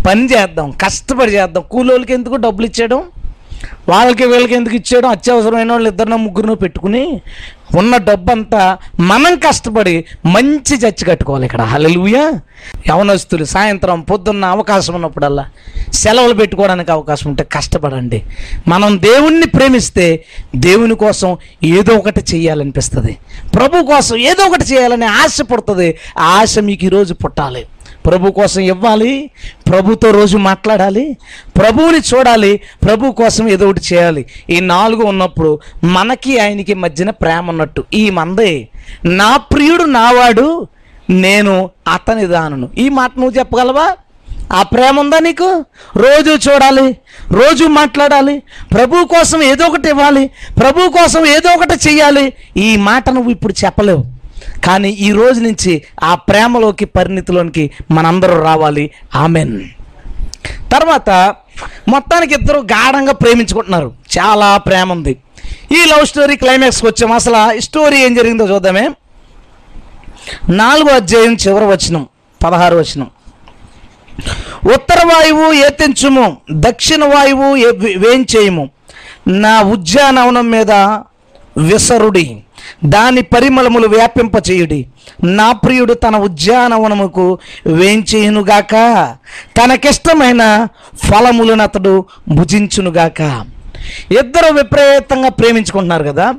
[0.03, 0.71] పని చేద్దాం.
[0.71, 1.65] కష్టపడి చేద్దాం.
[1.71, 3.03] కూలోళ్ళకి ఎందుకు డబ్బులు ఇచ్చేయడం?
[3.89, 5.09] వాళ్ళకి వీళ్ళకి ఎందుకు ఇచ్చేయడం?
[5.09, 7.21] అత్యవసరమైన వాళ్ళు ఇద్దరినో ముగ్గురునో పెట్టుకుని
[7.75, 11.63] ఉన్న డబ్బంతా మనం కష్టపడి మంచి చచ్చి కట్టుకోవాలి ఇక్కడ.
[11.63, 12.41] హలలుయా
[12.89, 15.47] యవనస్తులు సాయంత్రం పొద్దున్న అవకాశం ఉన్నప్పుడల్లా
[15.93, 18.23] సెలవులు పెట్టుకోవడానికి అవకాశం ఉంటే కష్టపడండి.
[18.69, 20.25] మనం దేవుణ్ణి ప్రేమిస్తే
[20.57, 23.17] దేవుని కోసం ఏదో ఒకటి చేయాలనిపిస్తుంది.
[23.55, 27.65] ప్రభు కోసం ఏదో ఒకటి చేయాలని ఆశ పుడుతుంది ఆ ఆశ మీకు ఈరోజు పుట్టాలి.
[28.07, 29.31] ప్రభు కోసం ఇవ్వాలి
[29.67, 31.17] ప్రభుతో రోజు మాట్లాడాలి
[31.57, 34.27] ప్రభువుని చూడాలి ప్రభు కోసం ఏదో ఒకటి చేయాలి.
[34.51, 37.85] ఈ నాలుగు ఉన్నప్పుడు మనకి ఆయనకి మధ్యన ప్రేమ ఉన్నట్టు.
[37.95, 38.69] ఈ మందే
[39.07, 40.69] నా ప్రియుడు నావాడు
[41.11, 42.69] నేను అతని దానను.
[42.79, 43.87] ఈ మాట నువ్వు చెప్పగలవా?
[44.53, 45.65] ఆ ప్రేమ ఉందా నీకు?
[45.97, 46.97] రోజు చూడాలి
[47.33, 48.43] రోజు మాట్లాడాలి
[48.75, 50.31] ప్రభు కోసం ఏదో ఒకటి ఇవ్వాలి
[50.61, 52.33] ప్రభు కోసం ఏదో ఒకటి చెయ్యాలి.
[52.57, 54.16] ఈ మాట నువ్వు ఇప్పుడు చెప్పలేవు.
[54.65, 58.91] కానీ ఈ రోజు నుంచి ఆ ప్రేమలోకి పరిణితిలోనికి మనందరూ రావాలి.
[59.15, 59.61] ఆమెన్.
[60.73, 61.35] తర్వాత
[61.89, 63.93] మొత్తానికి ఇద్దరు గాఢంగా ప్రేమించుకుంటున్నారు.
[64.19, 65.17] చాలా ప్రేమ ఉంది.
[65.73, 68.91] ఈ లవ్ స్టోరీ క్లైమాక్స్కి వచ్చాము అసలు స్టోరీ ఏం జరిగిందో చూద్దామే.
[70.49, 72.07] నాలుగో అధ్యాయం చివరి వచనం
[72.45, 73.11] పదహారు వచనం.
[74.75, 78.71] ఉత్తర వాయువు ఏతించుము దక్షిణ వాయువు వేయించేయము వేంచేయము?
[79.29, 80.71] నా ఉద్యానవనం మీద
[81.57, 82.43] విసరుడి.
[82.85, 84.87] దాని పరిమళములు వ్యాపింపచేయుడి.
[85.25, 88.73] నా ప్రియుడు తన ఉద్యానవనముకు వేంచేయునుగాక.
[89.57, 90.67] తనకిష్టమైన
[91.05, 93.45] ఫలములను అతడు భుజించునుగాక.
[94.11, 96.35] ఇద్దరు విపరీతంగా ప్రేమించుకుంటున్నారు కదా.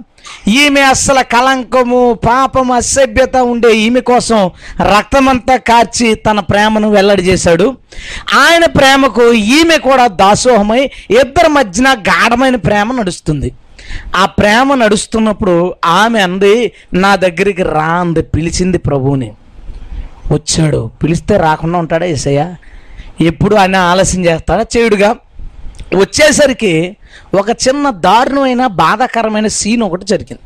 [0.47, 4.51] ఈమె అస్సలు కలంకము పాపము అసభ్యత ఉండే ఈమె కోసం
[4.97, 7.77] రక్తమంతా కార్చి తన ప్రేమను వెల్లడి చేశాడు.
[8.33, 10.83] ఆయన ప్రేమకు ఈమె కూడా దాసోహమై
[11.21, 13.51] ఇద్దరి మధ్యన గాఢమైన ప్రేమ నడుస్తుంది.
[14.15, 19.31] ఆ ప్రేమ నడుస్తున్నప్పుడు ఆమె అంది నా దగ్గరికి రా అంది పిలిచింది ప్రభువుని.
[20.31, 20.91] వచ్చాడు.
[21.03, 22.55] పిలిస్తే రాకుండా ఉంటాడా ఏసయ్య?
[23.21, 24.65] ఎప్పుడు ఆయన ఆలస్యం చేస్తాడా?
[24.77, 25.15] చేయుడుగా.
[25.95, 26.97] వచ్చేసరికి
[27.39, 30.39] ఒక చిన్న దారుణమైన బాధాకరమైన సీన్ ఒకటి జరిగింది.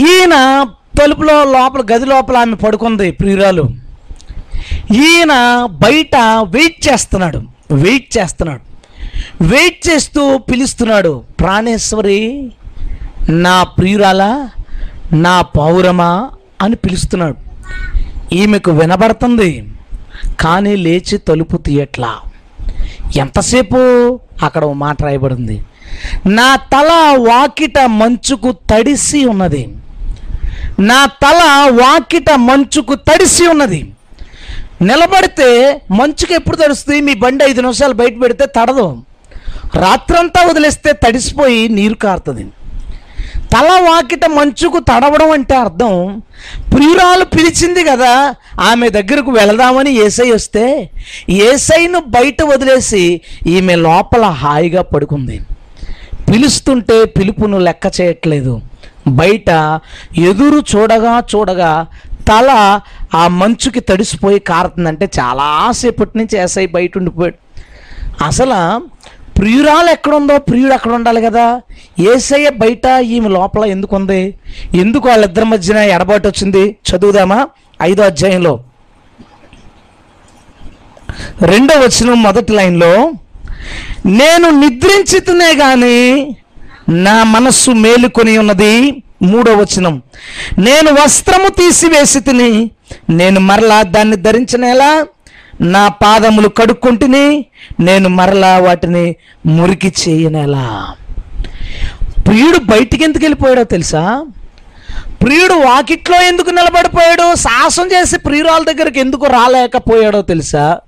[0.00, 0.66] ఈయన
[1.00, 3.70] తలుపులో లోపల గది లోపల ఆమె పడుకుంది ప్రియురాలు.
[4.92, 5.30] ఈయన
[5.70, 7.42] బయట వెయిట్ చేస్తున్నాడు.
[7.70, 8.75] వెయిట్ చేస్తున్నాడు.
[9.42, 11.22] వెయిట్ చేస్తూ పిలుస్తున్నాడు.
[11.40, 12.52] ప్రాణేశ్వరి
[13.28, 14.50] నా ప్రియురాలా
[15.12, 16.30] నా పౌరమా
[16.62, 17.36] అని పిలుస్తున్నాడు.
[18.34, 19.72] ఈమెకు వినబడుతుంది
[20.40, 22.16] కానీ లేచి తలుపు తీయట్లా.
[23.16, 23.76] ఎంతసేపు?
[24.42, 25.62] అక్కడ మాట రాయబడింది.
[26.26, 29.76] నా తల వాకిట మంచుకు తడిసి ఉన్నది.
[30.78, 33.92] నా తల వాకిట మంచుకు తడిసి ఉన్నది.
[34.82, 37.00] నిలబడితే మంచుకి ఎప్పుడు తడుస్తుంది?
[37.00, 39.02] మీ బండి ఐదు నిమిషాలు బయట పెడితే తడదు.
[39.74, 42.46] రాత్రంతా వదిలేస్తే తడిసిపోయి నీరు కారుతుంది.
[43.52, 46.22] తల వాకిట మంచుకు తడవడం అంటే అర్థం
[46.72, 50.90] ప్రియురాలు పిలిచింది కదా ఆమె దగ్గరకు వెళదామని ఏసై వస్తే
[51.30, 55.40] ఏసైను బయట వదిలేసి ఈమె లోపల హాయిగా పడుకుంది.
[56.32, 58.60] పిలుస్తుంటే పిలుపును లెక్క చేయట్లేదు.
[59.08, 59.80] బయట
[60.18, 61.86] ఎదురు చూడగా చూడగా
[62.28, 62.80] తల
[63.14, 67.38] ఆ మంచుకి తడిసిపోయి కారుతుందంటే చాలాసేపటి నుంచి ఏసై బయట ఉండిపోయాడు.
[68.24, 68.58] అసలు
[69.38, 71.60] ప్రియురాలు ఎక్కడుందో ప్రియుడు అక్కడ ఉండాలి కదా.
[72.14, 74.20] ఏసయ్య బయట ఈమె లోపల ఎందుకు ఉంది
[74.74, 76.76] ఎందుకు వాళ్ళిద్దరి మధ్యన ఎడబాటు వచ్చింది?
[76.88, 77.48] చదువుదామా?
[77.82, 78.64] ఐదో అధ్యాయంలో.
[81.42, 82.92] రెండో వచ్చిన మొదటి లైన్లో
[84.06, 85.98] నేను నిద్రించితేనే కానీ
[86.88, 90.02] నా మనస్సు మేలుకొని ఉన్నది మూడో వచనం.
[90.58, 92.70] నేను వస్త్రము తీసివేసి తిని
[93.10, 95.06] నేను మరలా దాన్ని ధరించనేలా
[95.60, 97.46] నా పాదములు కడుక్కుంటుని
[97.80, 100.94] నేను మరలా వాటిని మురికి చేయనేలా
[102.28, 104.24] ప్రియుడు బయటికి ఎందుకు వెళ్ళిపోయాడో తెలుసా?
[105.22, 110.78] ప్రియుడు వాకిట్లో ఎందుకు నిలబడిపోయాడో సాహసం చేసి ప్రియురాల దగ్గరికి ఎందుకు రాలేకపోయాడో తెలుసా?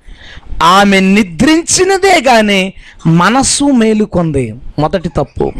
[0.62, 2.74] ఆమె నిద్రించినదే కానీ
[3.06, 4.54] మనస్సు మేలుకొంది.
[4.78, 5.52] మొదటి తప్పు.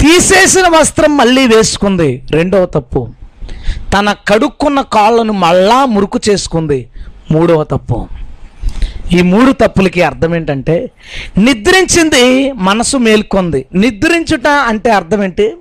[0.00, 2.22] తీసేసిన వస్త్రం మళ్ళీ వేసుకుంది.
[2.30, 3.08] రెండవ తప్పు.
[3.98, 6.88] తన కడుక్కున్న కాళ్ళను మళ్ళా మురుకు చేసుకుంది.
[7.30, 8.08] మూడవ తప్పు.
[9.12, 10.90] ఈ మూడు తప్పులకి అర్థం ఏంటంటే
[11.38, 13.66] నిద్రించింది మనసు మేల్కొంది.
[13.74, 15.54] నిద్రించుట అంటే అర్థం ఏంటి?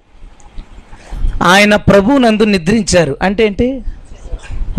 [1.44, 3.18] ఆయన ప్రభు నందు నిద్రించారు.
[3.22, 3.82] అంటే ఏంటి?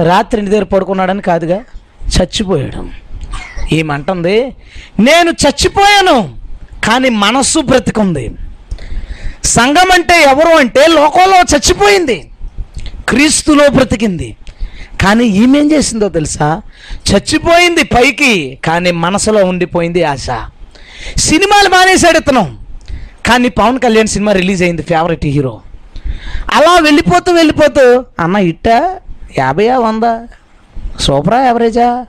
[0.03, 1.61] రాత్రి నిద్ర పడుకున్నాడని కాదుగా
[2.03, 3.08] చచ్చిపోయాడు.
[3.73, 4.57] ఏమంటుంది?
[5.01, 6.37] నేను చచ్చిపోయాను
[6.85, 8.31] కానీ మనస్సు బ్రతికుంది.
[9.45, 12.31] సంఘం అంటే ఎవరు అంటే లోకంలో చచ్చిపోయింది.
[13.09, 14.37] క్రీస్తులో బ్రతికింది.
[15.03, 16.63] కానీ ఈమెం చేసిందో తెలుసా?
[17.13, 20.27] చచ్చిపోయింది పైకి కానీ మనసులో ఉండిపోయింది ఆశ.
[21.17, 22.59] సినిమాలు మానేశాడు ఇతను.
[23.27, 25.61] కానీ పవన్ కళ్యాణ్ సినిమా రిలీజ్ అయింది ఫేవరెట్ హీరో.
[26.53, 28.97] అలా వెళ్ళిపోతూ వెళ్ళిపోతూ అన్న ఇట్టా?
[29.39, 30.27] యాభైయా వంద?
[31.01, 32.07] సూపరా యావరేజా?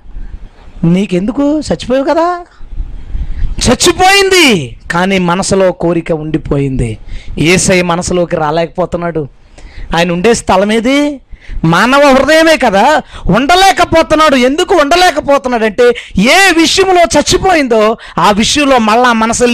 [0.84, 1.60] నీకెందుకు?
[1.60, 2.46] చచ్చిపోయావు కదా?
[3.70, 6.98] చచ్చిపోయింది కానీ మనసులో కోరిక ఉండిపోయింది.
[7.40, 9.28] ఏసై మనసులోకి రాలేకపోతున్నాడు.
[9.96, 11.22] ఆయన ఉండే స్థలం ఏది?
[11.64, 13.02] మానవ హృదయమే కదా.
[13.26, 14.36] ఉండలేకపోతున్నాడు.
[14.36, 15.84] ఎందుకు ఉండలేకపోతున్నాడు అంటే
[16.18, 19.46] ఏ విషయంలో చచ్చిపోయిందో ఆ విషయంలో మళ్ళా మనసు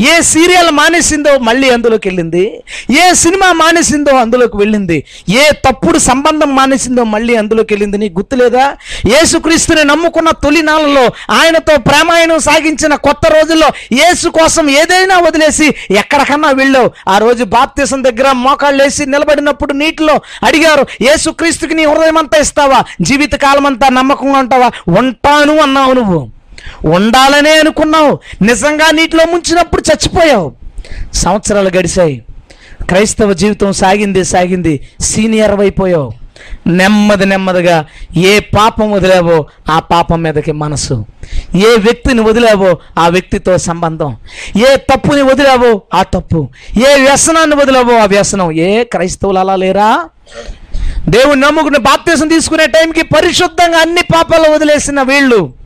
[0.00, 2.62] ఏ సీరియల్ మానేసిందో మళ్ళీ అందులోకి వెళ్ళింది?
[2.90, 5.04] ఏ సినిమా మానేసిందో అందులోకి వెళ్ళింది?
[5.28, 7.98] ఏ తప్పుడు సంబంధం మానేసిందో మళ్ళీ అందులోకి వెళ్ళింది?
[7.98, 8.76] నీకు గుర్తులేదా?
[9.06, 16.90] యేసుక్రీస్తుని నమ్ముకున్న తొలినాళ్ళలో ఆయనతో ప్రేమాయణం సాగించిన కొత్త రోజుల్లో యేసు కోసం ఏదైనా వదిలేసి ఎక్కడికన్నా వెళ్ళావు.
[17.08, 22.84] ఆ రోజు బాప్తీసం దగ్గర మోకాళ్ళు వేసి నిలబడినప్పుడు నీటిలో అడిగారు యేసుక్రీస్తుకి నీ హృదయం అంతా ఇస్తావా?
[23.00, 24.70] జీవిత కాలం అంతా నమ్మకంగా ఉంటావా?
[24.88, 26.35] ఉంటాను అన్నావు నువ్వు.
[26.84, 28.18] ఉండాలనే అనుకున్నావు.
[28.42, 30.52] నిజంగా నీటిలో ముంచినప్పుడు చచ్చిపోయావు.
[31.14, 32.24] సంవత్సరాలు గడిచాయి.
[32.88, 34.88] క్రైస్తవ జీవితం సాగింది సాగింది.
[35.00, 36.12] సీనియర్ అయిపోయావు.
[36.66, 37.86] నెమ్మది నెమ్మదిగా
[38.16, 41.06] ఏ పాపం వదిలేవో ఆ పాపం మీదకి మనసు.
[41.56, 44.16] ఏ వ్యక్తిని వదిలేవో ఆ వ్యక్తితో సంబంధం.
[44.56, 46.48] ఏ తప్పుని వదిలేవో ఆ తప్పు.
[46.78, 48.52] ఏ వ్యసనాన్ని వదిలేవో ఆ వ్యసనం.
[48.52, 50.08] ఏ క్రైస్తవులు అలా లేరా?
[51.08, 55.65] దేవుడు నమ్ముకుని బాప్తీసం తీసుకునే టైంకి పరిశుద్ధంగా అన్ని పాపాలు వదిలేసిన వీళ్ళు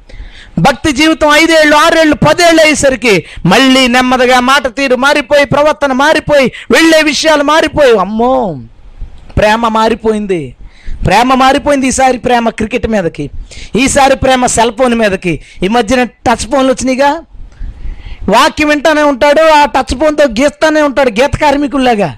[0.58, 7.42] భక్తి జీవితం ఐదేళ్ళు ఆరేళ్ళు పదేళ్ళు అయ్యేసరికి మళ్ళీ నెమ్మదిగా మాట తీరు మారిపోయి ప్రవర్తన మారిపోయి వెళ్ళే విషయాలు
[7.42, 8.56] మారిపోయి అమ్మో
[9.36, 10.56] ప్రేమ మారిపోయింది.
[11.06, 13.30] ప్రేమ మారిపోయింది ఈసారి ప్రేమ క్రికెట్ మీదకి
[13.76, 15.40] ఈసారి ప్రేమ సెల్ ఫోన్ మీదకి.
[15.62, 17.22] ఈ మధ్యన టచ్ ఫోన్లు వచ్చినాయిగా.
[18.28, 22.16] వాక్యం వింటానే ఉంటాడు ఆ టచ్ ఫోన్తో గీస్తానే ఉంటాడు గీత కార్మికుల్లాగా.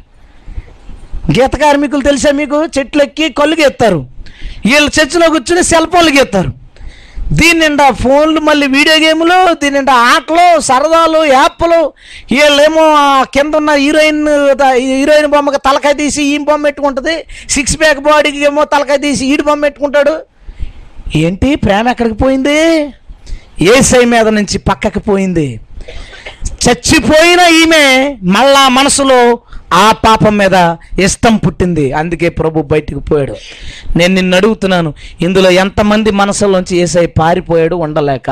[1.40, 2.64] గీత కార్మికులు తెలిసా మీకు?
[2.64, 4.06] చెట్లు ఎక్కి కళ్ళు గీస్తారు.
[4.66, 6.61] వీళ్ళు చర్చిలో కూర్చుని సెల్ ఫోన్లు గీస్తారు.
[7.38, 11.80] దీని నిండా ఫోన్లు మళ్ళీ వీడియో గేములు దీని నిండా ఆటలు సరదాలు యాప్లు.
[12.32, 12.84] వీళ్ళేమో
[13.34, 14.22] కింద ఉన్న హీరోయిన్
[14.78, 17.14] హీరోయిన్ బొమ్మకి తలకాయ తీసి ఈ బొమ్మ పెట్టుకుంటుంది.
[17.54, 20.14] సిక్స్ ప్యాక్ బాడీకి ఏమో తలకాయ తీసి ఈడు బొమ్మ పెట్టుకుంటాడు.
[21.22, 21.50] ఏంటి?
[21.64, 22.58] ప్రేమ ఎక్కడికి పోయింది?
[23.74, 25.48] ఏసై మీద నుంచి పక్కకి పోయింది.
[26.64, 27.84] చచ్చిపోయిన ఈమె
[28.36, 29.20] మళ్ళా మనసులో
[29.72, 30.56] ఆ పాపం మీద
[31.04, 31.92] ఇష్టం పుట్టింది.
[31.92, 33.36] అందుకే ప్రభు బయటికి పోయాడు.
[33.96, 34.90] నేను నిన్ను అడుగుతున్నాను
[35.26, 38.28] ఇందులో ఎంతమంది మనసులోంచి ఏసై పారిపోయాడు ఉండలేక?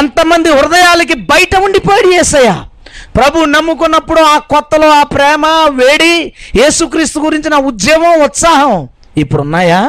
[0.00, 2.52] ఎంతమంది హృదయాలకి బయట ఉండిపోయాడు ఏసయ్య?
[3.16, 5.46] ప్రభు నమ్ముకున్నప్పుడు ఆ కొత్తలో ఆ ప్రేమ
[5.80, 6.14] వేడి
[6.60, 8.74] యేసుక్రీస్తు గురించిన ఉద్యమం ఉత్సాహం
[9.22, 9.82] ఇప్పుడు ఉన్నాయా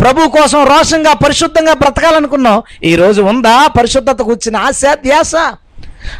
[0.00, 2.62] ప్రభు కోసం రోషంగా పరిశుద్ధంగా బ్రతకాలనుకున్నావు.
[2.84, 5.34] ఈరోజు ఉందా పరిశుద్ధతకు వచ్చిన ఆశ ధ్యాస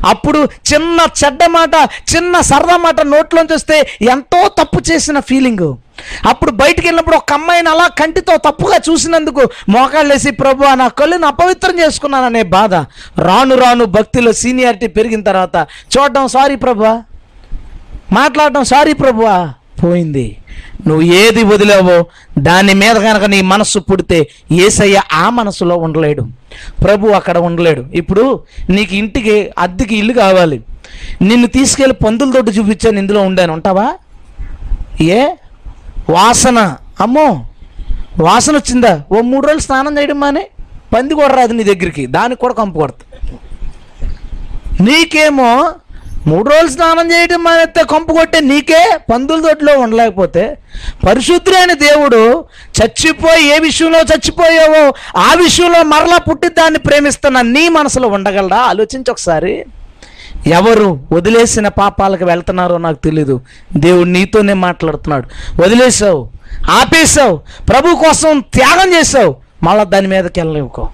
[0.07, 1.75] అప్పుడు చిన్న చెడ్డ మాట
[2.15, 5.69] చిన్న సరదా మాట నోట్లోంచి వస్తే ఎంతో తప్పు చేసిన ఫీలింగ్
[6.29, 12.43] అప్పుడు బయటికి వెళ్ళినప్పుడు ఒక అమ్మాయిని అలా కంటితో తప్పుగా చూసినందుకు మోకాళ్ళేసి ప్రభు నా కళ్ళుని అపవిత్రం చేసుకున్నాననే
[12.43, 12.75] బాధ.
[13.19, 15.57] రాను రాను భక్తిలో సీనియారిటీ పెరిగిన తర్వాత
[15.97, 17.03] చూడడం సారీ ప్రభా.
[18.13, 20.37] మాట్లాడడం సారీ ప్రభువా పోయింది.
[20.87, 22.07] నువ్వు ఏది వదిలేవో
[22.39, 26.27] దాని మీద కనుక నీ మనస్సు పుడితే ఏసయ్య ఆ మనసులో ఉండలేడు.
[26.85, 27.85] ప్రభు అక్కడ ఉండలేడు.
[27.95, 30.63] ఇప్పుడు నీకు ఇంటికి అద్దెకి ఇల్లు కావాలి.
[31.23, 33.53] నిన్ను తీసుకెళ్ళి పందుల తోటి చూపించాను ఇందులో ఉండాను.
[33.53, 33.95] ఉంటావా?
[35.01, 35.27] ఏ?
[36.11, 36.77] వాసన.
[37.01, 37.47] అమ్మో!
[38.21, 39.03] వాసన వచ్చిందా?
[39.13, 40.47] ఓ మూడు రోజులు స్నానం చేయడం మానే?
[40.95, 42.07] పంది కూడా రాదు నీ దగ్గరికి.
[42.07, 43.29] దానికి కూడా కంపు కొడతా.
[44.81, 45.73] నీకేమో
[46.27, 50.59] మూడు రోజులు స్నానం చేయడం మానేస్తే కంపు కొట్టే నీకే పందుల దొడ్లో ఉండలేకపోతే
[51.07, 52.45] పరిశుద్ధుడైన దేవుడు
[52.79, 58.57] చచ్చిపోయి ఏ విషయంలో చచ్చిపోయావో ఆ విషయంలో మరలా పుట్టి దాన్ని ప్రేమిస్తున్న నీ మనసులో ఉండగలరా?
[58.57, 59.65] ఆలోచించి ఒకసారి.
[60.47, 63.41] ఎవరు వదిలేసిన పాపాలకు వెళ్తున్నారో నాకు తెలీదు.
[63.77, 65.27] దేవుడు నీతోనే మాట్లాడుతున్నాడు.
[65.63, 66.29] వదిలేసావు
[66.71, 67.37] ఆపేసావు
[67.69, 70.89] ప్రభు కోసం త్యాగం చేసావు మళ్ళా దాని మీదకి వెళ్ళలేవుకో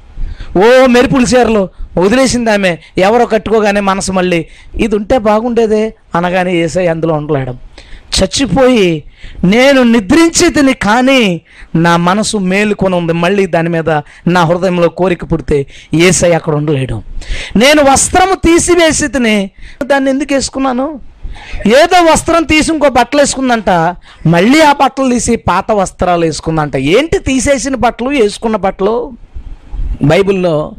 [0.57, 1.68] ఓ మెరుపులు చీరలు
[1.99, 4.41] వదిలేసింది ఆమె ఎవరో కట్టుకోగానే మనసు మళ్ళీ
[4.76, 7.55] ఇది ఉంటే బాగుండేదే అనగానే ఏసై అందులో ఉండలేడు.
[8.16, 9.05] చచ్చిపోయి
[9.45, 11.41] నేను నిద్రించేదిని కానీ
[11.76, 13.91] నా మనసు మేలుకొని ఉంది మళ్ళీ దాని మీద
[14.28, 17.03] నా హృదయంలో కోరిక పుడితే ఏసై అక్కడ ఉండలేడు.
[17.57, 19.51] నేను వస్త్రము తీసివేసి తిని
[19.82, 20.87] దాన్ని ఎందుకు వేసుకున్నాను?
[21.66, 23.70] ఏదో వస్త్రం తీసి ఇంకో బట్టలు వేసుకుందంట
[24.26, 26.76] మళ్ళీ ఆ బట్టలు తీసి పాత వస్త్రాలు వేసుకుందంట.
[26.76, 28.97] ఏంటి తీసేసిన బట్టలు వేసుకున్న బట్టలు?
[30.03, 30.72] బైబిల్లో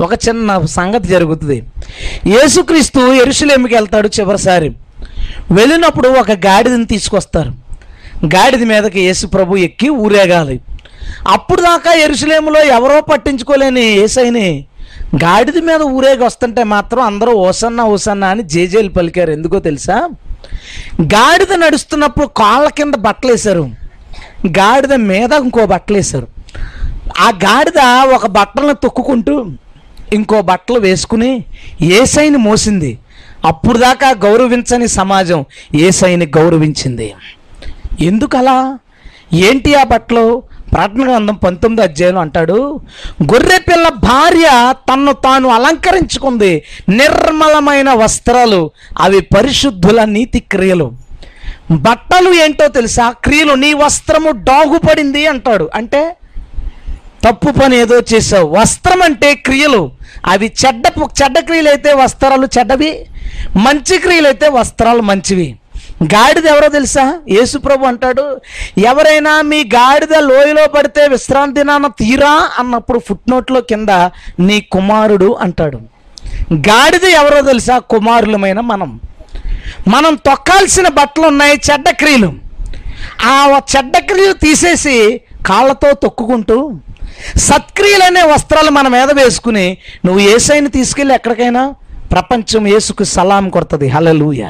[0.00, 1.64] ఒక చిన్న సంగతి జరుగుతుంది.
[2.26, 4.72] యేసుక్రీస్తు ఎరుసలేమికి వెళ్తాడు చివరిసారి.
[5.50, 7.50] వెళ్ళినప్పుడు ఒక గాడిదని తీసుకొస్తారు.
[8.24, 10.60] గాడిద మీదకి యేసు ప్రభు ఎక్కి ఊరేగాలి.
[11.28, 14.64] అప్పుడు దాకా ఎరుసలేములో ఎవరో పట్టించుకోలేని ఏసైని
[15.24, 19.30] గాడిద మీద ఊరేగి వస్తుంటే మాత్రం అందరూ ఓసన్న ఓసన్న అని జేజేలు పలికారు.
[19.30, 20.08] ఎందుకో తెలుసా?
[21.02, 23.70] గాడిద నడుస్తున్నప్పుడు కాళ్ళ కింద బట్టలేశారు.
[24.46, 26.28] గాడిద మీద ఇంకో బట్టలేశారు.
[27.18, 29.46] ఆ గాడిద ఒక బట్టలను తొక్కుకుంటూ
[30.12, 31.44] ఇంకో బట్టలు వేసుకుని
[31.82, 32.98] ఏసైని మోసింది.
[33.44, 35.44] అప్పుడు దాకా గౌరవించని సమాజం
[35.74, 37.14] ఏసైని గౌరవించింది.
[38.00, 38.78] ఎందుకలా?
[39.32, 40.42] ఏంటి ఆ బట్టలు?
[40.72, 42.80] ప్రకటన గ్రంథం పంతొమ్మిది అధ్యాయులు అంటాడు
[43.22, 46.62] గొర్రెపిల్ల భార్య తన్ను తాను అలంకరించుకుంది.
[46.88, 50.92] నిర్మలమైన వస్త్రాలు అవి పరిశుద్ధుల నీతి క్రియలు.
[51.70, 53.10] బట్టలు ఏంటో తెలుసా?
[53.10, 55.70] క్రియలు నీ వస్త్రము డాగుపడింది అంటాడు.
[55.74, 56.16] అంటే
[57.24, 59.82] తప్పు పని ఏదో చేసావు వస్త్రం అంటే క్రియలు.
[60.26, 60.84] అవి చెడ్డ
[61.22, 62.90] చెడ్డ క్రియలు అయితే వస్త్రాలు చెడ్డవి
[63.56, 65.48] మంచి క్రియలు అయితే వస్త్రాలు మంచివి.
[66.02, 67.04] గాడిద ఎవరో తెలుసా?
[67.30, 68.24] యేసుప్రభు అంటాడు
[68.78, 73.88] ఎవరైనా మీ గాడిద లోయలో పడితే విశ్రాంతి నాన్న తీరా అన్నప్పుడు ఫుట్నోట్లో కింద
[74.46, 75.78] నీ కుమారుడు అంటాడు.
[76.68, 77.78] గాడిద ఎవరో తెలుసా?
[77.78, 79.00] కుమారులమైన మనం.
[79.88, 82.32] మనం తొక్కాల్సిన బట్టలు ఉన్నాయి చెడ్డ క్రియలు.
[83.24, 84.96] ఆ చెడ్డ క్రియలు తీసేసి
[85.46, 86.56] కాళ్ళతో తొక్కుకుంటూ
[87.36, 91.74] సత్క్రియలు అనే వస్త్రాలు మన మీద వేసుకుని నువ్వు ఏసైని తీసుకెళ్ళి ఎక్కడికైనా?
[92.12, 93.88] ప్రపంచం యేసుకు సలాం కొడుతుంది.
[93.88, 94.42] హలలుయ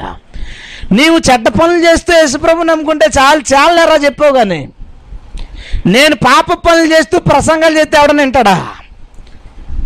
[0.91, 4.69] నీవు చెడ్డ పనులు చేస్తూ యేసుప్రభు నమ్ముకుంటే చాలు చాలరా చెప్పావు కానీ
[5.85, 8.67] నేను పాప పనులు చేస్తూ ప్రసంగాలు చేస్తే ఎవడని వింటాడా?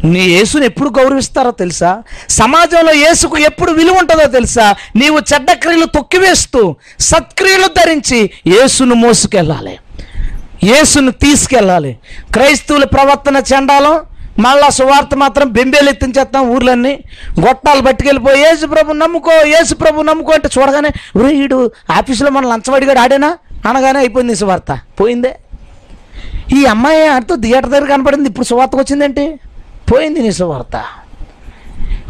[0.03, 2.03] నీ యేసుని ఎప్పుడు గౌరవిస్తారో తెలుసా?
[2.29, 4.75] సమాజంలో యేసుకు ఎప్పుడు విలువ ఉంటుందో తెలుసా?
[4.95, 9.77] నీవు చెడ్డ క్రియలు తొక్కివేస్తూ సత్క్రియలు ధరించి యేసును మోసుకెళ్ళాలి.
[10.63, 11.97] యేసును తీసుకెళ్ళాలి.
[12.33, 13.99] క్రైస్తవుల ప్రవర్తన చెండాలం
[14.39, 16.99] మళ్ళా సువార్త మాత్రం బెంబేలు ఎత్తించేస్తాం ఊర్లన్నీ.
[17.39, 23.37] గొట్టాలు పట్టుకెళ్ళిపోయి యేసు ప్రభు నమ్ముకో యేసు ప్రభు నమ్ముకో అంటే చూడగానే వీడు ఆఫీసులో మన లంచవాడిగాడు ఆడేనా?
[23.67, 24.79] అనగానే అయిపోయింది సువార్త.
[24.99, 25.35] పోయిందే?
[26.53, 28.29] ఈ అమ్మాయి ఆడితో థియేటర్ దగ్గర కనపడింది.
[28.29, 29.39] ఇప్పుడు సువార్తకు వచ్చిందేంటి?
[29.93, 30.85] పోయింది నీ సువార్త.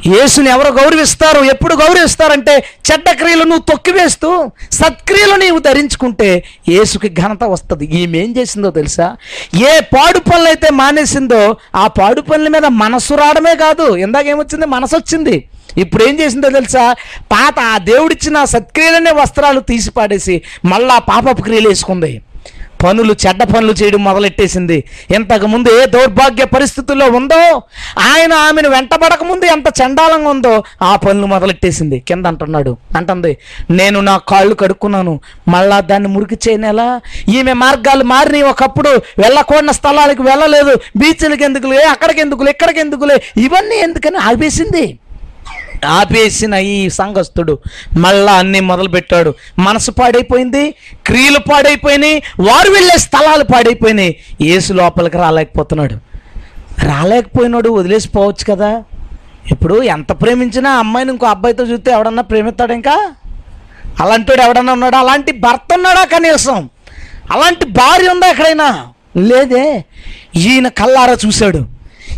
[0.06, 1.40] యేసుని ఎవరు గౌరవిస్తారు?
[1.44, 7.86] ఎప్పుడు గౌరవిస్తారంటే చెడ్డ క్రియలు నువ్వు తొక్కివేస్తూ సత్క్రియలు నీవు ధరించుకుంటే యేసుకి ఘనత వస్తుంది.
[7.86, 9.16] ఈమె ఏం చేసిందో తెలుసా?
[9.70, 13.96] ఏ పాడు పనులు అయితే మానేసిందో ఆ పాడు పనుల మీద మనసు రావడమే కాదు.
[13.96, 15.50] ఇందాకేమొచ్చింది మనసు వచ్చింది.
[15.78, 16.96] ఇప్పుడు ఏం చేసిందో తెలుసా?
[17.32, 22.22] పాత ఆ దేవుడిచ్చిన సత్క్రియలనే వస్త్రాలు తీసి పాడేసి మళ్ళా పాపపు క్రియలు వేసుకుంది.
[22.84, 24.84] పనులు చెడ్డ పనులు చేయడం మొదలెట్టేసింది.
[25.16, 27.62] ఇంతకుముందు ఏ దౌర్భాగ్య పరిస్థితుల్లో ఉందో
[28.00, 32.00] ఆయన ఆమెను వెంటబడకముందు ఎంత చండాలంగా ఉందో ఆ పనులు మొదలెట్టేసింది.
[32.00, 33.38] కింద అంటున్నాడు అంటుంది
[33.70, 35.20] నేను నా కాళ్ళు కడుక్కున్నాను.
[35.48, 38.90] మళ్ళా దాన్ని మురికి చేయనేలా ఈమె మార్గాలు మారిన ఒకప్పుడు.
[39.20, 40.76] వెళ్ళకూడని స్థలాలకు వెళ్ళలేదు.
[40.98, 41.84] బీచ్లకి ఎందుకులే?
[41.84, 42.52] అక్కడికి ఎందుకులే?
[42.52, 43.22] ఇక్కడికి ఎందుకులే?
[43.38, 45.00] ఇవన్నీ ఎందుకని ఆపేసింది?
[45.86, 47.60] ఆపేసిన ఈ సంఘస్థుడు
[47.98, 49.34] మళ్ళా అన్ని మొదలుపెట్టాడు.
[49.60, 50.72] మనసు పాడైపోయింది
[51.06, 54.16] క్రియలు పాడైపోయినాయి వారు వెళ్ళే స్థలాలు పాడైపోయినాయి.
[54.42, 55.94] ఏసు లోపలికి రాలేకపోతున్నాడు.
[56.86, 58.84] రాలేకపోయినాడు వదిలేసిపోవచ్చు కదా.
[59.52, 63.12] ఇప్పుడు ఎంత ప్రేమించినా అమ్మాయిని ఇంకో అబ్బాయితో చూస్తే ఎవడన్నా ప్రేమిస్తాడు ఇంకా?
[64.00, 65.00] అలాంటి ఎవడన్నా ఉన్నాడా?
[65.00, 66.70] అలాంటి భర్త ఉన్నాడా కనీసం?
[67.32, 68.88] అలాంటి భార్య ఉందా ఎక్కడైనా?
[69.18, 69.86] లేదే.
[70.36, 71.66] ఈయన కల్లారా చూశాడు.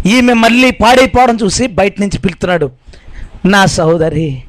[0.05, 2.71] ఈమె మళ్ళీ పాడైపోవడం చూసి బయట నుంచి పిలుతున్నాడు
[3.45, 4.43] నా సహోదరి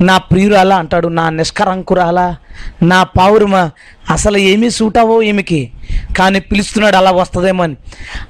[0.00, 2.36] నా ప్రియురాల అంటాడు నా నిష్కరంకురాల
[2.82, 3.70] నా పావురమ
[4.10, 5.72] అసలు ఏమీ సూటావో ఈమెకి
[6.18, 7.76] కానీ పిలుస్తున్నాడు అలా వస్తుందేమో అని.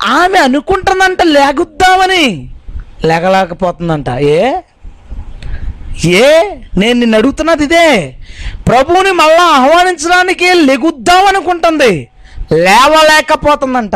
[0.07, 2.51] ఆమె అనుకుంటుందంట లేగుద్దామని.
[3.05, 4.09] లేగలేకపోతుందంట.
[4.09, 4.53] ఏ?
[6.05, 6.41] ఏ?
[6.79, 8.17] నేను నిన్ను అడుగుతున్నది ఇదే.
[8.69, 12.09] ప్రభువుని మళ్ళా ఆహ్వానించడానికి లెగుద్దాం అనుకుంటుంది
[12.53, 13.95] లేవలేకపోతుందంట.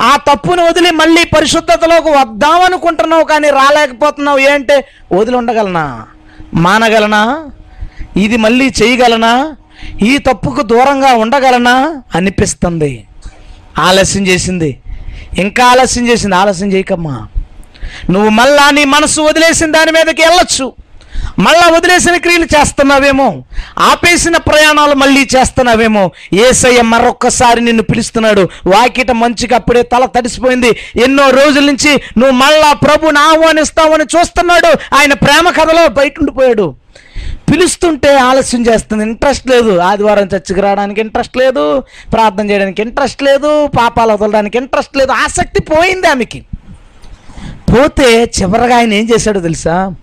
[0.00, 4.38] ఆ తప్పును వదిలి మళ్ళీ పరిశుద్ధతలోకి వద్దాం అనుకుంటున్నావు కానీ రాలేకపోతున్నావు.
[4.38, 4.84] ఏంటే?
[5.12, 6.06] వదిలి ఉండగలనా
[6.54, 7.50] మానగలనా?
[8.16, 9.56] ఇది మళ్ళీ చేయగలనా?
[10.02, 12.02] ఈ తప్పుకు దూరంగా ఉండగలనా?
[12.14, 13.06] అనిపిస్తుంది.
[13.78, 14.80] ఆలస్యం చేసింది.
[15.38, 16.34] ఇంకా ఆలస్యం చేసింది.
[16.34, 17.28] ఆలస్యం చేయకమ్మా.
[18.10, 20.72] నువ్వు మళ్ళా నీ మనసు వదిలేసిన దాని మీదకి వెళ్ళొచ్చు.
[21.38, 23.42] మళ్ళా వదిలేసిన క్రియలు చేస్తున్నావేమో?
[23.78, 26.10] ఆపేసిన ప్రయాణాలు మళ్ళీ చేస్తున్నావేమో?
[26.32, 28.48] ఏసయ్య మరొక్కసారి నిన్ను పిలుస్తున్నాడు.
[28.66, 30.76] వాకిట మంచిగా అప్పుడే తల తడిసిపోయింది.
[30.96, 34.94] ఎన్నో రోజుల నుంచి నువ్వు మళ్ళా ప్రభుని ఆహ్వానిస్తావని చూస్తున్నాడు.
[34.94, 36.74] ఆయన ప్రేమ కథలో బయట ఉండిపోయాడు
[37.52, 39.04] పిలుస్తుంటే ఆలస్యం చేస్తుంది.
[39.04, 39.78] ఇంట్రెస్ట్ లేదు.
[39.78, 41.80] ఆదివారం చర్చికి రావడానికి ఇంట్రెస్ట్ లేదు.
[42.12, 43.66] ప్రార్థన చేయడానికి ఇంట్రెస్ట్ లేదు.
[43.66, 45.12] పాపాలు వదలడానికి ఇంట్రెస్ట్ లేదు.
[45.12, 46.44] ఆసక్తి పోయింది ఆమెకి.
[47.46, 49.94] పోతే చివరగా ఆయన ఏం చేశాడో తెలుసా?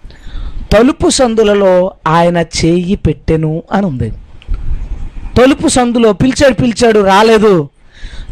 [0.72, 4.14] తలుపు సందులలో ఆయన చేయి పెట్టెను అని ఉంది.
[5.38, 7.70] తలుపు సందులో పిలిచాడు పిలిచాడు రాలేదు.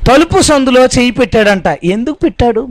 [0.07, 1.67] తలుపు సందులో చేయి పెట్టాడంట.
[1.83, 2.69] ఎందుకు పెట్టాడు?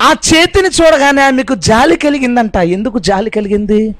[0.00, 2.56] ఆ చేతిని చూడగానే ఆమెకు జాలి కలిగిందంట.
[2.56, 3.94] ఎందుకు జాలి కలిగింది?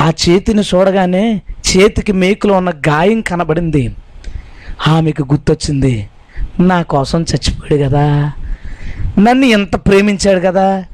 [0.00, 1.42] ఆ చేతిని చూడగానే
[1.76, 3.94] చేతికి మేకులో ఉన్న గాయం కనబడింది.
[4.88, 6.08] ఆమెకు గుర్తొచ్చింది
[6.60, 8.32] నా కోసం చచ్చిపోయాడు కదా.
[9.18, 10.84] నన్ను ఎంత ప్రేమించాడు కదా.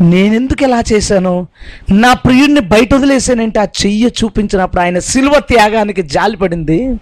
[0.00, 1.48] నేనెందుకు ఇలా చేశాను?
[1.90, 7.00] నా ప్రియుడిని బయట వదిలేసానంటే ఆ చెయ్యి చూపించినప్పుడు ఆయన సిల్వ త్యాగానికి జాలిపడింది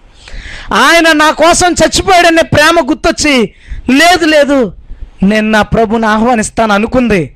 [0.73, 3.53] ఆయన నా కోసం చచ్చిపోయాడనే ప్రేమ గుర్తొచ్చి
[3.89, 4.73] లేదు లేదు
[5.23, 7.35] నేను నా ప్రభుని ఆహ్వానిస్తాను అనుకుంది.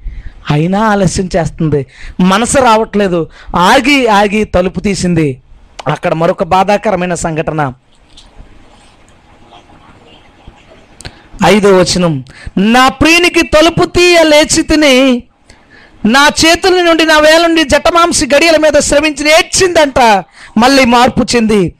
[0.52, 1.86] అయినా ఆలస్యం చేస్తుంది.
[2.20, 3.30] మనసు రావట్లేదు.
[3.56, 5.42] ఆగి ఆగి తలుపు తీసింది.
[5.88, 7.74] అక్కడ మరొక బాధాకరమైన సంఘటన.
[11.46, 12.24] ఐదో వచనం.
[12.58, 15.24] నా ప్రియునికి తలుపు తీయ లేచి తిని
[16.06, 20.00] నా చేతుల నుండి నా వేల నుండి జటమాంసి గడియల మీద శ్రమించి నేర్చిందంట.
[20.58, 21.74] మళ్ళీ మార్పు చెంది.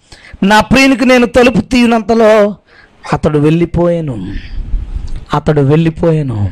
[0.44, 2.56] నా ప్రియునికి నేను తలుపు తీయనంతలో
[3.14, 4.36] అతడు వెళ్ళిపోయాను.
[5.34, 6.52] అతడు వెళ్ళిపోయాను.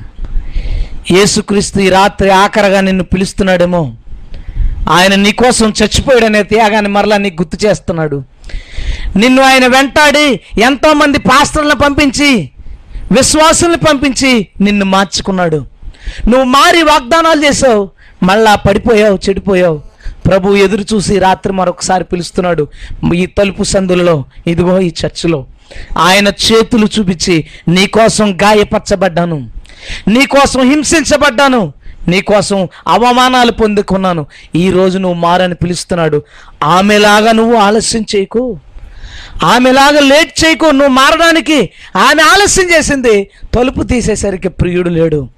[1.11, 3.93] యేసుక్రీస్తు ఈ రాత్రి ఆఖరగా నిన్ను పిలుస్తున్నాడేమో.
[4.89, 8.23] ఆయన నీకోసం చచ్చిపోయాడనే త్యాగాన్ని మరలా నీకు గుర్తు చేస్తున్నాడు.
[9.15, 12.49] నిన్ను ఆయన వెంటాడి ఎంతోమంది పాస్టర్లను పంపించి
[13.11, 15.74] విశ్వాసుల్ని పంపించి నిన్ను మార్చుకున్నాడు.
[16.27, 17.89] నువ్వు మారి వాగ్దానాలు చేసావు
[18.23, 19.81] మళ్ళా పడిపోయావు చెడిపోయావు.
[20.25, 22.67] ప్రభు ఎదురు చూసి రాత్రి మరొకసారి పిలుస్తున్నాడు
[23.15, 25.45] ఈ తలుపు సందులలో ఇదిగో ఈ చర్చిలో.
[25.97, 29.49] ఆయన చేతులు చూపించి నీకోసం గాయపరచబడ్డాను.
[30.07, 31.73] నీకోసం హింసించబడ్డాను.
[32.07, 34.25] నీకోసం అవమానాలు పొందుకున్నాను.
[34.55, 36.23] ఈ రోజు నువ్వు మారని పిలుస్తున్నాడు.
[36.63, 38.57] ఆమెలాగా నువ్వు ఆలస్యం చేయకు.
[39.43, 43.29] ఆమెలాగా లేట్ చేయకు నువ్వు మారడానికి ఆమె ఆలస్యం చేసింది.
[43.55, 45.29] తలుపు తీసేసరికి ప్రియుడు లేడు.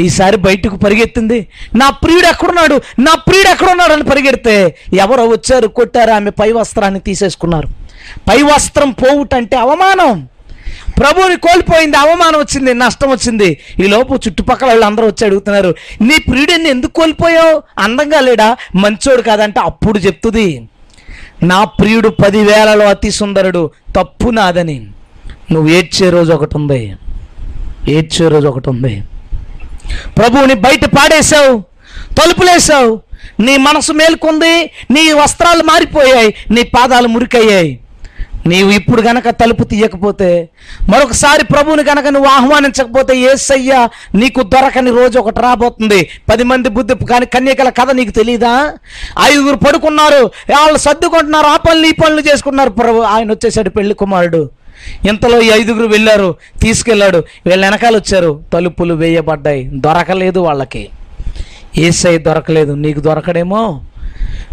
[0.00, 1.46] ఈసారి బయటకు పరిగెత్తింది.
[1.74, 2.80] నా ప్రియుడు ఎక్కడున్నాడు?
[2.98, 7.68] నా ప్రియుడు ఎక్కడున్నాడు అని పరిగెడితే ఎవరో వచ్చారు కొట్టారు ఆమె పై వస్త్రాన్ని తీసేసుకున్నారు.
[8.30, 10.28] పై వస్త్రం పోవుటంటే అవమానం.
[11.00, 13.58] ప్రభువుని కోల్పోయింది అవమానం వచ్చింది నష్టం వచ్చింది.
[13.78, 17.62] ఈ లోపు చుట్టుపక్కల వాళ్ళు అందరూ వచ్చి అడుగుతున్నారు నీ ప్రియుడిని ఎందుకు కోల్పోయావు?
[17.78, 18.56] అందంగా లేడా?
[18.74, 20.68] మంచోడు కాదంటే అప్పుడు చెప్తుంది.
[21.42, 24.86] నా ప్రియుడు పదివేలలో అతి సుందరుడు తప్పు నాదని.
[25.52, 26.94] నువ్వు ఏడ్చే రోజు ఒకటి ఉంది
[27.88, 29.02] ఏడ్చే రోజు ఒకటి ఉంది
[30.18, 31.62] ప్రభువుని బయట పాడేశావు
[32.14, 33.00] తలుపులేసావు
[33.40, 37.80] నీ మనసు మేల్కొంది నీ వస్త్రాలు మారిపోయాయి నీ పాదాలు మురికయ్యాయి.
[38.46, 40.48] నీవు ఇప్పుడు గనక తలుపు తీయకపోతే
[40.88, 46.08] మరొకసారి ప్రభువుని గనక నువ్వు ఆహ్వానించకపోతే ఏసయ్య నీకు దొరకని రోజు ఒకటి రాబోతుంది.
[46.30, 48.72] పది మంది బుద్ధి కానీ కన్యకల కథ నీకు తెలియదా
[49.22, 54.50] ఐదుగురు పడుకున్నారు వాళ్ళు సర్దుకుంటున్నారు ఆ పనులు ఈ పనులు చేసుకున్నారు ప్రభు ఆయన వచ్చేసాడు పెళ్ళి కుమారుడు.
[55.08, 57.18] ఇంతలో ఈ ఐదుగురు వెళ్ళారు తీసుకెళ్ళాడు.
[57.46, 59.70] వీళ్ళ వెనకాల వచ్చారు తలుపులు వేయబడ్డాయి.
[59.74, 60.88] దొరకలేదు వాళ్ళకి.
[61.78, 62.72] ఏసై దొరకలేదు.
[62.72, 63.80] నీకు దొరకడేమో?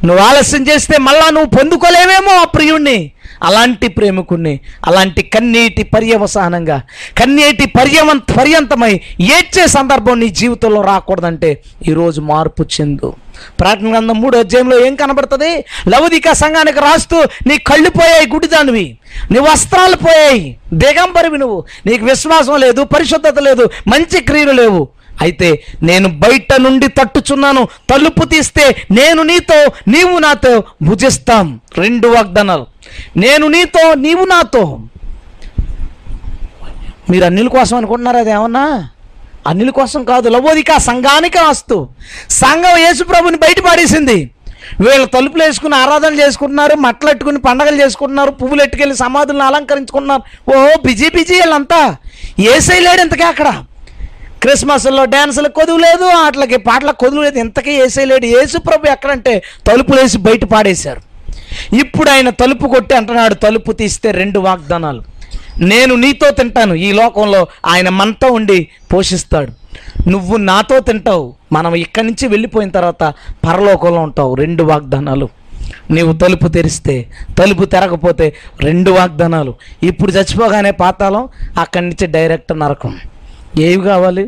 [0.05, 3.11] నువ్వు ఆలస్యం చేస్తే మళ్ళా నువ్వు పొందుకోలేవేమో ఆ ప్రియుణ్ణి.
[3.43, 6.81] అలాంటి ప్రేమికుణ్ణి అలాంటి కన్నీటి పర్యవసానంగా
[7.17, 13.13] కన్నీటి పర్యవం పర్యంతమై ఏడ్చే సందర్భం నీ జీవితంలో రాకూడదంటే ఈరోజు మార్పు చెందు.
[13.59, 15.65] ప్రార్థన గ్రంథం మూడు అధ్యాయంలో ఏం కనబడుతుంది?
[15.89, 18.97] లవదిక సంఘానికి రాస్తూ నీ కళ్ళు పోయాయి గుడిదానివి
[19.31, 21.63] నీ వస్త్రాలు పోయాయి దిగంబరివి నువ్వు.
[21.85, 24.87] నీకు విశ్వాసం లేదు పరిశుద్ధత లేదు మంచి క్రియలు లేవు.
[25.21, 27.67] అయితే నేను బయట నుండి తట్టుచున్నాను.
[27.89, 31.59] తలుపు తీస్తే నేను నీతో నీవు నాతో భుజిస్తాం.
[31.77, 32.67] రెండు వాగ్దానాలు.
[33.17, 34.79] నేను నీతో నీవు నాతో.
[37.09, 38.89] మీరు అన్నిల కోసం అనుకుంటున్నారా అది ఏమన్నా?
[39.47, 41.87] అన్నిల కోసం కాదు లవోదిక సంఘానికి వస్తూ
[42.29, 44.29] సంఘం యేసుప్రభుని బయట పాడేసింది.
[44.81, 50.21] వీళ్ళు తలుపులు వేసుకుని ఆరాధన చేసుకుంటున్నారు మట్టలెట్టుకుని పండగలు చేసుకుంటున్నారు పువ్వులు ఎట్టుకెళ్ళి సమాధులను అలంకరించుకుంటున్నారు.
[50.57, 51.95] ఓ బిజీ బిజీ వీళ్ళంతా.
[52.39, 53.63] ఏసై లేడు ఇంతకే అక్కడ.
[54.43, 58.39] క్రిస్మస్లో డ్యాన్సులకు కొదువు లేదు వాటికి పాటలకు కొదువు లేదు ఇంతకీ వేసేయలేడు లేడు.
[58.39, 61.01] యేసు ప్రభు ఎక్కడంటే తలుపులు వేసి బయట పాడేశారు.
[61.75, 65.03] ఇప్పుడు ఆయన తలుపు కొట్టి అంటున్నాడు తలుపు తీస్తే రెండు వాగ్దానాలు.
[65.59, 66.73] నేను నీతో తింటాను.
[66.73, 69.51] ఈ లోకంలో ఆయన మనతో ఉండి పోషిస్తాడు.
[70.09, 71.33] నువ్వు నాతో తింటావు.
[71.51, 73.03] మనం ఇక్కడి నుంచి వెళ్ళిపోయిన తర్వాత
[73.47, 74.35] పరలోకంలో ఉంటావు.
[74.35, 75.29] రెండు వాగ్దానాలు.
[75.91, 76.95] నీవు తలుపు తెరిస్తే
[77.39, 79.53] తలుపు తెరకపోతే రెండు వాగ్దానాలు.
[79.83, 81.29] ఇప్పుడు చచ్చిపోగానే పాతాళం
[81.59, 82.99] అక్కడి నుంచి డైరెక్ట్ నరకం.
[83.61, 84.23] ఏవి కావాలి?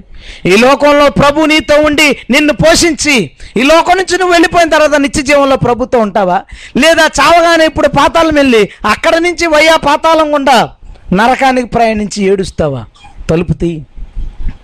[0.46, 3.16] ఈ లోకంలో ప్రభు నీతో ఉండి నిన్ను పోషించి
[3.58, 6.38] ఈ లోకం నుంచి నువ్వు వెళ్ళిపోయిన తర్వాత నిత్య జీవంలో ప్రభుతో ఉంటావా?
[6.78, 10.58] లేదా చావగానే ఇప్పుడు పాతాళం వెళ్ళి అక్కడ నుంచి వయ్యా పాతాళం గుండా
[11.14, 12.84] నరకానికి ప్రయాణించి ఏడుస్తావా?
[13.30, 13.72] తలుపు తీ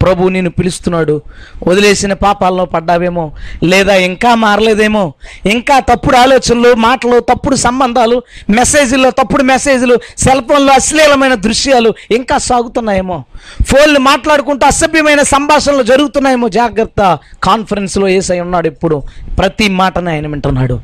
[0.01, 1.21] ప్రభు నేను పిలుస్తున్నాడు.
[1.67, 3.31] వదిలేసిన పాపాల్లో పడ్డావేమో
[3.63, 5.13] లేదా ఇంకా మారలేదేమో
[5.45, 13.23] ఇంకా తప్పుడు ఆలోచనలు మాటలు తప్పుడు సంబంధాలు మెసేజ్లో తప్పుడు మెసేజ్లు సెల్ ఫోన్లో అశ్లీలమైన దృశ్యాలు ఇంకా సాగుతున్నాయేమో.
[13.67, 16.47] ఫోన్లు మాట్లాడుకుంటూ అసభ్యమైన సంభాషణలు జరుగుతున్నాయేమో.
[16.49, 17.19] జాగ్రత్త.
[17.43, 19.03] కాన్ఫరెన్స్లో ఏసై ఉన్నాడు ఇప్పుడు.
[19.39, 20.79] ప్రతి మాటనే ఆయన వింటున్నాడు.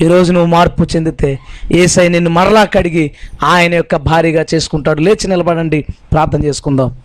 [0.00, 1.38] ఈరోజు నువ్వు మార్పు చెందితే
[1.72, 3.10] ఏసై నిన్ను మరలా కడిగి
[3.42, 5.00] ఆయన యొక్క భారీగా చేసుకుంటాడు.
[5.00, 5.84] లేచి నిలబడండి.
[6.12, 6.96] ప్రార్థన చేసుకుందాం.